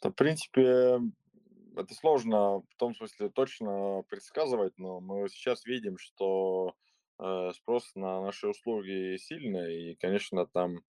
Да, 0.02 0.10
в 0.10 0.16
принципе, 0.16 1.00
это 1.76 1.94
сложно 1.94 2.62
в 2.62 2.76
том 2.78 2.96
смысле 2.96 3.30
точно 3.30 4.04
предсказывать, 4.10 4.78
но 4.78 5.00
мы 5.00 5.30
сейчас 5.30 5.66
видим, 5.66 5.98
что 5.98 6.76
э, 7.20 7.52
спрос 7.54 7.92
на 7.96 8.22
наши 8.22 8.48
услуги 8.48 9.18
сильный, 9.18 9.92
и, 9.92 9.96
конечно, 9.96 10.48
там 10.48 10.80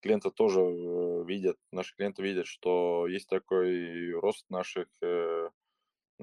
клиенты 0.00 0.30
тоже 0.30 0.60
э, 0.60 1.24
видят, 1.26 1.58
наши 1.72 1.96
клиенты 1.96 2.22
видят, 2.22 2.46
что 2.46 3.06
есть 3.08 3.28
такой 3.28 4.12
рост 4.12 4.48
наших, 4.48 4.86
э, 5.02 5.50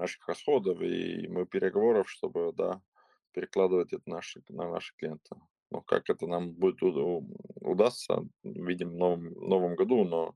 наших 0.00 0.26
расходов, 0.26 0.80
и 0.80 1.28
мы 1.28 1.46
переговоров, 1.46 2.10
чтобы, 2.10 2.52
да, 2.56 2.80
перекладывать 3.32 3.92
это 3.92 4.02
наши, 4.06 4.42
на 4.48 4.68
наши 4.68 4.94
клиенты. 4.96 5.36
Ну, 5.70 5.82
как 5.82 6.10
это 6.10 6.26
нам 6.26 6.52
будет 6.52 6.82
удастся, 7.60 8.26
видим 8.42 8.90
в 8.90 8.96
новом, 8.96 9.32
новом 9.34 9.76
году, 9.76 10.04
но 10.04 10.34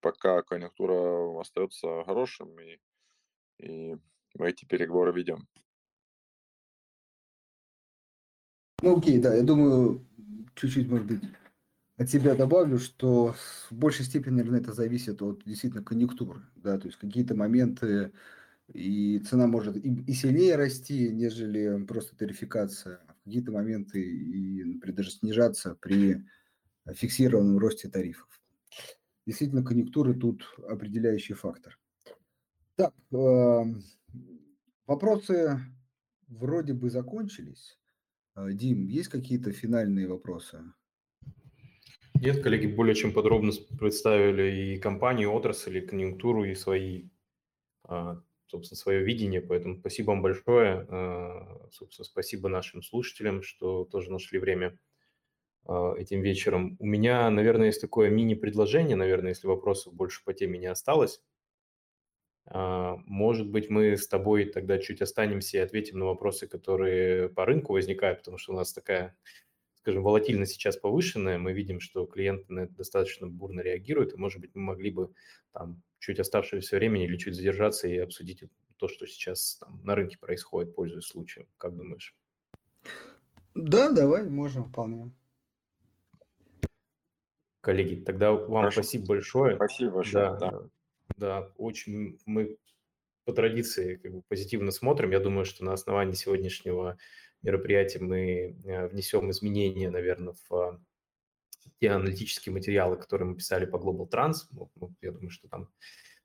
пока 0.00 0.42
конъюнктура 0.42 1.40
остается 1.40 2.04
хорошим, 2.04 2.58
и, 2.58 2.78
и 3.58 3.96
мы 4.34 4.48
эти 4.48 4.64
переговоры 4.64 5.12
ведем. 5.12 5.46
Ну 8.82 8.98
окей, 8.98 9.18
да, 9.18 9.34
я 9.34 9.42
думаю, 9.42 10.04
чуть-чуть, 10.56 10.88
может 10.88 11.06
быть, 11.06 11.22
от 11.96 12.10
себя 12.10 12.34
добавлю, 12.34 12.78
что 12.78 13.34
в 13.70 13.72
большей 13.72 14.04
степени, 14.04 14.34
наверное, 14.34 14.60
это 14.60 14.72
зависит 14.72 15.22
от 15.22 15.44
действительно 15.44 15.84
конъюнктуры, 15.84 16.42
да, 16.56 16.78
то 16.78 16.88
есть 16.88 16.98
какие-то 16.98 17.36
моменты 17.36 18.12
и 18.72 19.18
цена 19.20 19.46
может 19.46 19.76
и, 19.76 20.04
и 20.06 20.12
сильнее 20.12 20.56
расти, 20.56 21.10
нежели 21.10 21.84
просто 21.84 22.16
тарификация, 22.16 23.00
в 23.20 23.24
какие-то 23.24 23.52
моменты 23.52 24.00
и, 24.02 24.64
например, 24.64 24.96
даже 24.96 25.10
снижаться 25.10 25.76
при 25.80 26.24
фиксированном 26.86 27.58
росте 27.58 27.88
тарифов 27.88 28.28
действительно 29.26 29.62
конъюнктура 29.62 30.14
тут 30.14 30.44
определяющий 30.68 31.34
фактор. 31.34 31.78
Так, 32.76 32.94
эм, 33.12 33.82
вопросы 34.86 35.60
вроде 36.28 36.74
бы 36.74 36.90
закончились. 36.90 37.78
Э, 38.36 38.52
Дим, 38.52 38.86
есть 38.86 39.08
какие-то 39.08 39.52
финальные 39.52 40.08
вопросы? 40.08 40.60
Нет, 42.14 42.42
коллеги 42.42 42.66
более 42.66 42.94
чем 42.94 43.12
подробно 43.12 43.52
представили 43.78 44.74
и 44.74 44.78
компанию, 44.78 45.32
отрасль, 45.32 45.78
и 45.78 45.86
конъюнктуру, 45.86 46.44
и 46.44 46.54
свои, 46.54 47.08
а, 47.84 48.22
собственно, 48.46 48.78
свое 48.78 49.02
видение. 49.02 49.40
Поэтому 49.40 49.76
спасибо 49.76 50.08
вам 50.08 50.22
большое. 50.22 50.86
Э, 50.88 51.68
собственно, 51.72 52.04
спасибо 52.04 52.48
нашим 52.48 52.82
слушателям, 52.82 53.42
что 53.42 53.84
тоже 53.84 54.10
нашли 54.10 54.38
время 54.38 54.78
а, 55.66 55.94
этим 55.96 56.20
вечером. 56.20 56.76
У 56.78 56.86
меня, 56.86 57.28
наверное, 57.30 57.66
есть 57.66 57.80
такое 57.80 58.10
мини-предложение, 58.10 58.96
наверное, 58.96 59.30
если 59.30 59.46
вопросов 59.46 59.94
больше 59.94 60.22
по 60.24 60.34
теме 60.34 60.58
не 60.58 60.66
осталось. 60.66 61.22
А, 62.46 62.96
может 63.06 63.48
быть, 63.50 63.70
мы 63.70 63.96
с 63.96 64.06
тобой 64.06 64.46
тогда 64.46 64.78
чуть 64.78 65.00
останемся 65.00 65.58
и 65.58 65.60
ответим 65.60 65.98
на 65.98 66.06
вопросы, 66.06 66.46
которые 66.46 67.30
по 67.30 67.46
рынку 67.46 67.72
возникают, 67.72 68.18
потому 68.18 68.36
что 68.36 68.52
у 68.52 68.56
нас 68.56 68.72
такая, 68.72 69.16
скажем, 69.76 70.02
волатильность 70.02 70.52
сейчас 70.52 70.76
повышенная. 70.76 71.38
Мы 71.38 71.54
видим, 71.54 71.80
что 71.80 72.04
клиенты 72.06 72.52
на 72.52 72.60
это 72.60 72.74
достаточно 72.74 73.26
бурно 73.26 73.60
реагируют, 73.62 74.12
и, 74.12 74.18
может 74.18 74.40
быть, 74.40 74.54
мы 74.54 74.62
могли 74.62 74.90
бы 74.90 75.14
там 75.52 75.82
чуть 76.04 76.20
оставшееся 76.20 76.76
времени 76.76 77.04
или 77.04 77.16
чуть 77.16 77.34
задержаться 77.34 77.88
и 77.88 77.96
обсудить 77.96 78.44
то, 78.76 78.88
что 78.88 79.06
сейчас 79.06 79.56
там, 79.56 79.80
на 79.84 79.94
рынке 79.94 80.18
происходит, 80.18 80.74
пользуясь 80.74 81.06
случаем. 81.06 81.46
Как 81.56 81.74
думаешь? 81.74 82.14
Да, 83.54 83.90
давай, 83.90 84.28
можем 84.28 84.64
вполне. 84.64 85.10
Коллеги, 87.62 88.02
тогда 88.02 88.32
вам 88.32 88.64
Хорошо. 88.64 88.82
спасибо 88.82 89.06
большое. 89.06 89.56
Спасибо 89.56 89.92
большое. 89.92 90.24
Да, 90.24 90.50
да. 90.50 90.68
да, 91.16 91.52
очень 91.56 92.18
мы 92.26 92.58
по 93.24 93.32
традиции 93.32 93.96
как 93.96 94.12
бы 94.12 94.22
позитивно 94.28 94.70
смотрим. 94.70 95.12
Я 95.12 95.20
думаю, 95.20 95.46
что 95.46 95.64
на 95.64 95.72
основании 95.72 96.12
сегодняшнего 96.12 96.98
мероприятия 97.40 98.00
мы 98.00 98.58
э, 98.64 98.88
внесем 98.88 99.30
изменения, 99.30 99.88
наверное, 99.88 100.34
в 100.48 100.54
а, 100.54 100.80
те 101.84 101.90
аналитические 101.90 102.54
материалы, 102.54 102.96
которые 102.96 103.28
мы 103.28 103.36
писали 103.36 103.66
по 103.66 103.76
Global 103.76 104.08
Trans. 104.08 104.46
Я 105.02 105.12
думаю, 105.12 105.28
что 105.28 105.48
там 105.48 105.68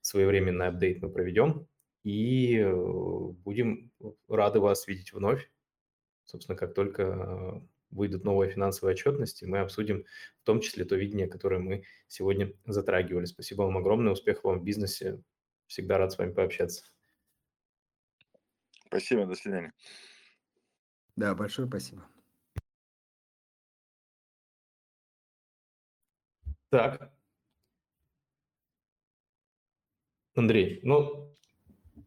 своевременный 0.00 0.68
апдейт 0.68 1.02
мы 1.02 1.10
проведем. 1.10 1.66
И 2.02 2.56
э, 2.56 2.72
будем 2.72 3.92
рады 4.26 4.58
вас 4.58 4.86
видеть 4.86 5.12
вновь. 5.12 5.50
Собственно, 6.24 6.56
как 6.56 6.72
только 6.72 7.02
э, 7.02 7.60
выйдут 7.90 8.24
новые 8.24 8.50
финансовые 8.50 8.94
отчетности, 8.94 9.44
мы 9.44 9.58
обсудим 9.58 10.06
в 10.40 10.44
том 10.44 10.62
числе 10.62 10.86
то 10.86 10.96
видение, 10.96 11.28
которое 11.28 11.58
мы 11.58 11.84
сегодня 12.08 12.54
затрагивали. 12.64 13.26
Спасибо 13.26 13.64
вам 13.64 13.76
огромное, 13.76 14.12
успехов 14.12 14.44
вам 14.44 14.60
в 14.60 14.64
бизнесе. 14.64 15.22
Всегда 15.66 15.98
рад 15.98 16.12
с 16.12 16.16
вами 16.16 16.32
пообщаться. 16.32 16.84
Спасибо, 18.86 19.26
до 19.26 19.34
свидания. 19.34 19.74
Да, 21.16 21.34
большое 21.34 21.68
спасибо. 21.68 22.09
Так. 26.70 27.12
Андрей, 30.34 30.80
ну, 30.84 31.34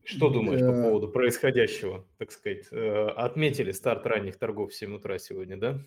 что 0.05 0.29
думаешь 0.29 0.61
по 0.61 0.73
поводу 0.89 1.09
происходящего, 1.09 2.07
так 2.17 2.31
сказать? 2.31 2.67
Э, 2.71 3.09
отметили 3.09 3.71
старт 3.71 4.05
ранних 4.05 4.37
торгов 4.37 4.71
в 4.71 4.75
7 4.75 4.95
утра 4.95 5.19
сегодня, 5.19 5.57
да? 5.57 5.79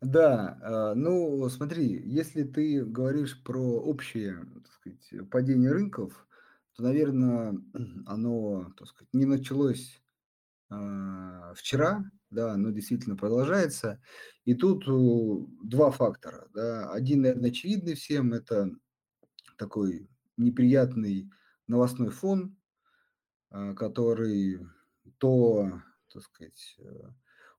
Да, 0.00 0.58
а, 0.62 0.94
ну 0.94 1.48
смотри, 1.48 2.00
если 2.04 2.44
ты 2.44 2.84
говоришь 2.84 3.42
про 3.42 3.60
общее, 3.60 4.46
так 4.64 4.72
сказать, 4.72 5.30
падение 5.30 5.72
рынков, 5.72 6.26
то, 6.76 6.84
наверное, 6.84 7.54
оно, 8.06 8.72
так 8.76 8.88
сказать, 8.88 9.12
не 9.12 9.26
началось 9.26 10.00
вчера, 11.54 12.04
да, 12.30 12.52
оно 12.52 12.70
действительно 12.70 13.16
продолжается. 13.16 14.00
И 14.44 14.54
тут 14.54 14.84
два 15.64 15.90
фактора, 15.90 16.48
да. 16.54 16.90
Один, 16.92 17.22
наверное, 17.22 17.50
очевидный 17.50 17.94
всем, 17.94 18.32
это 18.34 18.70
такой 19.56 20.08
неприятный 20.36 21.30
новостной 21.66 22.10
фон, 22.10 22.56
а, 23.50 23.74
который 23.74 24.60
то, 25.18 25.80
так 26.12 26.22
сказать, 26.22 26.76
э, 26.78 26.84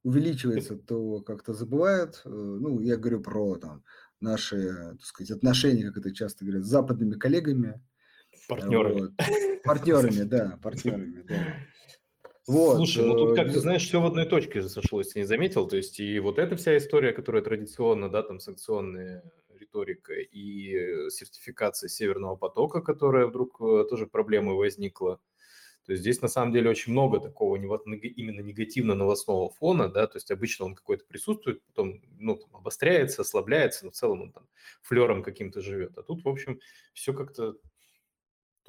увеличивается, 0.03 0.77
то 0.77 1.21
как-то 1.21 1.53
забывают. 1.53 2.21
Э, 2.25 2.29
ну, 2.29 2.79
я 2.79 2.95
говорю 2.95 3.21
про 3.21 3.55
там, 3.55 3.83
наши, 4.19 4.95
так 4.97 5.03
сказать, 5.03 5.31
отношения, 5.31 5.87
как 5.87 5.97
это 5.97 6.13
часто 6.13 6.45
говорят, 6.45 6.63
с 6.63 6.69
западными 6.69 7.13
коллегами. 7.13 7.81
Партнерами. 8.47 8.99
Вот. 9.01 9.11
Партнерами, 9.63 10.23
да, 10.23 10.59
партнерами, 10.61 11.23
да. 11.27 11.35
Вот. 12.49 12.77
Слушай, 12.77 13.05
ну 13.05 13.15
тут, 13.15 13.35
как 13.35 13.53
ты 13.53 13.59
знаешь, 13.59 13.85
все 13.85 14.01
в 14.01 14.07
одной 14.07 14.25
точке 14.25 14.63
сошлось, 14.63 15.09
ты 15.09 15.19
не 15.19 15.25
заметил? 15.25 15.67
То 15.67 15.77
есть 15.77 15.99
и 15.99 16.19
вот 16.19 16.39
эта 16.39 16.55
вся 16.55 16.75
история, 16.77 17.13
которая 17.13 17.43
традиционно, 17.43 18.09
да, 18.09 18.23
там 18.23 18.39
санкционные 18.39 19.21
риторика 19.59 20.13
и 20.13 20.73
э, 20.73 21.09
сертификация 21.11 21.89
Северного 21.89 22.37
потока, 22.37 22.81
которая 22.81 23.27
вдруг 23.27 23.61
э, 23.61 23.85
тоже 23.87 24.07
проблемой 24.07 24.55
возникла. 24.55 25.19
То 25.85 25.91
есть 25.91 26.01
здесь 26.01 26.21
на 26.21 26.27
самом 26.27 26.51
деле 26.51 26.71
очень 26.71 26.91
много 26.91 27.19
такого 27.19 27.55
именно 27.55 28.41
негативно-новостного 28.41 29.51
фона, 29.51 29.87
да, 29.87 30.07
то 30.07 30.17
есть 30.17 30.31
обычно 30.31 30.65
он 30.65 30.75
какой-то 30.75 31.05
присутствует, 31.05 31.63
потом, 31.65 32.01
ну, 32.17 32.35
там, 32.35 32.55
обостряется, 32.55 33.21
ослабляется, 33.21 33.85
но 33.85 33.91
в 33.91 33.95
целом 33.95 34.21
он 34.23 34.31
там 34.31 34.47
флером 34.81 35.21
каким-то 35.21 35.61
живет. 35.61 35.95
А 35.97 36.01
тут, 36.01 36.23
в 36.23 36.29
общем, 36.29 36.59
все 36.93 37.13
как-то 37.13 37.57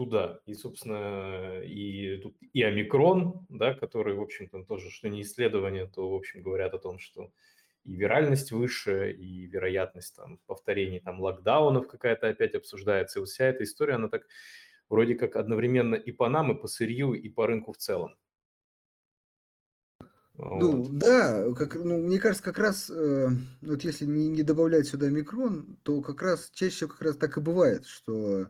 туда. 0.00 0.40
И, 0.46 0.54
собственно, 0.54 1.60
и 1.60 2.16
тут 2.22 2.34
и 2.54 2.62
омикрон, 2.62 3.44
да, 3.50 3.74
который, 3.74 4.14
в 4.14 4.22
общем-то, 4.22 4.64
тоже, 4.64 4.88
что 4.88 5.10
не 5.10 5.20
исследование, 5.20 5.86
то, 5.86 6.10
в 6.10 6.14
общем, 6.14 6.42
говорят 6.42 6.72
о 6.72 6.78
том, 6.78 6.98
что 6.98 7.30
и 7.84 7.96
виральность 7.96 8.50
выше, 8.50 9.12
и 9.12 9.44
вероятность 9.46 10.16
там 10.16 10.38
повторений 10.46 11.00
там 11.00 11.20
локдаунов 11.20 11.86
какая-то 11.86 12.28
опять 12.28 12.54
обсуждается. 12.54 13.18
И 13.18 13.20
вот 13.20 13.28
вся 13.28 13.44
эта 13.44 13.64
история, 13.64 13.96
она 13.96 14.08
так 14.08 14.26
вроде 14.88 15.16
как 15.16 15.36
одновременно 15.36 15.96
и 15.96 16.12
по 16.12 16.30
нам, 16.30 16.50
и 16.50 16.58
по 16.58 16.66
сырью, 16.66 17.12
и 17.12 17.28
по 17.28 17.46
рынку 17.46 17.72
в 17.72 17.76
целом. 17.76 18.16
Ну, 20.38 20.82
вот. 20.82 20.96
да, 20.96 21.52
как, 21.52 21.74
ну, 21.74 21.98
мне 21.98 22.18
кажется, 22.18 22.42
как 22.42 22.58
раз, 22.58 22.88
э, 22.88 23.28
вот 23.60 23.84
если 23.84 24.06
не, 24.06 24.28
не 24.28 24.42
добавлять 24.42 24.86
сюда 24.86 25.10
микрон, 25.10 25.76
то 25.82 26.00
как 26.00 26.22
раз 26.22 26.50
чаще 26.54 26.88
как 26.88 27.02
раз 27.02 27.18
так 27.18 27.36
и 27.36 27.40
бывает, 27.42 27.84
что 27.84 28.46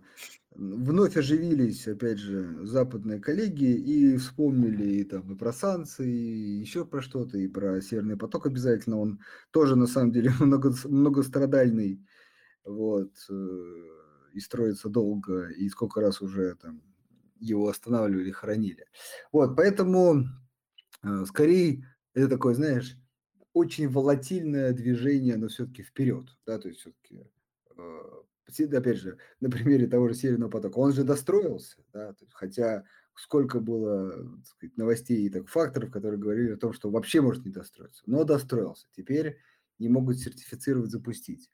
вновь 0.55 1.17
оживились, 1.17 1.87
опять 1.89 2.19
же, 2.19 2.67
западные 2.67 3.21
коллеги 3.21 3.65
и 3.65 4.17
вспомнили 4.17 5.01
и, 5.01 5.05
там, 5.05 5.33
и 5.33 5.37
про 5.37 5.53
санкции, 5.53 6.11
и 6.11 6.61
еще 6.61 6.85
про 6.85 7.03
что-то, 7.03 7.39
и 7.39 7.49
про 7.49 7.81
Северный 7.81 8.17
поток 8.17 8.47
обязательно. 8.47 8.99
Он 8.99 9.21
тоже, 9.51 9.77
на 9.77 9.87
самом 9.87 10.13
деле, 10.13 10.31
много, 10.41 10.73
многострадальный, 10.85 12.05
вот, 12.65 13.13
э, 13.31 13.89
и 14.35 14.41
строится 14.41 14.89
долго, 14.89 15.49
и 15.49 15.69
сколько 15.69 16.01
раз 16.01 16.21
уже 16.21 16.55
там 16.57 16.83
его 17.39 17.69
останавливали, 17.69 18.31
хоронили. 18.31 18.87
Вот, 19.33 19.57
поэтому 19.57 20.27
Э, 21.03 21.25
скорее, 21.27 21.87
это 22.15 22.29
такое, 22.29 22.55
знаешь, 22.55 22.97
очень 23.53 23.89
волатильное 23.89 24.73
движение, 24.73 25.37
но 25.37 25.49
все-таки 25.49 25.83
вперед, 25.83 26.27
да, 26.47 26.59
то 26.59 26.69
есть 26.69 26.81
все-таки, 26.81 27.27
э, 27.77 28.01
опять 28.47 28.99
же, 28.99 29.19
на 29.41 29.51
примере 29.51 29.87
того 29.87 30.09
же 30.09 30.15
Северного 30.15 30.51
потока, 30.51 30.79
он 30.79 30.93
же 30.93 31.05
достроился, 31.05 31.77
да, 31.93 32.15
хотя 32.33 32.85
сколько 33.15 33.61
было 33.61 34.41
сказать, 34.45 34.77
новостей 34.77 35.27
и 35.27 35.31
так, 35.31 35.49
факторов, 35.49 35.91
которые 35.91 36.19
говорили 36.19 36.53
о 36.53 36.57
том, 36.57 36.73
что 36.73 36.91
вообще 36.91 37.21
может 37.21 37.45
не 37.45 37.51
достроиться, 37.51 38.03
но 38.07 38.25
достроился, 38.25 38.87
теперь 38.93 39.39
не 39.79 39.89
могут 39.89 40.19
сертифицировать, 40.19 40.91
запустить. 40.91 41.51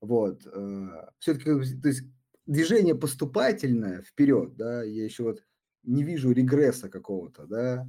Вот, 0.00 0.46
э, 0.46 0.88
все-таки, 1.18 1.44
то 1.80 1.88
есть 1.88 2.04
движение 2.46 2.94
поступательное 2.94 4.02
вперед, 4.02 4.56
да, 4.56 4.82
я 4.82 5.04
еще 5.04 5.24
вот 5.24 5.42
не 5.82 6.02
вижу 6.02 6.30
регресса 6.30 6.88
какого-то, 6.88 7.46
да, 7.46 7.88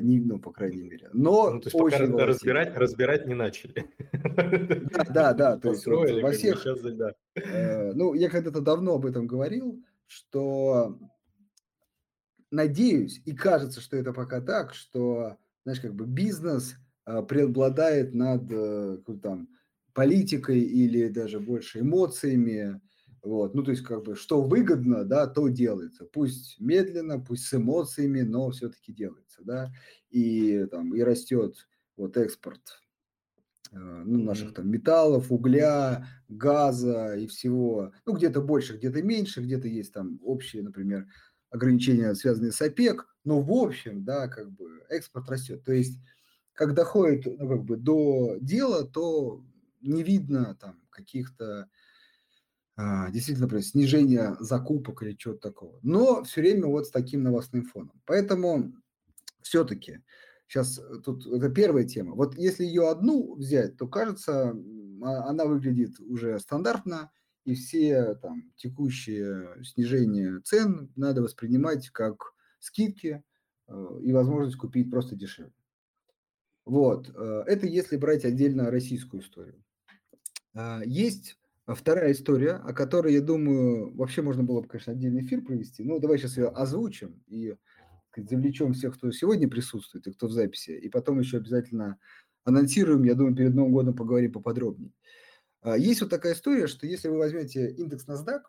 не, 0.00 0.20
ну, 0.20 0.38
по 0.38 0.52
крайней 0.52 0.82
мере. 0.82 1.08
Но 1.12 1.50
ну, 1.50 1.60
то 1.60 1.68
есть 1.68 1.74
очень 1.74 2.12
пока 2.12 2.26
разбирать, 2.26 2.76
разбирать 2.76 3.26
не 3.26 3.34
начали. 3.34 3.86
Да, 4.12 5.04
да, 5.04 5.32
да. 5.32 5.56
То 5.56 5.70
есть 5.70 5.86
вот 5.86 6.10
во 6.22 6.32
всех... 6.32 6.60
Сейчас, 6.60 6.80
да. 6.80 7.14
Э, 7.34 7.92
ну, 7.92 8.14
я 8.14 8.28
когда-то 8.28 8.60
давно 8.60 8.94
об 8.94 9.06
этом 9.06 9.26
говорил, 9.26 9.82
что 10.06 10.98
надеюсь, 12.50 13.22
и 13.24 13.32
кажется, 13.32 13.80
что 13.80 13.96
это 13.96 14.12
пока 14.12 14.40
так, 14.40 14.74
что, 14.74 15.38
знаешь, 15.64 15.80
как 15.80 15.94
бы 15.94 16.06
бизнес 16.06 16.74
э, 17.06 17.22
преобладает 17.22 18.14
над 18.14 18.42
э, 18.52 18.98
там, 19.22 19.48
политикой 19.94 20.60
или 20.60 21.08
даже 21.08 21.40
больше 21.40 21.80
эмоциями, 21.80 22.80
вот, 23.22 23.54
ну, 23.54 23.62
то 23.62 23.70
есть, 23.70 23.84
как 23.84 24.02
бы, 24.02 24.16
что 24.16 24.42
выгодно, 24.42 25.04
да, 25.04 25.28
то 25.28 25.48
делается. 25.48 26.04
Пусть 26.04 26.58
медленно, 26.58 27.20
пусть 27.20 27.44
с 27.46 27.54
эмоциями, 27.54 28.22
но 28.22 28.50
все-таки 28.50 28.92
делается, 28.92 29.42
да. 29.44 29.72
И 30.10 30.66
там, 30.70 30.94
и 30.94 31.00
растет 31.02 31.68
вот 31.96 32.16
экспорт 32.16 32.80
э, 33.70 33.76
ну, 33.76 34.24
наших 34.24 34.54
там 34.54 34.68
металлов, 34.68 35.30
угля, 35.30 36.08
газа 36.28 37.14
и 37.14 37.28
всего. 37.28 37.92
Ну, 38.06 38.14
где-то 38.14 38.40
больше, 38.40 38.76
где-то 38.76 39.02
меньше, 39.02 39.40
где-то 39.40 39.68
есть 39.68 39.92
там 39.92 40.18
общие, 40.24 40.62
например, 40.64 41.06
ограничения, 41.50 42.14
связанные 42.14 42.50
с 42.50 42.60
ОПЕК, 42.60 43.06
но 43.24 43.40
в 43.40 43.52
общем, 43.52 44.04
да, 44.04 44.26
как 44.26 44.50
бы 44.50 44.82
экспорт 44.88 45.28
растет. 45.30 45.62
То 45.64 45.72
есть, 45.72 46.00
как 46.54 46.74
доходит, 46.74 47.24
ну, 47.26 47.48
как 47.48 47.64
бы 47.64 47.76
до 47.76 48.36
дела, 48.40 48.84
то 48.84 49.44
не 49.80 50.02
видно 50.02 50.56
там 50.60 50.80
каких-то 50.90 51.68
действительно, 52.76 53.46
например, 53.46 53.64
снижение 53.64 54.36
закупок 54.40 55.02
или 55.02 55.12
чего-то 55.12 55.40
такого. 55.40 55.78
Но 55.82 56.24
все 56.24 56.40
время 56.40 56.66
вот 56.66 56.86
с 56.86 56.90
таким 56.90 57.22
новостным 57.22 57.64
фоном. 57.64 58.00
Поэтому 58.06 58.72
все-таки 59.42 60.00
сейчас 60.52 60.78
э, 60.78 60.98
тут 61.04 61.26
это 61.26 61.48
первая 61.48 61.84
тема. 61.84 62.14
Вот 62.14 62.36
если 62.36 62.64
ее 62.64 62.88
одну 62.88 63.34
взять, 63.34 63.76
то 63.76 63.88
кажется, 63.88 64.54
а, 65.02 65.28
она 65.28 65.46
выглядит 65.46 65.98
уже 66.00 66.38
стандартно, 66.38 67.10
и 67.44 67.54
все 67.54 68.14
там 68.16 68.52
текущие 68.56 69.64
снижения 69.64 70.40
цен 70.44 70.92
надо 70.94 71.22
воспринимать 71.22 71.88
как 71.90 72.34
скидки 72.60 73.22
э, 73.66 73.98
и 74.02 74.12
возможность 74.12 74.56
купить 74.56 74.90
просто 74.90 75.16
дешевле. 75.16 75.52
Вот. 76.64 77.10
Э, 77.14 77.44
это 77.46 77.66
если 77.66 77.96
брать 77.96 78.24
отдельно 78.24 78.70
российскую 78.70 79.22
историю. 79.22 79.62
А, 80.54 80.82
есть 80.84 81.38
а 81.41 81.41
вторая 81.74 82.12
история, 82.12 82.52
о 82.52 82.72
которой, 82.72 83.14
я 83.14 83.20
думаю, 83.20 83.94
вообще 83.94 84.22
можно 84.22 84.42
было 84.42 84.60
бы, 84.60 84.68
конечно, 84.68 84.92
отдельный 84.92 85.22
эфир 85.22 85.42
провести. 85.42 85.84
Ну, 85.84 85.98
давай 85.98 86.18
сейчас 86.18 86.36
ее 86.36 86.48
озвучим 86.48 87.22
и 87.26 87.54
сказать, 88.10 88.30
завлечем 88.30 88.72
всех, 88.72 88.96
кто 88.96 89.10
сегодня 89.10 89.48
присутствует 89.48 90.06
и 90.06 90.12
кто 90.12 90.26
в 90.26 90.32
записи. 90.32 90.70
И 90.70 90.88
потом 90.88 91.20
еще 91.20 91.38
обязательно 91.38 91.98
анонсируем, 92.44 93.04
я 93.04 93.14
думаю, 93.14 93.34
перед 93.34 93.54
Новым 93.54 93.72
годом 93.72 93.94
поговорим 93.94 94.32
поподробнее. 94.32 94.92
А, 95.62 95.76
есть 95.76 96.00
вот 96.00 96.10
такая 96.10 96.34
история, 96.34 96.66
что 96.66 96.86
если 96.86 97.08
вы 97.08 97.18
возьмете 97.18 97.70
индекс 97.70 98.06
NASDAQ, 98.06 98.40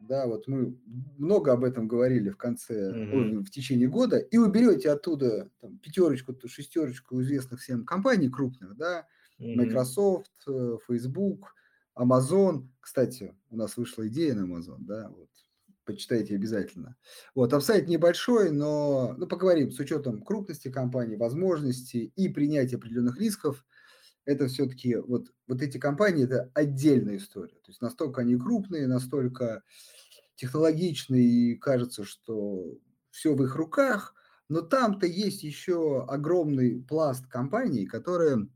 да, 0.00 0.26
вот 0.26 0.46
мы 0.46 0.78
много 1.18 1.52
об 1.52 1.64
этом 1.64 1.88
говорили 1.88 2.30
в 2.30 2.36
конце, 2.36 2.92
mm-hmm. 2.92 3.40
в 3.40 3.50
течение 3.50 3.88
года, 3.88 4.18
и 4.18 4.38
вы 4.38 4.50
берете 4.50 4.90
оттуда 4.90 5.50
там, 5.60 5.78
пятерочку, 5.78 6.34
шестерочку 6.46 7.20
известных 7.22 7.60
всем 7.60 7.84
компаний 7.84 8.28
крупных, 8.28 8.76
да, 8.76 9.06
mm-hmm. 9.40 9.54
Microsoft, 9.56 10.30
э, 10.46 10.76
Facebook, 10.86 11.55
Amazon, 11.98 12.68
кстати, 12.80 13.34
у 13.50 13.56
нас 13.56 13.76
вышла 13.76 14.06
идея 14.08 14.34
на 14.34 14.46
Amazon, 14.46 14.78
да, 14.80 15.08
вот, 15.08 15.30
почитайте 15.84 16.34
обязательно. 16.34 16.96
Вот, 17.34 17.50
там 17.50 17.60
сайт 17.60 17.88
небольшой, 17.88 18.50
но, 18.50 19.14
ну, 19.16 19.26
поговорим, 19.26 19.70
с 19.70 19.78
учетом 19.78 20.22
крупности 20.22 20.70
компании, 20.70 21.16
возможностей 21.16 22.12
и 22.16 22.28
принятия 22.28 22.76
определенных 22.76 23.18
рисков, 23.18 23.64
это 24.24 24.48
все-таки, 24.48 24.96
вот, 24.96 25.32
вот 25.46 25.62
эти 25.62 25.78
компании, 25.78 26.24
это 26.24 26.50
отдельная 26.52 27.16
история. 27.16 27.54
То 27.60 27.68
есть 27.68 27.80
настолько 27.80 28.22
они 28.22 28.36
крупные, 28.36 28.88
настолько 28.88 29.62
технологичные, 30.34 31.22
и 31.22 31.54
кажется, 31.54 32.04
что 32.04 32.78
все 33.10 33.34
в 33.34 33.42
их 33.42 33.54
руках, 33.54 34.14
но 34.48 34.60
там-то 34.60 35.06
есть 35.06 35.42
еще 35.42 36.04
огромный 36.04 36.82
пласт 36.82 37.26
компаний, 37.26 37.86
которые 37.86 38.48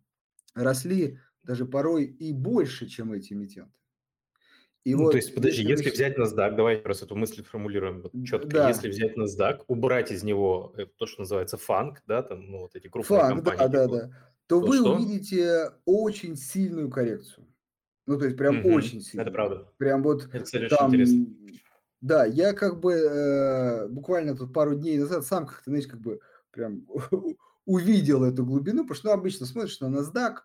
росли 0.55 1.19
даже 1.51 1.67
порой 1.67 2.05
и 2.05 2.33
больше, 2.33 2.87
чем 2.87 3.13
эти 3.13 3.33
эмитенты. 3.33 3.73
И 4.85 4.95
ну, 4.95 5.03
вот, 5.03 5.11
то 5.11 5.17
есть, 5.17 5.35
подожди, 5.35 5.63
если, 5.63 5.85
если 5.85 5.91
взять 5.91 6.17
NASDAQ, 6.17 6.55
давай 6.55 6.77
просто 6.77 7.07
эту 7.07 7.17
мысль 7.17 7.43
формулируем 7.43 8.03
вот 8.03 8.13
четко. 8.25 8.49
Да. 8.49 8.69
Если 8.69 8.89
взять 8.89 9.19
NASDAQ, 9.19 9.65
убрать 9.67 10.13
из 10.13 10.23
него 10.23 10.73
э, 10.77 10.87
то, 10.97 11.07
что 11.07 11.23
называется 11.23 11.57
фанк, 11.57 12.03
да, 12.07 12.23
там, 12.23 12.49
ну, 12.49 12.61
вот 12.61 12.77
эти 12.77 12.87
крупные 12.87 13.21
фанк, 13.21 13.45
компании. 13.45 13.59
Да, 13.59 13.69
да, 13.69 13.85
типа, 13.87 13.97
да. 13.97 14.07
То, 14.47 14.61
то 14.61 14.67
вы 14.67 14.77
что? 14.77 14.95
увидите 14.95 15.71
очень 15.85 16.37
сильную 16.37 16.89
коррекцию. 16.89 17.49
Ну, 18.07 18.17
то 18.17 18.27
есть, 18.27 18.37
прям 18.37 18.61
угу, 18.61 18.69
очень 18.71 19.01
сильную. 19.01 19.27
Это 19.27 19.35
правда. 19.35 19.73
Прям 19.77 20.05
вот 20.05 20.29
это 20.33 20.69
там... 20.69 20.91
интересно. 20.91 21.27
Да, 22.01 22.25
я 22.25 22.53
как 22.53 22.79
бы 22.79 22.93
э, 22.93 23.89
буквально 23.89 24.37
тут 24.37 24.55
пару 24.55 24.77
дней 24.77 24.99
назад 24.99 25.27
сам 25.27 25.47
как-то, 25.47 25.69
знаешь, 25.69 25.89
как 25.89 26.01
бы 26.01 26.21
прям 26.53 26.87
увидел 27.67 28.23
эту 28.23 28.47
глубину, 28.47 28.83
потому 28.83 28.95
что 28.95 29.09
ну, 29.09 29.15
обычно 29.15 29.47
смотришь 29.47 29.81
на 29.81 29.87
NASDAQ, 29.87 30.37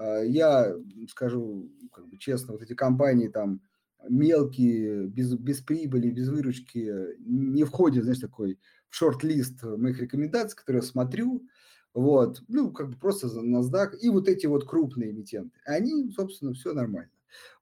я 0.00 0.74
скажу 1.08 1.70
как 1.92 2.08
бы 2.08 2.16
честно, 2.18 2.54
вот 2.54 2.62
эти 2.62 2.74
компании 2.74 3.28
там 3.28 3.60
мелкие, 4.08 5.06
без, 5.06 5.34
без 5.34 5.60
прибыли, 5.60 6.10
без 6.10 6.28
выручки, 6.28 7.16
не 7.18 7.64
входят, 7.64 8.04
знаешь, 8.04 8.20
такой 8.20 8.58
в 8.88 8.96
шорт-лист 8.96 9.62
моих 9.62 10.00
рекомендаций, 10.00 10.56
которые 10.56 10.80
я 10.80 10.86
смотрю, 10.86 11.46
вот, 11.92 12.42
ну, 12.48 12.72
как 12.72 12.90
бы 12.90 12.96
просто 12.96 13.28
за 13.28 13.40
NASDAQ, 13.40 13.96
и 14.00 14.08
вот 14.08 14.28
эти 14.28 14.46
вот 14.46 14.66
крупные 14.66 15.10
эмитенты, 15.10 15.58
они, 15.64 16.10
собственно, 16.12 16.52
все 16.54 16.72
нормально. 16.72 17.10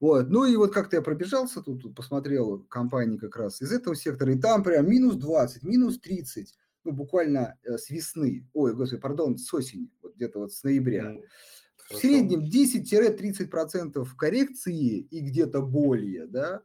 Вот, 0.00 0.30
ну 0.30 0.46
и 0.46 0.56
вот 0.56 0.72
как-то 0.72 0.96
я 0.96 1.02
пробежался 1.02 1.60
тут, 1.60 1.82
тут 1.82 1.94
посмотрел 1.94 2.60
компании 2.70 3.18
как 3.18 3.36
раз 3.36 3.60
из 3.60 3.70
этого 3.72 3.94
сектора, 3.96 4.32
и 4.32 4.38
там 4.38 4.62
прям 4.62 4.88
минус 4.88 5.16
20, 5.16 5.62
минус 5.62 5.98
30, 5.98 6.54
ну, 6.84 6.92
буквально 6.92 7.58
э, 7.64 7.76
с 7.76 7.90
весны, 7.90 8.48
ой, 8.54 8.74
господи, 8.74 9.00
пардон, 9.00 9.36
с 9.36 9.52
осени, 9.52 9.90
вот 10.02 10.14
где-то 10.14 10.38
вот 10.38 10.52
с 10.52 10.62
ноября. 10.62 11.12
Mm. 11.12 11.22
В 11.90 11.96
среднем 11.96 12.44
10-30% 12.44 14.06
коррекции 14.16 14.98
и 14.98 15.20
где-то 15.20 15.62
более, 15.62 16.26
да, 16.26 16.62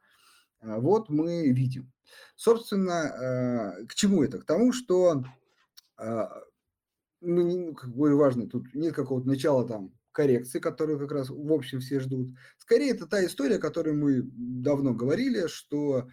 а, 0.60 0.80
вот 0.80 1.10
мы 1.10 1.50
видим. 1.50 1.92
Собственно, 2.36 3.04
а, 3.04 3.86
к 3.86 3.96
чему 3.96 4.24
это? 4.24 4.40
К 4.40 4.46
тому, 4.46 4.74
что 4.74 5.24
а, 5.98 6.30
ну, 7.22 7.74
как 7.74 7.96
бы 7.96 8.16
важно, 8.16 8.50
тут 8.50 8.74
нет 8.74 8.94
какого-то 8.94 9.28
начала 9.28 9.66
там 9.66 9.94
коррекции, 10.12 10.60
которую 10.60 11.00
как 11.00 11.12
раз 11.12 11.30
в 11.30 11.52
общем 11.54 11.80
все 11.80 12.00
ждут. 12.02 12.36
Скорее, 12.58 12.92
это 12.92 13.08
та 13.08 13.26
история, 13.26 13.56
о 13.56 13.62
которой 13.62 13.94
мы 13.94 14.22
давно 14.24 14.94
говорили, 14.94 15.48
что 15.48 16.10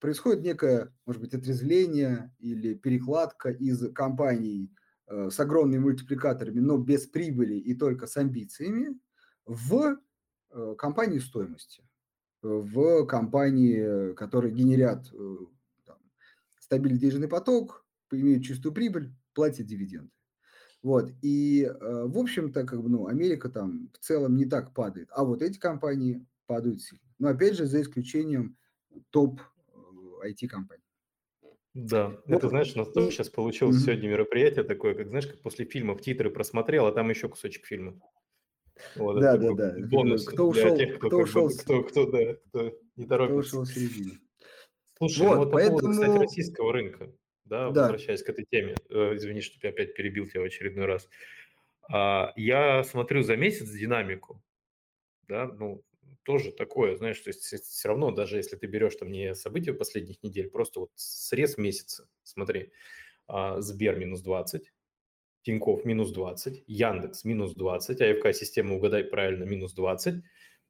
происходит 0.00 0.42
некое, 0.42 0.92
может 1.04 1.20
быть, 1.20 1.34
отрезвление 1.34 2.34
или 2.38 2.74
перекладка 2.74 3.50
из 3.50 3.92
компаний 3.92 4.70
Э, 4.70 4.83
с 5.08 5.38
огромными 5.38 5.80
мультипликаторами, 5.80 6.60
но 6.60 6.78
без 6.78 7.06
прибыли 7.06 7.56
и 7.56 7.74
только 7.74 8.06
с 8.06 8.16
амбициями, 8.16 8.98
в 9.46 9.98
э, 10.50 10.74
компании 10.78 11.18
стоимости, 11.18 11.82
в 12.42 13.06
компании, 13.06 14.14
которые 14.14 14.52
генерят 14.52 15.06
э, 15.12 15.36
там, 15.84 15.98
стабильный 16.58 16.98
денежный 16.98 17.28
поток, 17.28 17.84
имеют 18.10 18.44
чистую 18.44 18.72
прибыль, 18.72 19.14
платят 19.34 19.66
дивиденды. 19.66 20.10
Вот, 20.82 21.10
и, 21.22 21.64
э, 21.64 22.04
в 22.06 22.18
общем-то, 22.18 22.64
как 22.64 22.82
бы, 22.82 22.90
ну, 22.90 23.06
Америка 23.06 23.48
там 23.48 23.90
в 23.94 23.98
целом 23.98 24.36
не 24.36 24.44
так 24.44 24.74
падает, 24.74 25.08
а 25.12 25.24
вот 25.24 25.40
эти 25.42 25.58
компании 25.58 26.26
падают 26.46 26.82
сильно. 26.82 27.04
Но 27.18 27.28
опять 27.28 27.56
же, 27.56 27.66
за 27.66 27.80
исключением 27.80 28.56
топ 29.10 29.40
IT-компаний. 30.22 30.83
Да, 31.74 32.08
вот. 32.08 32.36
это, 32.36 32.48
знаешь, 32.48 32.72
у 32.76 32.78
нас 32.78 32.92
тоже 32.92 33.10
сейчас 33.10 33.28
получилось 33.28 33.76
mm-hmm. 33.76 33.86
сегодня 33.86 34.08
мероприятие 34.08 34.62
такое, 34.62 34.94
как, 34.94 35.08
знаешь, 35.08 35.26
как 35.26 35.42
после 35.42 35.64
фильмов 35.64 36.00
титры 36.00 36.30
просмотрел, 36.30 36.86
а 36.86 36.92
там 36.92 37.10
еще 37.10 37.28
кусочек 37.28 37.66
фильма. 37.66 38.00
Вот, 38.94 39.20
да, 39.20 39.36
да, 39.36 39.52
да. 39.52 39.74
Бонус 39.86 40.24
кто 40.24 40.48
ушел, 40.48 40.76
тех, 40.76 40.98
кто, 40.98 41.08
кто, 41.08 41.18
ушел, 41.18 41.48
бы, 41.48 41.54
кто, 41.56 41.82
кто, 41.82 42.10
да, 42.10 42.34
кто 42.48 42.72
не 42.96 43.06
торопится. 43.06 43.50
Кто 43.50 43.60
ушел 43.60 43.62
в 43.64 43.66
середине. 43.66 44.18
Слушай, 44.98 45.26
вот, 45.26 45.34
ну 45.34 45.38
вот 45.38 45.52
поэтому... 45.52 45.76
по 45.78 45.82
поводу, 45.82 46.00
кстати, 46.00 46.18
российского 46.18 46.72
рынка, 46.72 47.12
да, 47.44 47.70
да, 47.70 47.82
возвращаясь 47.82 48.22
к 48.22 48.28
этой 48.28 48.44
теме, 48.48 48.76
э, 48.90 49.16
извини, 49.16 49.40
что 49.40 49.58
я 49.62 49.70
опять 49.70 49.94
перебил 49.94 50.26
тебя 50.26 50.42
в 50.42 50.44
очередной 50.44 50.86
раз. 50.86 51.08
А, 51.92 52.32
я 52.36 52.84
смотрю 52.84 53.22
за 53.22 53.36
месяц 53.36 53.68
динамику, 53.68 54.40
да, 55.28 55.46
ну, 55.46 55.82
тоже 56.24 56.52
такое, 56.52 56.96
знаешь, 56.96 57.20
то 57.20 57.28
есть 57.28 57.42
все 57.42 57.88
равно, 57.88 58.10
даже 58.10 58.36
если 58.36 58.56
ты 58.56 58.66
берешь 58.66 58.96
там 58.96 59.10
не 59.10 59.34
события 59.34 59.72
последних 59.72 60.22
недель, 60.22 60.50
просто 60.50 60.80
вот 60.80 60.90
срез 60.94 61.58
месяца, 61.58 62.08
смотри, 62.22 62.72
а, 63.26 63.60
Сбер 63.60 63.96
минус 63.96 64.22
20, 64.22 64.72
Тиньков 65.42 65.84
минус 65.84 66.12
20, 66.12 66.64
Яндекс 66.66 67.24
минус 67.24 67.54
20, 67.54 68.00
АФК-система, 68.00 68.76
угадай 68.76 69.04
правильно, 69.04 69.44
минус 69.44 69.74
20, 69.74 70.24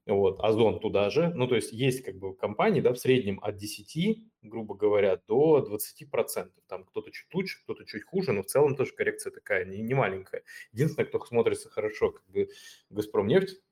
вот, 0.07 0.38
Озон 0.40 0.80
туда 0.80 1.09
же, 1.09 1.32
ну, 1.34 1.48
то 1.48 1.55
есть 1.57 1.72
есть 1.72 2.02
как 2.05 2.16
бы 2.16 2.36
компании, 2.36 2.80
да, 2.82 2.92
в 2.92 2.98
среднем 2.98 3.38
от 3.42 3.57
10, 3.57 4.22
грубо 4.42 4.74
говоря, 4.74 5.16
до 5.28 5.61
20 5.61 6.11
процентов, 6.11 6.62
там 6.66 6.84
кто-то 6.84 7.11
чуть 7.11 7.32
лучше, 7.32 7.62
кто-то 7.62 7.86
чуть 7.86 8.05
хуже, 8.05 8.32
но 8.32 8.42
в 8.42 8.46
целом 8.46 8.76
тоже 8.76 8.92
коррекция 8.92 9.30
такая, 9.30 9.64
не, 9.64 9.80
не 9.80 9.94
маленькая. 9.94 10.42
Единственное, 10.72 11.07
кто 11.07 11.24
смотрится 11.24 11.70
хорошо, 11.70 12.11
как 12.12 12.26
бы 12.28 12.48
Газпром 12.90 13.26
нефть, 13.28 13.62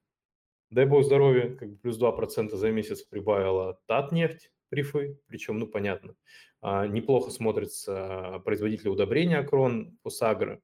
дай 0.73 0.87
бог 0.87 1.05
здоровья, 1.05 1.55
как 1.55 1.71
бы 1.71 1.77
плюс 1.77 1.99
2% 1.99 2.57
за 2.57 2.71
месяц 2.71 3.03
прибавила 3.03 3.79
Татнефть, 3.87 4.51
прифы, 4.71 5.21
причем, 5.27 5.59
ну, 5.59 5.67
понятно. 5.67 6.17
А, 6.61 6.87
неплохо 6.87 7.31
смотрится 7.31 8.41
производитель 8.45 8.89
удобрения 8.89 9.39
Акрон, 9.39 9.99
Фосагро, 10.03 10.61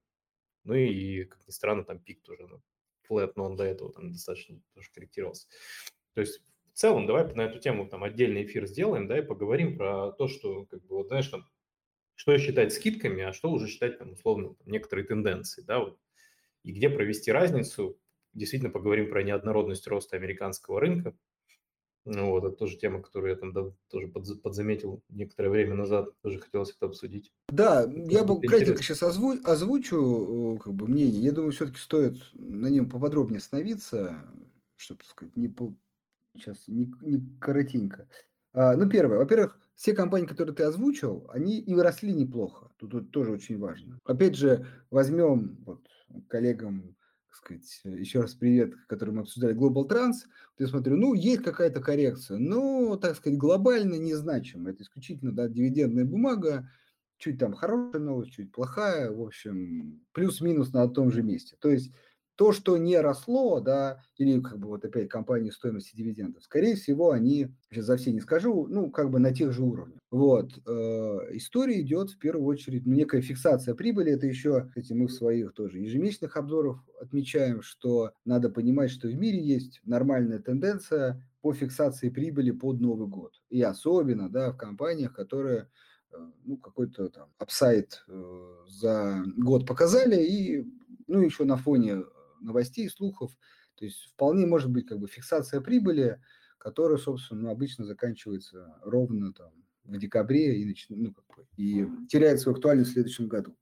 ну 0.65 0.75
и, 0.75 1.25
как 1.25 1.47
ни 1.47 1.53
странно, 1.53 1.85
там 1.85 1.99
пик 1.99 2.23
тоже, 2.23 2.47
ну, 2.47 2.63
флэт, 3.03 3.37
но 3.37 3.45
он 3.45 3.57
до 3.57 3.65
этого 3.65 3.93
там 3.93 4.11
достаточно 4.11 4.61
тоже 4.75 4.89
корректировался. 4.95 5.47
То 6.15 6.23
есть 6.23 6.41
в 6.73 6.79
целом 6.79 7.07
давай 7.07 7.33
на 7.35 7.43
эту 7.43 7.59
тему 7.59 7.87
там 7.87 8.03
отдельный 8.03 8.45
эфир 8.45 8.67
сделаем, 8.67 9.09
да, 9.09 9.19
и 9.19 9.23
поговорим 9.23 9.77
про 9.77 10.13
то, 10.13 10.27
что, 10.27 10.65
как 10.67 10.85
бы, 10.87 10.97
вот, 10.97 11.09
знаешь, 11.09 11.29
там, 11.29 11.47
что 12.15 12.37
считать 12.39 12.73
скидками, 12.73 13.23
а 13.25 13.33
что 13.33 13.51
уже 13.51 13.69
считать, 13.69 13.99
там, 13.99 14.13
условно, 14.13 14.55
там, 14.55 14.73
некоторые 14.73 15.07
тенденции, 15.07 15.63
да, 15.63 15.81
вот, 15.81 15.99
и 16.63 16.73
где 16.73 16.89
провести 16.89 17.31
разницу, 17.31 17.99
действительно 18.39 18.73
поговорим 18.73 19.11
про 19.11 19.23
неоднородность 19.23 19.87
роста 19.87 20.17
американского 20.17 20.81
рынка. 20.81 21.15
Ну, 22.05 22.31
вот, 22.31 22.45
это 22.45 22.57
тоже 22.57 22.79
тема, 22.79 23.03
которую 23.03 23.33
я 23.33 23.37
там 23.37 23.53
да, 23.53 23.71
тоже 23.91 24.09
под, 24.09 24.43
подзаметил 24.43 25.03
некоторое 25.11 25.51
время 25.51 25.75
назад, 25.75 26.09
тоже 26.23 26.39
хотелось 26.39 26.71
это 26.71 26.87
обсудить. 26.87 27.31
Да, 27.51 27.83
это 27.83 28.11
я 28.11 28.25
бы 28.25 28.41
кратенько 28.41 28.83
сейчас 28.83 29.03
озву, 29.03 29.35
озвучу 29.45 30.59
как 30.65 30.73
бы, 30.73 30.89
мнение. 30.89 31.21
Я 31.21 31.33
думаю, 31.33 31.53
все-таки 31.53 31.79
стоит 31.79 32.17
на 32.33 32.69
нем 32.69 32.89
поподробнее 32.89 33.39
остановиться, 33.39 34.25
чтобы 34.77 35.05
сказать, 35.05 35.37
не 35.37 35.49
по, 35.49 35.75
сейчас 36.35 36.67
не, 36.67 36.91
не 37.03 37.21
коротенько. 37.41 38.09
А, 38.55 38.75
ну, 38.75 38.89
первое, 38.89 39.19
во-первых, 39.19 39.61
все 39.75 39.93
компании, 39.93 40.27
которые 40.27 40.55
ты 40.55 40.63
озвучил, 40.63 41.29
они 41.31 41.61
и 41.61 41.75
росли 41.75 42.13
неплохо. 42.13 42.71
Тут, 42.79 42.93
тут 42.93 43.11
тоже 43.11 43.33
очень 43.33 43.59
важно. 43.59 43.99
Опять 44.05 44.35
же, 44.35 44.67
возьмем 44.91 45.59
вот 45.67 45.87
коллегам 46.29 46.97
сказать, 47.39 47.81
э, 47.85 47.99
еще 47.99 48.21
раз 48.21 48.35
привет, 48.35 48.75
который 48.87 49.15
мы 49.15 49.23
обсуждали, 49.23 49.57
Global 49.57 49.89
Trans, 49.89 50.27
я 50.59 50.67
смотрю, 50.67 50.97
ну, 50.97 51.15
есть 51.15 51.43
какая-то 51.43 51.81
коррекция, 51.81 52.39
но, 52.39 52.97
так 52.97 53.17
сказать, 53.17 53.39
глобально 53.39 53.95
незначимо. 53.95 54.71
Это 54.71 54.83
исключительно, 54.83 55.33
да, 55.33 55.49
дивидендная 55.49 56.05
бумага, 56.05 56.71
чуть 57.19 57.39
там 57.39 57.55
хорошая 57.55 58.03
новость, 58.03 58.33
чуть 58.33 58.53
плохая, 58.53 59.11
в 59.11 59.21
общем, 59.21 60.01
плюс-минус 60.13 60.73
на 60.73 60.89
том 60.89 61.11
же 61.11 61.23
месте. 61.23 61.57
То 61.61 61.71
есть 61.71 61.93
то, 62.39 62.53
что 62.53 62.77
не 62.77 62.97
росло, 63.01 63.59
да, 63.59 64.01
или 64.17 64.41
как 64.41 64.61
бы 64.61 64.69
вот 64.69 64.85
опять 64.85 65.09
компании 65.09 65.51
стоимости 65.51 65.97
дивидендов, 65.97 66.45
скорее 66.45 66.77
всего, 66.77 67.11
они, 67.11 67.49
сейчас 67.69 67.87
за 67.87 67.97
все 67.97 68.13
не 68.13 68.21
скажу, 68.21 68.69
ну, 68.69 68.93
как 68.93 69.11
бы 69.11 69.19
на 69.19 69.35
тех 69.35 69.53
же 69.53 69.65
уровнях. 69.65 69.99
Вот. 70.13 70.53
Э, 70.65 71.19
история 71.33 71.81
идет 71.81 72.11
в 72.11 72.19
первую 72.19 72.47
очередь, 72.47 72.87
ну, 72.87 72.95
некая 72.95 73.23
фиксация 73.23 73.75
прибыли, 73.75 74.13
это 74.13 74.29
еще, 74.29 74.67
кстати, 74.69 74.93
мы 74.93 75.09
в 75.09 75.13
своих 75.13 75.53
тоже 75.53 75.81
ежемесячных 75.81 76.37
обзорах 76.37 76.85
отмечаем, 77.01 77.61
что 77.61 78.13
надо 78.25 78.51
понимать, 78.51 78.93
что 78.93 79.09
в 79.09 79.15
мире 79.17 79.43
есть 79.43 79.81
нормальная 79.85 80.39
тенденция 80.39 81.21
по 81.41 81.53
фиксации 81.53 82.09
прибыли 82.09 82.53
под 82.53 82.81
Новый 82.81 83.09
год. 83.09 83.33
И 83.51 83.61
особенно, 83.63 84.31
да, 84.31 84.53
в 84.53 84.57
компаниях, 84.57 85.13
которые 85.13 85.67
э, 86.13 86.17
ну, 86.45 86.57
какой-то 86.57 87.09
там 87.09 87.31
апсайт 87.39 88.05
э, 88.07 88.55
за 88.69 89.25
год 89.37 89.67
показали, 89.67 90.23
и, 90.23 90.73
ну, 91.09 91.21
еще 91.21 91.43
на 91.43 91.57
фоне 91.57 92.05
новостей, 92.41 92.89
слухов. 92.89 93.33
То 93.75 93.85
есть 93.85 94.11
вполне 94.13 94.47
может 94.47 94.71
быть 94.71 94.87
как 94.87 94.99
бы 94.99 95.07
фиксация 95.07 95.61
прибыли, 95.61 96.21
которая, 96.59 96.99
собственно, 96.99 97.43
ну, 97.43 97.51
обычно 97.51 97.85
заканчивается 97.85 98.77
ровно 98.83 99.33
там 99.33 99.53
в 99.85 99.97
декабре 99.97 100.61
и, 100.61 100.65
нач... 100.65 100.87
ну, 100.91 101.15
как 101.15 101.25
бы, 101.37 101.47
и 101.57 101.87
теряет 102.09 102.41
свою 102.41 102.57
актуальность 102.57 102.91
в 102.91 102.93
следующем 102.95 103.29
году. 103.29 103.57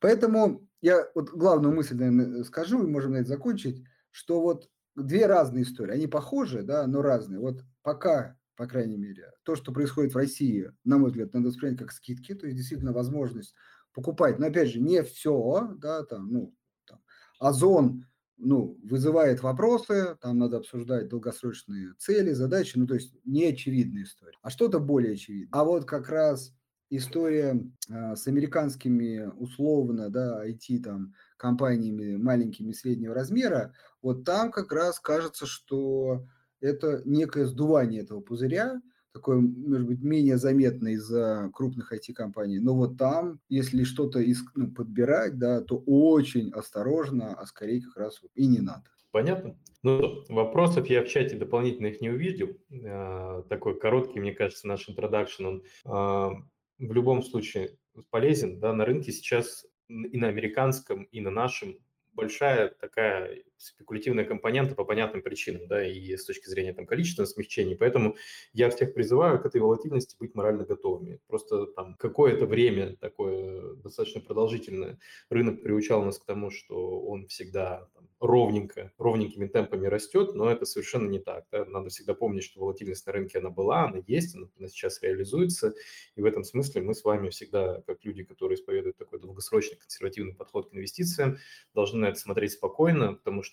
Поэтому 0.00 0.66
я 0.80 1.08
вот 1.14 1.30
главную 1.30 1.74
мысль, 1.74 1.96
наверное, 1.96 2.42
скажу, 2.44 2.82
и 2.82 2.90
можем 2.90 3.12
на 3.12 3.18
это 3.18 3.28
закончить, 3.28 3.84
что 4.10 4.40
вот 4.40 4.68
две 4.96 5.26
разные 5.26 5.64
истории. 5.64 5.92
Они 5.92 6.06
похожи, 6.06 6.62
да, 6.62 6.86
но 6.86 7.02
разные. 7.02 7.38
Вот 7.38 7.62
пока, 7.82 8.36
по 8.56 8.66
крайней 8.66 8.96
мере, 8.96 9.30
то, 9.44 9.54
что 9.54 9.72
происходит 9.72 10.14
в 10.14 10.16
России, 10.16 10.72
на 10.84 10.98
мой 10.98 11.10
взгляд, 11.10 11.34
надо 11.34 11.48
воспринять 11.48 11.78
как 11.78 11.92
скидки, 11.92 12.34
то 12.34 12.46
есть 12.46 12.56
действительно 12.56 12.92
возможность 12.92 13.54
покупать. 13.92 14.38
Но 14.38 14.46
опять 14.46 14.70
же, 14.70 14.80
не 14.80 15.02
все, 15.02 15.74
да, 15.78 16.04
там, 16.04 16.32
ну, 16.32 16.54
там, 16.86 17.00
Озон 17.38 18.06
ну, 18.38 18.78
вызывает 18.84 19.42
вопросы, 19.42 20.16
там 20.20 20.38
надо 20.38 20.58
обсуждать 20.58 21.08
долгосрочные 21.08 21.94
цели, 21.98 22.32
задачи, 22.32 22.78
ну, 22.78 22.86
то 22.86 22.94
есть 22.94 23.14
не 23.24 23.46
очевидная 23.46 24.04
история, 24.04 24.38
а 24.42 24.50
что-то 24.50 24.78
более 24.78 25.14
очевидное. 25.14 25.48
А 25.52 25.64
вот 25.64 25.84
как 25.84 26.08
раз 26.08 26.54
история 26.90 27.60
э, 27.88 28.16
с 28.16 28.26
американскими 28.26 29.30
условно, 29.36 30.08
да, 30.08 30.46
IT 30.46 30.82
там 30.82 31.14
компаниями 31.36 32.16
маленькими 32.16 32.72
среднего 32.72 33.14
размера, 33.14 33.74
вот 34.02 34.24
там 34.24 34.50
как 34.50 34.72
раз 34.72 35.00
кажется, 35.00 35.46
что 35.46 36.26
это 36.60 37.02
некое 37.04 37.46
сдувание 37.46 38.02
этого 38.02 38.20
пузыря, 38.20 38.80
такое, 39.12 39.38
может 39.38 39.86
быть, 39.86 40.02
менее 40.02 40.38
заметно 40.38 40.88
из-за 40.88 41.50
крупных 41.52 41.92
IT-компаний. 41.92 42.58
Но 42.58 42.74
вот 42.74 42.98
там, 42.98 43.40
если 43.48 43.84
что-то 43.84 44.20
ну, 44.54 44.70
подбирать, 44.70 45.38
да, 45.38 45.60
то 45.60 45.82
очень 45.86 46.50
осторожно, 46.50 47.34
а 47.34 47.46
скорее 47.46 47.82
как 47.82 47.96
раз 47.96 48.20
и 48.34 48.46
не 48.46 48.60
надо. 48.60 48.84
Понятно. 49.10 49.58
Ну, 49.82 50.24
вопросов 50.28 50.88
я 50.88 51.02
в 51.02 51.08
чате 51.08 51.36
дополнительных 51.36 52.00
не 52.00 52.10
увидел. 52.10 52.56
А, 52.84 53.42
такой 53.48 53.78
короткий, 53.78 54.20
мне 54.20 54.32
кажется, 54.32 54.66
наш 54.66 54.88
интродакшн, 54.88 55.46
он 55.46 55.62
а, 55.84 56.30
в 56.78 56.92
любом 56.92 57.22
случае 57.22 57.78
полезен. 58.10 58.60
Да, 58.60 58.72
на 58.72 58.84
рынке 58.84 59.12
сейчас 59.12 59.66
и 59.88 60.18
на 60.18 60.28
американском, 60.28 61.04
и 61.04 61.20
на 61.20 61.30
нашем 61.30 61.78
большая 62.12 62.68
такая 62.68 63.42
спекулятивная 63.58 64.24
компонента 64.24 64.74
по 64.74 64.84
понятным 64.84 65.22
причинам, 65.22 65.66
да, 65.66 65.86
и 65.86 66.16
с 66.16 66.24
точки 66.24 66.48
зрения 66.48 66.72
там 66.72 66.86
количественного 66.86 67.28
смягчения. 67.28 67.76
Поэтому 67.76 68.16
я 68.52 68.70
всех 68.70 68.94
призываю 68.94 69.40
к 69.40 69.46
этой 69.46 69.60
волатильности 69.60 70.16
быть 70.18 70.34
морально 70.34 70.64
готовыми. 70.64 71.20
Просто 71.26 71.66
там 71.66 71.94
какое-то 71.96 72.46
время 72.46 72.96
такое 72.96 73.74
достаточно 73.76 74.20
продолжительное 74.20 74.98
рынок 75.28 75.62
приучал 75.62 76.04
нас 76.04 76.18
к 76.18 76.24
тому, 76.24 76.50
что 76.50 77.00
он 77.00 77.26
всегда 77.26 77.88
там, 77.94 78.08
ровненько, 78.20 78.92
ровненькими 78.98 79.46
темпами 79.46 79.86
растет, 79.86 80.34
но 80.34 80.50
это 80.50 80.64
совершенно 80.64 81.08
не 81.08 81.18
так. 81.18 81.46
Да? 81.52 81.64
Надо 81.64 81.88
всегда 81.90 82.14
помнить, 82.14 82.44
что 82.44 82.60
волатильность 82.60 83.06
на 83.06 83.12
рынке 83.12 83.38
она 83.38 83.50
была, 83.50 83.86
она 83.86 84.02
есть, 84.06 84.34
она, 84.34 84.48
она 84.58 84.68
сейчас 84.68 85.02
реализуется, 85.02 85.74
и 86.16 86.20
в 86.20 86.24
этом 86.24 86.44
смысле 86.44 86.82
мы 86.82 86.94
с 86.94 87.04
вами 87.04 87.30
всегда, 87.30 87.82
как 87.86 88.04
люди, 88.04 88.24
которые 88.24 88.56
исповедуют 88.56 88.96
такой 88.96 89.20
долгосрочный 89.20 89.78
консервативный 89.78 90.34
подход 90.34 90.70
к 90.70 90.74
инвестициям, 90.74 91.38
должны 91.74 92.00
на 92.00 92.06
это 92.06 92.18
смотреть 92.18 92.52
спокойно, 92.52 93.14
потому 93.14 93.42
что, 93.42 93.47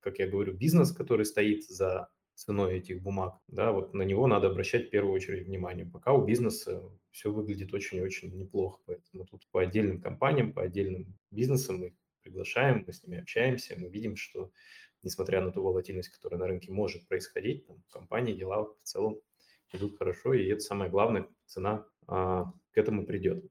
как 0.00 0.18
я 0.18 0.28
говорю, 0.28 0.54
бизнес, 0.54 0.92
который 0.92 1.26
стоит 1.26 1.64
за 1.64 2.08
ценой 2.34 2.78
этих 2.78 3.02
бумаг, 3.02 3.40
да, 3.48 3.72
вот 3.72 3.94
на 3.94 4.02
него 4.02 4.26
надо 4.26 4.48
обращать 4.48 4.88
в 4.88 4.90
первую 4.90 5.14
очередь 5.14 5.46
внимание. 5.46 5.86
Пока 5.86 6.12
у 6.12 6.24
бизнеса 6.24 6.82
все 7.10 7.32
выглядит 7.32 7.72
очень-очень 7.72 8.36
неплохо, 8.36 8.80
поэтому 8.86 9.24
тут 9.24 9.48
по 9.50 9.62
отдельным 9.62 10.00
компаниям, 10.00 10.52
по 10.52 10.62
отдельным 10.62 11.18
бизнесам 11.30 11.78
мы 11.78 11.96
приглашаем, 12.22 12.84
мы 12.86 12.92
с 12.92 13.02
ними 13.02 13.20
общаемся, 13.20 13.74
мы 13.78 13.88
видим, 13.88 14.16
что 14.16 14.50
несмотря 15.02 15.40
на 15.40 15.50
ту 15.50 15.62
волатильность, 15.62 16.10
которая 16.10 16.38
на 16.38 16.46
рынке 16.46 16.72
может 16.72 17.08
происходить, 17.08 17.66
там, 17.66 17.82
компании 17.90 18.34
дела 18.34 18.64
в 18.64 18.76
целом 18.82 19.18
идут 19.72 19.96
хорошо, 19.96 20.34
и 20.34 20.46
это 20.46 20.60
самое 20.60 20.90
главное, 20.90 21.28
цена 21.46 21.86
а, 22.06 22.52
к 22.72 22.78
этому 22.78 23.06
придет. 23.06 23.44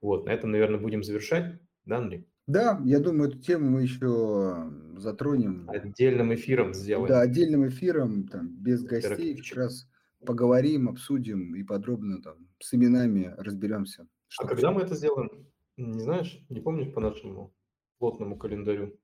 Вот, 0.00 0.24
на 0.24 0.30
этом, 0.30 0.50
наверное, 0.50 0.80
будем 0.80 1.02
завершать, 1.02 1.60
да, 1.84 1.98
Андрей? 1.98 2.26
Да, 2.46 2.80
я 2.84 2.98
думаю, 2.98 3.30
эту 3.30 3.38
тему 3.38 3.70
мы 3.70 3.82
еще 3.82 4.70
затронем. 4.96 5.68
Отдельным 5.70 6.34
эфиром 6.34 6.74
сделаем. 6.74 7.08
Да, 7.08 7.20
отдельным 7.20 7.68
эфиром, 7.68 8.26
там, 8.26 8.48
без 8.48 8.82
гостей, 8.82 9.36
как 9.36 9.56
раз 9.56 9.88
поговорим, 10.24 10.88
обсудим 10.88 11.54
и 11.54 11.62
подробно 11.62 12.20
там 12.20 12.48
с 12.60 12.74
именами 12.74 13.34
разберемся. 13.38 14.08
А 14.38 14.46
когда 14.46 14.72
мы 14.72 14.82
это 14.82 14.94
сделаем? 14.94 15.46
Не 15.76 16.00
знаешь, 16.00 16.44
не 16.48 16.60
помнишь 16.60 16.92
по 16.92 17.00
нашему 17.00 17.54
плотному 17.98 18.36
календарю? 18.36 18.98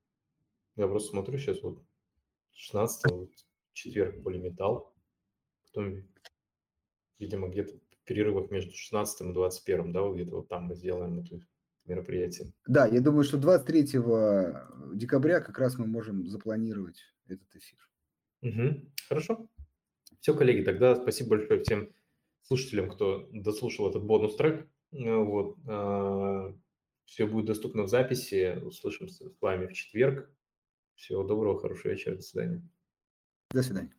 Я 0.75 0.87
просто 0.87 1.09
смотрю 1.09 1.37
сейчас 1.37 1.61
вот 1.61 1.83
16 2.53 3.11
вот, 3.11 3.31
четверг 3.73 4.23
полиметалл, 4.23 4.93
потом, 5.65 6.03
видимо, 7.19 7.49
где-то 7.49 7.73
в 7.73 8.03
перерывах 8.05 8.51
между 8.51 8.73
16 8.73 9.21
и 9.21 9.33
21, 9.33 9.91
да, 9.91 10.01
вот 10.01 10.15
где-то 10.15 10.37
вот 10.37 10.47
там 10.47 10.65
мы 10.65 10.75
сделаем 10.75 11.19
это 11.19 11.41
мероприятие. 11.89 12.53
Да, 12.67 12.85
я 12.87 13.01
думаю, 13.01 13.23
что 13.23 13.37
23 13.37 13.83
декабря 14.93 15.41
как 15.41 15.59
раз 15.59 15.77
мы 15.77 15.87
можем 15.87 16.27
запланировать 16.27 17.01
этот 17.27 17.55
эфир. 17.55 17.79
Угу, 18.41 18.91
хорошо. 19.07 19.47
Все, 20.19 20.33
коллеги, 20.33 20.63
тогда 20.63 20.95
спасибо 20.95 21.31
большое 21.31 21.61
всем 21.63 21.93
слушателям, 22.43 22.89
кто 22.89 23.27
дослушал 23.31 23.89
этот 23.89 24.03
бонус-трек. 24.03 24.67
Ну 24.91 25.25
вот. 25.25 25.57
А, 25.67 26.53
Все 27.05 27.27
будет 27.27 27.45
доступно 27.45 27.83
в 27.83 27.89
записи. 27.89 28.59
Услышимся 28.63 29.29
с 29.29 29.41
вами 29.41 29.67
в 29.67 29.73
четверг. 29.73 30.29
Всего 30.95 31.23
доброго, 31.23 31.59
хорошего 31.59 31.91
вечера. 31.91 32.15
До 32.15 32.21
свидания. 32.21 32.69
До 33.51 33.63
свидания. 33.63 33.93